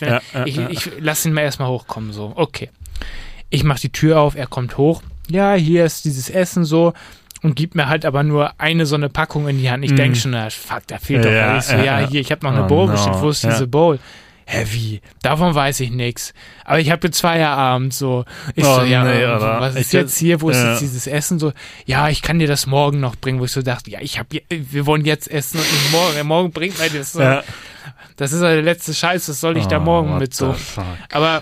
[0.45, 2.69] Ich, ich lass ihn mal erstmal hochkommen, so, okay.
[3.49, 5.03] Ich mach die Tür auf, er kommt hoch.
[5.29, 6.93] Ja, hier ist dieses Essen so
[7.41, 9.83] und gibt mir halt aber nur eine so eine Packung in die Hand.
[9.83, 9.95] Ich Mm.
[9.95, 11.65] denk schon, na, fuck, da fehlt doch Ja, was.
[11.69, 12.91] Ich so, ja, ja, hier, ich habe noch eine Oh, Bowl no.
[12.93, 13.17] bestellt.
[13.21, 13.51] Wo ist Ja.
[13.51, 13.99] diese Bowl?
[14.45, 15.01] Hä, wie?
[15.21, 16.33] Davon weiß ich nix.
[16.65, 18.25] Aber ich habe jetzt Feierabend so.
[18.55, 20.41] Ich Oh, so, ja, nee, was ist Ich- jetzt hier?
[20.41, 21.39] Wo ist jetzt dieses Essen?
[21.39, 21.53] So,
[21.85, 24.27] ja, ich kann dir das morgen noch bringen, wo ich so dachte, ja, ich hab,
[24.49, 26.27] wir wollen jetzt essen und nicht morgen.
[26.27, 27.21] Morgen bringt mir das so.
[27.21, 27.41] Ja.
[28.17, 30.51] Das ist ja der letzte Scheiß, was soll ich da Oh, morgen what mit so?
[30.51, 30.83] fuck.
[31.11, 31.41] Aber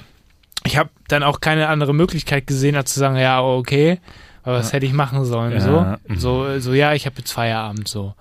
[0.66, 4.00] ich habe dann auch keine andere Möglichkeit gesehen, als zu sagen, ja, okay,
[4.44, 5.54] aber was hätte ich machen sollen?
[5.54, 6.18] Ja, So, mhm.
[6.20, 8.14] so, so, ja, ich habe jetzt Feierabend, so.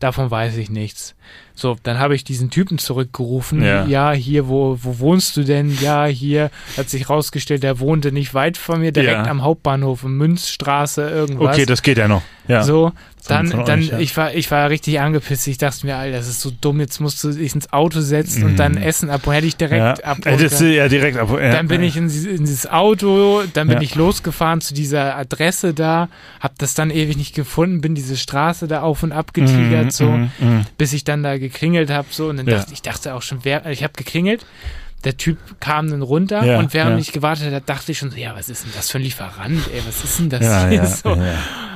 [0.00, 1.14] Davon weiß ich nichts.
[1.54, 3.62] So, dann habe ich diesen Typen zurückgerufen.
[3.62, 4.12] Ja.
[4.12, 5.74] hier, wo, wo wohnst du denn?
[5.80, 6.50] Ja, hier.
[6.76, 9.30] Hat sich rausgestellt, der wohnte nicht weit von mir, direkt Ja.
[9.30, 11.54] am Hauptbahnhof, in Münzstraße, irgendwas.
[11.54, 12.22] Okay, das geht ja noch.
[12.48, 12.64] Ja.
[12.64, 12.92] So,
[13.30, 13.98] dann, von dann euch, ja.
[13.98, 15.46] ich war, ich war richtig angepisst.
[15.48, 16.80] Ich dachte mir, Alter, das ist so dumm.
[16.80, 18.82] Jetzt musst du dich ins Auto setzen und dann Mhm.
[18.82, 19.34] Essen abholen.
[19.36, 20.04] Hätte ich direkt ja.
[20.04, 20.72] abholen das, können.
[20.72, 21.30] ja, direkt ab.
[21.30, 21.52] Ja.
[21.52, 25.74] Dann bin ich in, dieses- in dieses Auto, dann bin ich losgefahren zu dieser Adresse
[25.74, 26.08] da,
[26.40, 29.90] hab das dann ewig nicht gefunden, bin diese Straße da auf und ab getigert, Mhm,
[29.90, 30.66] so, mhm.
[30.78, 33.64] bis ich dann da gekringelt habe, so, und dann dachte ich dachte auch schon, wer,
[33.66, 34.44] ich habe geklingelt,
[35.04, 36.98] der Typ kam dann runter Ja, und während ja.
[36.98, 39.60] ich gewartet habe, dachte ich schon so, ja, was ist denn das für ein Lieferant,
[39.72, 41.10] ey, was ist denn das Ja, hier so?
[41.10, 41.28] Und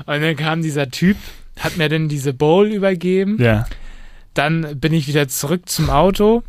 [0.07, 1.17] dann kam dieser Typ,
[1.59, 3.39] hat mir dann diese Bowl übergeben,
[4.35, 6.43] dann bin ich wieder zurück zum Auto,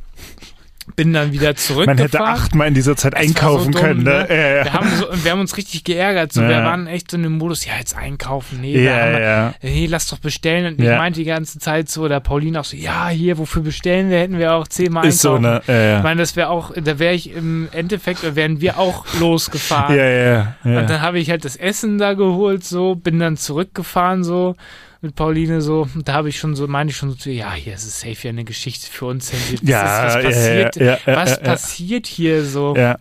[0.96, 1.98] bin dann wieder Man zurückgefahren.
[2.00, 4.04] hätte achtmal in dieser Zeit einkaufen so dumm, können.
[4.04, 4.26] Ne?
[4.28, 4.28] ne?
[4.30, 4.64] Ja, ja.
[4.66, 6.34] Wir haben, so, wir haben uns richtig geärgert.
[6.34, 6.42] So.
[6.42, 6.50] Ja.
[6.50, 8.60] Wir waren echt so in dem Modus, ja, jetzt einkaufen.
[8.62, 9.54] Nee, wir haben, ja, ja.
[9.62, 10.66] nee lass doch bestellen.
[10.74, 10.98] Und ich Ja.
[10.98, 14.20] meinte die ganze Zeit so, oder Pauline auch so, ja, hier, wofür bestellen wir?
[14.20, 15.62] Hätten wir auch zehnmal Ist so, einkaufen.
[15.68, 15.74] ne?
[15.74, 16.04] Ja, Ich ja.
[16.04, 19.96] meine, das wäre auch, da wäre ich im Endeffekt, da wären wir auch losgefahren.
[19.96, 20.80] Ja, ja, ja.
[20.80, 24.56] Und dann habe ich halt das Essen da geholt, so, bin dann zurückgefahren, so,
[25.02, 25.88] mit Pauline, so.
[25.94, 28.18] Und da habe ich schon so, meine ich schon so, ja, hier ist es safe
[28.24, 29.32] ja eine Geschichte für uns.
[29.32, 31.44] Was, Ja, ist, was ja, passiert, ja, ja, ja, was ja, ja.
[31.44, 32.76] passiert hier so?
[32.76, 32.98] ja.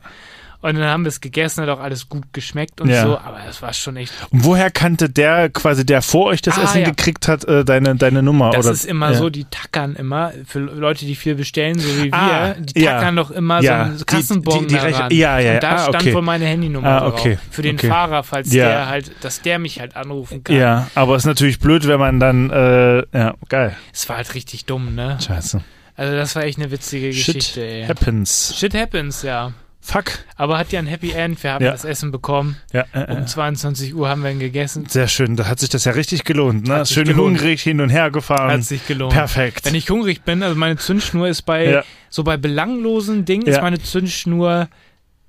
[0.60, 3.04] Und dann haben wir es gegessen, hat auch alles gut geschmeckt und Ja.
[3.04, 4.12] so, aber das war schon echt.
[4.30, 6.86] Und woher kannte der, quasi der vor euch das Ah, Essen ja.
[6.90, 8.50] gekriegt hat, äh, deine, deine Nummer?
[8.50, 8.74] Das oder?
[8.74, 9.18] ist immer ja.
[9.18, 12.94] so, die tackern immer, für Leute, die viel bestellen, so wie wir, Ah, die ja.
[12.94, 15.10] tackern doch immer Ja, so einen die- Kassenbon die- die ran.
[15.12, 16.14] ja, ja, Und da ah, stand okay.
[16.14, 17.20] wohl meine Handynummer Ah, drauf.
[17.20, 17.88] okay, Für den okay.
[17.88, 20.56] Fahrer, falls der halt, dass der mich halt anrufen kann.
[20.56, 23.76] Ja, aber ist natürlich blöd, wenn man dann, äh, ja, geil.
[23.92, 25.18] Es war halt richtig dumm, ne?
[25.24, 25.60] Scheiße.
[25.94, 27.86] Also das war echt eine witzige Geschichte, Shit ey.
[27.86, 28.54] happens.
[28.58, 29.52] Shit happens, ja.
[29.90, 30.18] Fuck.
[30.36, 31.42] Aber hat ja ein Happy End.
[31.42, 31.70] Wir haben Ja.
[31.72, 32.56] das Essen bekommen.
[32.74, 33.24] Ja, äh, Um äh.
[33.26, 34.84] 22 Uhr haben wir ihn gegessen.
[34.86, 36.84] Sehr schön, da hat sich das ja richtig gelohnt, ne?
[36.84, 37.38] Schön gelohnt.
[37.40, 38.50] hungrig hin und her gefahren.
[38.50, 39.14] Hat sich gelohnt.
[39.14, 39.64] Perfekt.
[39.64, 41.84] Wenn ich hungrig bin, also meine Zündschnur ist bei Ja.
[42.10, 44.68] so bei belanglosen Dingen ist meine Zündschnur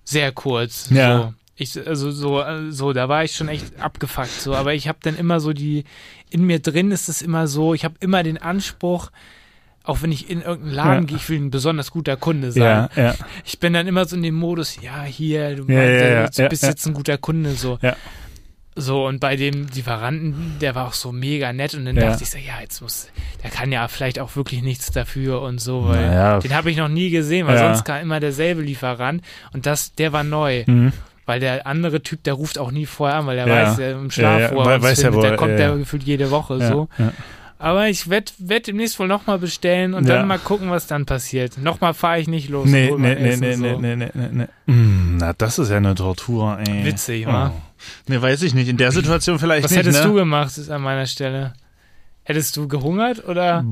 [0.03, 0.89] sehr kurz.
[0.89, 1.17] Ja.
[1.17, 1.33] So.
[1.55, 4.29] Ich, also so, äh, so, da war ich schon echt abgefuckt.
[4.41, 5.85] So, aber ich habe dann immer so die,
[6.29, 9.09] in mir drin ist es immer so, ich habe immer den Anspruch,
[9.89, 11.07] auch wenn ich in irgendeinen Laden Ja.
[11.07, 12.61] gehe, ich will ein besonders guter Kunde sein.
[12.63, 13.15] ja, ja.
[13.45, 16.27] Ich bin dann immer so in dem Modus, ja, hier, du, Ja, meinst, ja, ja,
[16.45, 17.77] du bist ja, jetzt ein guter Kunde, so.
[17.81, 17.95] Ja.
[18.75, 22.11] So, und bei dem Lieferanten, der war auch so mega nett und dann Ja.
[22.11, 23.09] dachte ich so, ja, jetzt muss,
[23.43, 26.87] der kann ja vielleicht auch wirklich nichts dafür und so, weil den habe ich noch
[26.87, 27.73] nie gesehen, weil Ja.
[27.73, 29.21] sonst kam immer derselbe Lieferant
[29.51, 30.63] und das, der war neu.
[30.65, 30.93] Mhm.
[31.25, 33.53] Weil der andere Typ, der ruft auch nie vorher an, weil er Ja.
[33.67, 35.69] weiß, der im Schlaf, Ja, ja, er weiß findet, wo der er- kommt ja, der
[35.69, 35.75] ja.
[35.75, 36.89] gefühlt jede Woche Ja, so.
[37.61, 40.15] Aber ich werde werd demnächst wohl nochmal bestellen und Ja.
[40.15, 41.57] dann mal gucken, was dann passiert.
[41.57, 42.65] Nochmal fahre ich nicht los.
[42.69, 43.61] Nee, nee, nee, nee, so.
[43.79, 44.47] nee, nee, nee, nee.
[44.73, 46.85] Mm, Na, das ist ja eine Tortur, ey.
[46.85, 47.31] Witzig, oh.
[47.31, 47.53] wa?
[48.07, 48.69] Nee, weiß ich nicht.
[48.69, 50.07] In der Situation vielleicht Was nicht, hättest ne?
[50.07, 51.53] du gemacht an meiner Stelle?
[52.23, 53.65] Hättest du gehungert oder?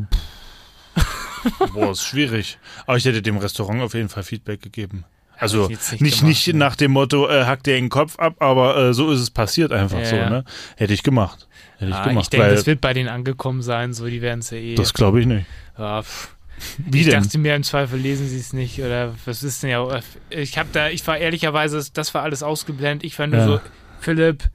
[1.74, 2.58] Boah, ist schwierig.
[2.88, 5.06] Aber ich hätte dem Restaurant auf jeden Fall Feedback gegeben.
[5.40, 6.54] Also nicht nicht, gemacht, nicht ne?
[6.56, 9.72] nach dem Motto, äh, hack dir den Kopf ab, aber äh, so ist es passiert
[9.72, 10.44] einfach Ja, so, ne?
[10.78, 11.48] Hätte ich gemacht.
[11.78, 12.26] Hätte ich Ah, gemacht.
[12.26, 14.76] ich denke, das wird bei denen angekommen sein, so die werden es ja eh.
[14.76, 15.46] das glaube ich nicht.
[15.78, 16.36] ja, pff.
[16.80, 17.22] Wie ich denn?
[17.22, 20.00] dachte mir im Zweifel lesen sie es nicht oder was ist denn ja?
[20.32, 23.04] Ich habe da, ich war ehrlicherweise, das war alles ausgeblendet.
[23.04, 23.46] Ich war nur Ja.
[23.46, 23.62] so,
[24.00, 24.50] Philipp,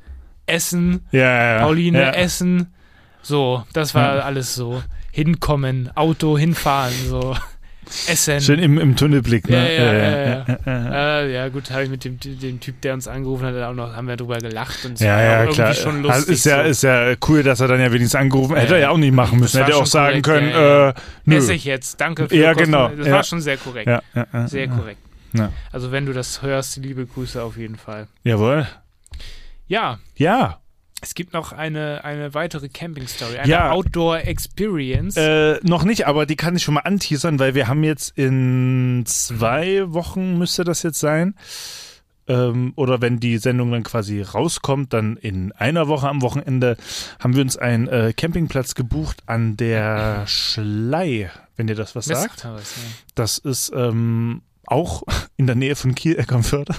[0.46, 1.62] Essen, ja, ja.
[1.64, 2.16] Pauline.
[2.16, 2.72] Essen,
[3.22, 4.82] so, das war alles so.
[5.12, 7.36] Hinkommen, Auto, hinfahren, so,
[8.06, 8.40] Essen.
[8.40, 9.56] Schön im, im Tunnelblick, ne?
[9.76, 11.26] Ja, ja, ja, ja, ja.
[11.26, 14.08] Ja, gut, habe ich mit dem, dem Typ, der uns angerufen hat, auch noch, haben
[14.08, 15.74] wir drüber gelacht und es Ja, ja, auch irgendwie klar.
[15.74, 16.34] schon Also lustig.
[16.34, 16.70] ist ja, so.
[16.70, 19.40] ist ja cool, dass er dann ja wenigstens angerufen Hätte er ja auch nicht machen
[19.40, 19.58] müssen.
[19.58, 20.94] Hätte er auch sagen korrekt, können, ja, äh,
[21.26, 21.36] nö.
[21.36, 23.12] Esse ich jetzt, danke für Ja, genau, Das ja.
[23.12, 23.86] war schon sehr korrekt.
[23.88, 24.74] Ja, ja, ja, Sehr ja.
[24.74, 25.00] korrekt.
[25.34, 25.52] Ja.
[25.72, 28.06] Also wenn du das hörst, liebe Grüße auf jeden Fall.
[28.24, 28.66] Jawohl.
[29.68, 30.58] Ja, Ja.
[31.02, 33.72] Es gibt noch eine, eine weitere Camping-Story, eine Ja.
[33.72, 35.16] Outdoor-Experience.
[35.16, 39.02] Äh, noch nicht, aber die kann ich schon mal anteasern, weil wir haben jetzt in
[39.06, 41.34] zwei Wochen, müsste das jetzt sein.
[42.28, 46.76] Ähm, oder wenn die Sendung dann quasi rauskommt, dann in einer Woche am Wochenende
[47.18, 52.46] haben wir uns einen äh, Campingplatz gebucht an der Schlei, wenn ihr das was sagt.
[53.16, 55.02] Das ist ähm, auch
[55.36, 56.74] in der Nähe von Kiel, Eckernförde.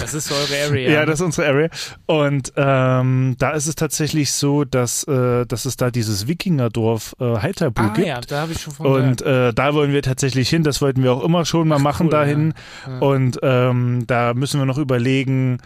[0.00, 0.90] Das ist eure Area.
[0.90, 1.68] Ja, das ist unsere Area.
[2.06, 7.38] Und ähm, da ist es tatsächlich so, dass, äh, dass es da dieses Wikingerdorf äh,
[7.38, 8.06] Heiterbu ah, gibt.
[8.06, 10.62] ja, da habe ich schon von Und äh, da wollen wir tatsächlich hin.
[10.62, 12.54] Das wollten wir auch immer schon mal machen cool, dahin.
[12.86, 12.92] ja.
[12.92, 12.98] Ja.
[13.00, 15.58] Und ähm, da müssen wir noch überlegen,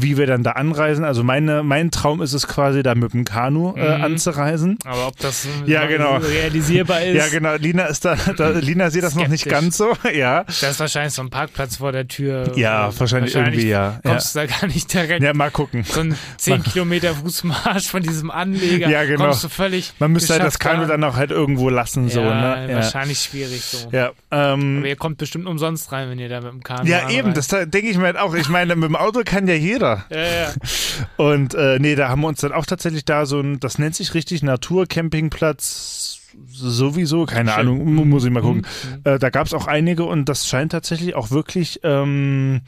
[0.00, 1.04] wie wir dann da anreisen.
[1.04, 4.04] Also meine, mein Traum ist es quasi, da mit dem Kanu äh, Mhm.
[4.04, 4.78] anzureisen.
[4.84, 6.16] Aber ob das Ja, genau.
[6.22, 7.54] realisierbar ist, Ja, genau.
[7.56, 9.92] Lina ist da, da Lina sieht das noch nicht ganz so.
[10.14, 12.52] Ja, das ist wahrscheinlich so ein Parkplatz vor der Tür.
[12.56, 14.00] ja, wahrscheinlich, irgendwie ja.
[14.04, 14.10] Ja.
[14.10, 15.22] Kommst du da gar nicht direkt.
[15.22, 15.84] ja, mal gucken.
[15.84, 18.88] So ein 10 Kilometer Fußmarsch von diesem Anleger.
[18.88, 19.24] Ja, genau.
[19.26, 19.92] Kommst du völlig.
[19.98, 20.88] Man müsste halt das Kanu da.
[20.88, 22.68] dann auch halt irgendwo lassen, so, ja, ne?
[22.70, 22.76] Ja.
[22.76, 23.88] wahrscheinlich schwierig so.
[23.92, 27.10] Ja, ähm, Aber ihr kommt bestimmt umsonst rein, wenn ihr da mit dem Kanu ja
[27.10, 28.34] eben, das denke ich mir halt auch.
[28.34, 29.81] Ich meine, mit dem Auto kann ja jeder.
[29.82, 30.52] Ja, ja.
[31.16, 33.94] Und äh, nee, da haben wir uns dann auch tatsächlich da so ein, das nennt
[33.94, 36.18] sich richtig Naturcampingplatz
[36.50, 37.60] sowieso, keine Schön.
[37.60, 38.62] Ahnung, mu- muss ich mal gucken.
[38.94, 39.00] Mhm.
[39.04, 42.62] Äh, da gab es auch einige und das scheint tatsächlich auch wirklich ähm,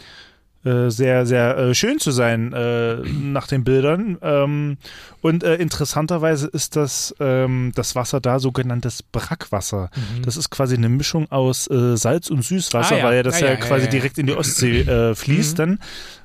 [0.65, 4.19] äh, sehr, sehr äh, schön zu sein äh, nach den Bildern.
[4.23, 4.77] Ähm,
[5.23, 9.91] und äh, interessanterweise ist das, ähm, das Wasser da sogenanntes Brackwasser.
[9.95, 10.23] Mhm.
[10.23, 13.05] Das ist quasi eine Mischung aus äh, Salz und Süßwasser, Ah, ja.
[13.05, 15.57] weil ja das Ah, ja, ja, quasi direkt in die Ostsee äh, fließt Mhm.
[15.57, 15.79] dann.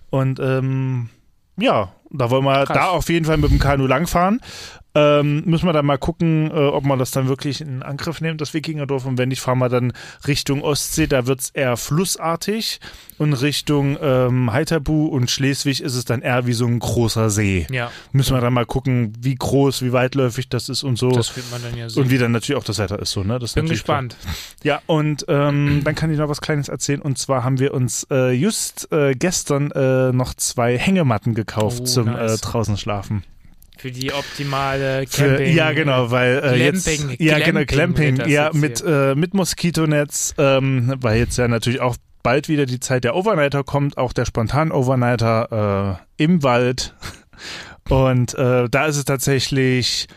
[0.09, 1.09] Und ähm,
[1.57, 2.77] ja, da wollen wir Krass.
[2.77, 4.41] da auf jeden Fall mit dem Kanu langfahren.
[4.95, 8.41] Ähm, müssen wir dann mal gucken, äh, ob man das dann wirklich in Angriff nimmt,
[8.41, 9.05] das Wikingerdorf.
[9.05, 9.93] Und wenn nicht, fahren wir dann
[10.27, 11.05] Richtung Ostsee.
[11.05, 12.79] Da wird es eher flussartig.
[13.19, 17.67] Und Richtung ähm, Heiterbu und Schleswig ist es dann eher wie so ein großer See.
[17.69, 21.11] Ja, Müssen wir dann mal gucken, wie groß, wie weitläufig das ist und so.
[21.11, 22.03] das wird man dann ja sehen.
[22.03, 23.37] und wie dann natürlich auch das Wetter ist so, ne?
[23.39, 24.03] Das ist Bin natürlich klar.
[24.03, 24.17] gespannt.
[24.63, 27.01] Ja, und ähm, dann kann ich noch was Kleines erzählen.
[27.01, 31.85] Und zwar haben wir uns äh, just äh, gestern äh, noch zwei Hängematten gekauft Oh,
[31.85, 32.35] zum nice.
[32.41, 33.23] äh, draußen schlafen.
[33.79, 35.55] Für die optimale Für, Camping.
[35.55, 37.15] ja, genau, weil äh, jetzt Glamping.
[37.19, 41.95] ja genau das ja jetzt mit äh, mit Moskitonetz, ähm, weil jetzt ja natürlich auch
[42.21, 46.93] bald wieder die Zeit der Overnighter kommt, auch der spontan Overnighter äh, im Wald.
[47.89, 50.07] Und äh, da ist es tatsächlich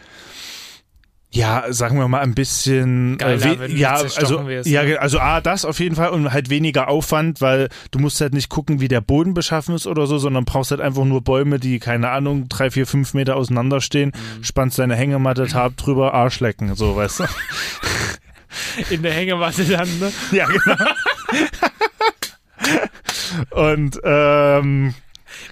[1.35, 5.01] ja, sagen wir mal ein bisschen Geiler, we- wenn du ja, also wirst, ja, ne?
[5.01, 8.51] also A, das auf jeden Fall und halt weniger Aufwand, weil du musst halt nicht
[8.51, 11.79] gucken, wie der Boden beschaffen ist oder so, sondern brauchst halt einfach nur Bäume, die,
[11.79, 14.45] keine Ahnung, drei, vier, fünf Meter auseinander stehen, Mhm.
[14.45, 17.25] spannst deine Hängematte, Tab drüber, Arsch lecken, so, weißt du?
[18.91, 20.13] In der Hängematte dann, ne?
[20.33, 20.77] ja, genau.
[23.71, 24.95] und ähm,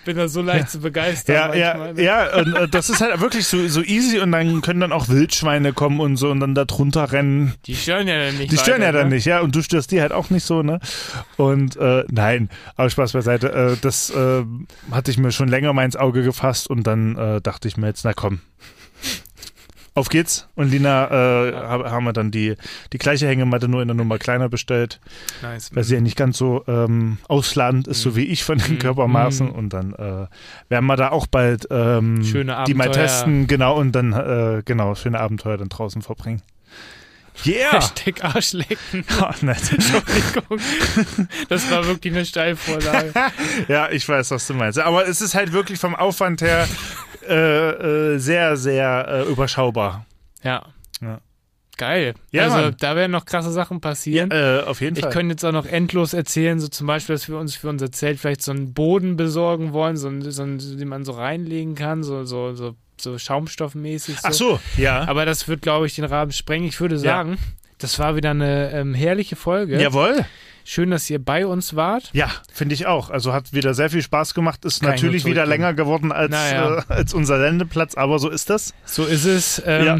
[0.04, 1.52] Bin da so leicht zu begeistern.
[1.52, 2.02] ja, ja, ne?
[2.02, 5.08] ja, und äh, das ist halt wirklich so, so easy und dann können dann auch
[5.08, 7.54] Wildschweine kommen und so und dann da drunter rennen.
[7.66, 8.52] Die stören ja dann nicht.
[8.52, 9.16] Die stören ja weiter, dann ne?
[9.16, 10.80] nicht, ja, und du störst die halt auch nicht so, ne?
[11.36, 14.44] Und äh, nein, aber Spaß beiseite, äh, das äh,
[14.90, 17.86] hatte ich mir schon länger mal ins Auge gefasst und dann äh, dachte ich mir
[17.86, 18.40] jetzt, na komm.
[20.00, 20.48] Auf geht's.
[20.54, 21.08] Und Lina
[21.48, 22.54] äh, hab- haben wir dann die,
[22.92, 24.98] die gleiche Hängematte nur in der Nummer kleiner bestellt,
[25.42, 25.70] Nice.
[25.74, 28.78] weil sie ja nicht ganz so ähm, ausladend ist, so wie ich von den Mhm.
[28.78, 29.48] Körpermaßen.
[29.48, 29.52] Mhm.
[29.52, 30.26] Und dann äh,
[30.70, 32.22] werden wir da auch bald ähm,
[32.66, 36.40] die mal testen, genau, und dann, äh, genau, schöne Abenteuer dann draußen verbringen.
[37.44, 37.72] Yeah!
[37.72, 39.04] Hashtag Arschlecken.
[39.20, 39.30] Oh.
[39.40, 40.60] Entschuldigung.
[41.48, 43.12] Das war wirklich eine Steilvorlage.
[43.68, 44.78] Ja, ich weiß, was du meinst.
[44.78, 46.68] Aber es ist halt wirklich vom Aufwand her
[47.28, 47.34] äh,
[48.14, 50.06] äh, sehr, sehr äh, überschaubar.
[50.42, 50.66] Ja.
[51.00, 51.20] Ja.
[51.76, 52.14] Geil.
[52.30, 52.76] Ja, also Mann.
[52.78, 54.30] da werden noch krasse Sachen passieren.
[54.30, 55.12] Äh, auf jeden Ich Fall.
[55.12, 58.18] könnte jetzt auch noch endlos erzählen, so zum Beispiel, dass wir uns für unser Zelt
[58.20, 62.02] vielleicht so einen Boden besorgen wollen, so einen, so einen den man so reinlegen kann,
[62.02, 64.16] so, so, so, so schaumstoffmäßig.
[64.20, 64.28] So.
[64.28, 65.06] Ach so, ja.
[65.08, 66.68] Aber das wird, glaube ich, den Rahmen sprengen.
[66.68, 67.38] Ich würde sagen,
[67.78, 69.80] das war wieder eine ähm, herrliche Folge.
[69.80, 70.24] Jawohl.
[70.64, 72.10] Schön, dass ihr bei uns wart.
[72.12, 73.10] Ja, finde ich auch.
[73.10, 74.64] Also hat wieder sehr viel Spaß gemacht.
[74.64, 76.78] Ist ich natürlich wieder länger geworden als, Naja.
[76.78, 78.74] äh, als unser Sendeplatz, aber so ist das.
[78.84, 79.60] So ist es.
[79.66, 79.98] Ähm, Ja.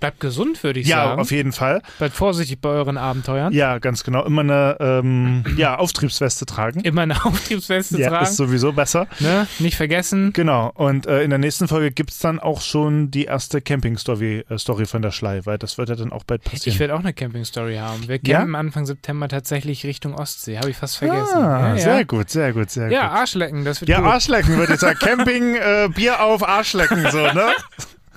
[0.00, 1.20] Bleibt gesund, würde ich ja, sagen.
[1.20, 1.82] auf jeden Fall.
[1.98, 3.52] Bleibt vorsichtig bei euren Abenteuern.
[3.52, 4.24] Ja, ganz genau.
[4.24, 6.80] Immer eine ähm, ja, Auftriebsweste tragen.
[6.80, 8.24] Immer eine Auftriebsweste Ja, tragen.
[8.24, 9.06] ist sowieso besser.
[9.18, 9.46] ne?
[9.58, 10.32] Nicht vergessen.
[10.32, 10.70] Genau.
[10.74, 14.58] Und äh, in der nächsten Folge gibt es dann auch schon die erste Camping-Story äh,
[14.58, 16.72] Story von der Schlei, weil das wird ja dann auch bald passieren.
[16.74, 18.08] Ich werde auch eine Camping-Story haben.
[18.08, 18.38] Wir Ja?
[18.38, 20.56] campen Anfang September tatsächlich Richtung Ostsee.
[20.58, 21.36] Habe ich fast vergessen.
[21.36, 22.02] Ah, ja, sehr ja.
[22.04, 23.18] gut, sehr gut, sehr ja, gut.
[23.18, 24.08] Arschlecken, das wird Ja, gut.
[24.08, 24.98] Arschlecken würde ich sagen.
[25.02, 27.50] Camping, äh, Bier auf, Arschlecken, so, ne?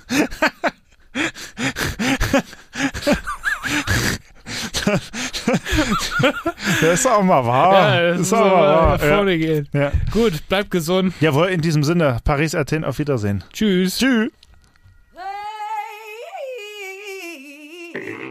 [6.80, 7.72] das ist auch mal wahr.
[7.72, 8.98] ja, das ist auch mal wahr.
[9.00, 9.16] Ja.
[9.16, 9.68] vorne gehen.
[9.72, 9.92] Ja.
[10.10, 11.14] Gut, bleibt gesund.
[11.20, 13.44] Jawohl, in diesem Sinne, Paris, Athen, auf Wiedersehen.
[13.52, 13.98] Tschüss.
[13.98, 14.30] Tschüss.
[17.92, 18.30] Hey.